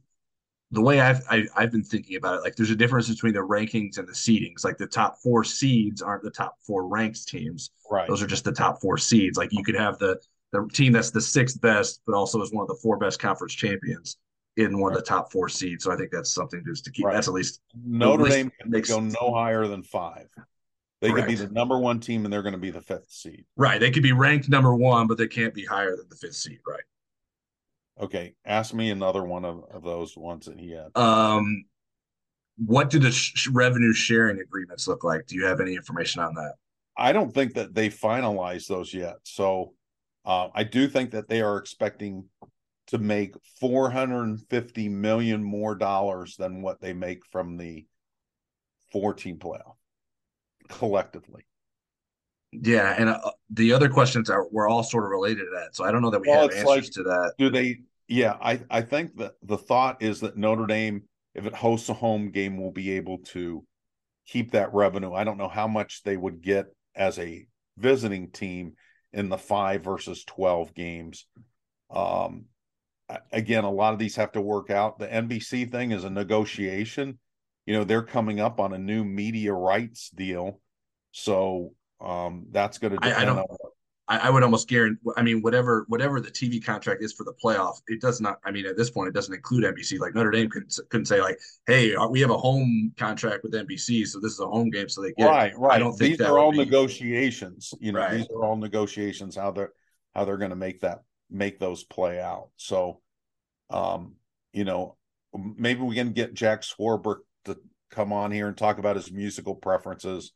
[0.73, 3.09] the way I've I, have i have been thinking about it, like there's a difference
[3.09, 4.65] between the rankings and the seedings.
[4.65, 7.71] Like the top four seeds aren't the top four ranked teams.
[7.91, 8.09] Right.
[8.09, 9.39] Those are just the top four seeds.
[9.39, 10.21] Like you could have the
[10.53, 13.55] the team that's the sixth best, but also is one of the four best conference
[13.55, 14.17] champions
[14.57, 15.85] in one of the top four seeds.
[15.85, 17.05] So I think that's something just to keep.
[17.05, 17.15] Right.
[17.15, 20.29] That's at least Notre Dame can makes, go no higher than five.
[21.01, 21.29] They Correct.
[21.29, 23.47] could be the number one team, and they're going to be the fifth seed.
[23.57, 23.81] Right.
[23.81, 26.59] They could be ranked number one, but they can't be higher than the fifth seed.
[26.69, 26.83] Right.
[28.01, 30.89] Okay, ask me another one of, of those ones that he had.
[30.97, 31.65] Um,
[32.57, 35.27] what do the sh- revenue sharing agreements look like?
[35.27, 36.55] Do you have any information on that?
[36.97, 39.17] I don't think that they finalized those yet.
[39.25, 39.75] So
[40.25, 42.25] Uh, I do think that they are expecting
[42.91, 47.87] to make 450 million more dollars than what they make from the
[48.93, 49.75] 14 playoff
[50.69, 51.47] collectively.
[52.53, 55.77] Yeah, and uh, the other questions are were all sort of related to that.
[55.77, 57.35] So I don't know that we Well, have answers like- to that.
[57.39, 57.81] Do they?
[58.09, 61.05] Yeah, I I think that the thought is that Notre Dame,
[61.37, 63.65] if it hosts a home game, will be able to
[64.27, 65.13] keep that revenue.
[65.13, 67.47] I don't know how much they would get as a
[67.79, 68.73] visiting team
[69.13, 71.27] in the five versus twelve games.
[71.89, 72.47] Um,
[73.33, 74.99] again, a lot of these have to work out.
[74.99, 77.19] The NBC thing is a negotiation.
[77.67, 80.61] You know, they're coming up on a new media rights deal,
[81.13, 83.47] so um, that's going to I- I don't- on
[84.09, 84.99] I, I would almost guarantee.
[85.17, 88.39] I mean, whatever whatever the TV contract is for the playoff, it does not.
[88.45, 90.01] I mean, at this point, it doesn't include NBC.
[90.01, 91.39] Like Notre Dame couldn't couldn't say like,
[91.69, 94.89] "Hey, uh, we have a home contract with NBC, so this is a home game,
[94.89, 98.01] so they get." it." right I don't think these are all be- negotiations you know
[98.01, 98.17] Right.
[98.17, 99.73] these are all negotiations how they're
[100.13, 103.01] how they're going to make that make those play out so
[103.71, 104.15] um
[104.53, 104.97] you know
[105.57, 107.57] maybe we can get jack swarbrick to
[107.91, 110.33] come on here and talk about his musical preferences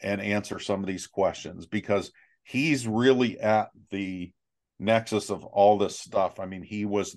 [0.00, 2.12] and answer some of these questions because
[2.42, 4.32] he's really at the
[4.78, 7.16] nexus of all this stuff i mean he was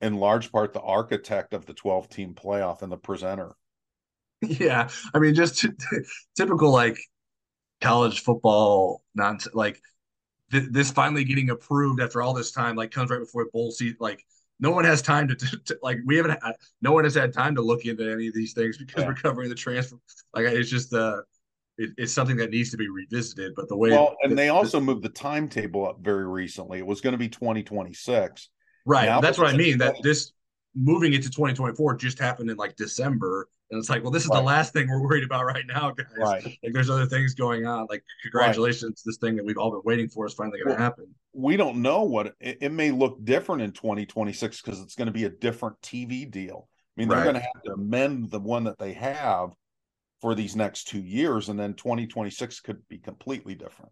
[0.00, 3.56] in large part the architect of the 12 team playoff and the presenter
[4.42, 5.68] Yeah, I mean, just t-
[6.36, 6.98] typical like
[7.80, 9.54] college football nonsense.
[9.54, 9.80] Like
[10.50, 13.96] th- this finally getting approved after all this time, like comes right before bowl season.
[14.00, 14.24] Like
[14.60, 16.38] no one has time to, to, to- like we haven't.
[16.42, 19.08] Had, no one has had time to look into any of these things because Yeah.
[19.08, 19.96] we're covering the transfer.
[20.34, 21.22] Like it's just uh,
[21.78, 23.52] it, it's something that needs to be revisited.
[23.56, 26.78] But the way Well, and the- they also moved the timetable up very recently.
[26.78, 28.48] It was going to be 2026.
[28.84, 29.06] Right.
[29.06, 29.78] Now That's what I mean.
[29.78, 30.32] That this
[30.74, 33.48] moving it to 2024 just happened in like December.
[33.70, 36.06] And it's like, well, this is the last thing we're worried about right now, guys.
[36.16, 36.44] Right.
[36.44, 37.86] Like there's other things going on.
[37.90, 41.06] Like congratulations, this thing that we've all been waiting for is finally gonna Well, happen.
[41.32, 45.12] We don't know what it, it may look different in 2026 because it's going to
[45.12, 46.68] be a different TV deal.
[46.96, 47.24] I mean, they're Right.
[47.24, 49.50] going to have to amend the one that they have
[50.22, 53.90] for these next two years, and then 2026 could be completely different.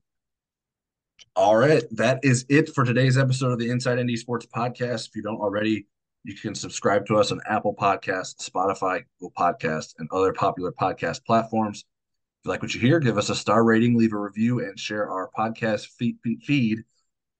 [1.36, 1.82] All right.
[1.90, 5.08] That is it for today's episode of the Inside ND Sports Podcast.
[5.08, 5.86] If you don't already,
[6.24, 11.22] you can subscribe to us on Apple Podcasts, Spotify, Google Podcasts, and other popular podcast
[11.24, 11.80] platforms.
[11.80, 14.80] If you like what you hear, give us a star rating, leave a review, and
[14.80, 16.78] share our podcast feed,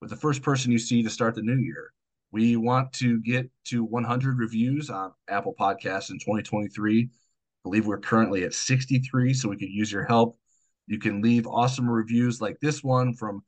[0.00, 1.92] with the first person you see to start the new year.
[2.30, 7.04] We want to get to 100 reviews on Apple Podcasts in 2023.
[7.04, 7.08] I
[7.62, 10.38] believe we're currently at 63, so we could use your help.
[10.86, 13.42] You can leave awesome reviews like this one from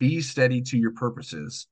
[0.00, 1.68] Be Steady to Your Purposes.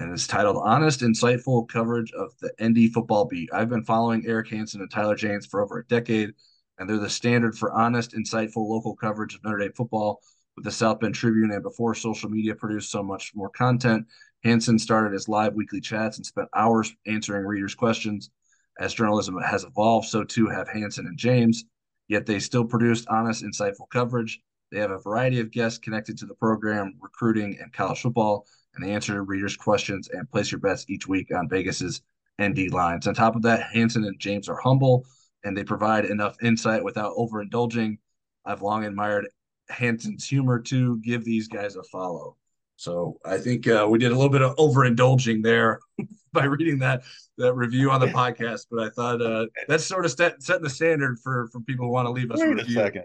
[0.00, 3.50] And it's titled Honest, Insightful Coverage of the ND Football Beat.
[3.52, 6.34] I've been following Eric Hansen and Tyler James for over a decade,
[6.78, 10.20] and they're the standard for honest, insightful local coverage of Notre Dame football
[10.54, 11.50] with the South Bend Tribune.
[11.50, 14.06] And before social media produced so much more content,
[14.44, 18.30] Hansen started his live weekly chats and spent hours answering readers' questions.
[18.78, 21.64] As journalism has evolved, so too have Hansen and James.
[22.06, 24.40] Yet they still produced honest, insightful coverage.
[24.70, 28.46] They have a variety of guests connected to the program, recruiting, and college football,
[28.78, 32.02] and answer readers' questions and place your bets each week on Vegas's
[32.40, 33.06] ND lines.
[33.06, 35.04] On top of that, Hansen and James are humble
[35.44, 37.98] and they provide enough insight without overindulging.
[38.44, 39.28] I've long admired
[39.68, 42.36] Hansen's humor to give these guys a follow.
[42.76, 45.80] So I think uh, we did a little bit of overindulging there
[46.32, 47.02] by reading that
[47.36, 48.66] that review on the podcast.
[48.70, 51.92] But I thought uh, that's sort of set, setting the standard for for people who
[51.92, 52.74] want to leave us a Wait a review.
[52.74, 53.04] second.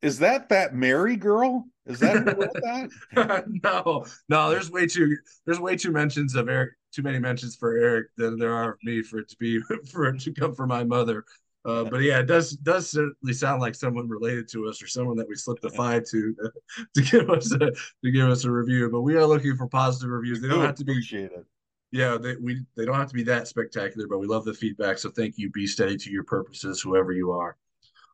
[0.00, 1.66] Is that that Mary girl?
[1.86, 2.24] Is that
[3.14, 3.44] that?
[3.62, 7.76] no, no, there's way too there's way too mentions of Eric, too many mentions for
[7.76, 9.60] Eric than there are me for it to be
[9.92, 11.24] for it to come from my mother.
[11.66, 15.16] Uh, but yeah, it does does certainly sound like someone related to us or someone
[15.16, 16.34] that we slipped a five to
[16.94, 18.88] to give us a to give us a review.
[18.90, 20.40] But we are looking for positive reviews.
[20.40, 21.46] They don't have to be appreciate it.
[21.92, 24.98] yeah, they we they don't have to be that spectacular, but we love the feedback.
[24.98, 25.50] So thank you.
[25.50, 27.56] Be steady to your purposes, whoever you are.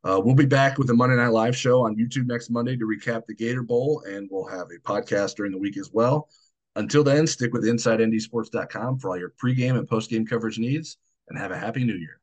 [0.03, 2.87] Uh, we'll be back with a Monday Night Live show on YouTube next Monday to
[2.87, 6.29] recap the Gator Bowl, and we'll have a podcast during the week as well.
[6.77, 10.97] Until then, stick with InsideNDSports.com for all your pregame and postgame coverage needs,
[11.29, 12.21] and have a happy new year.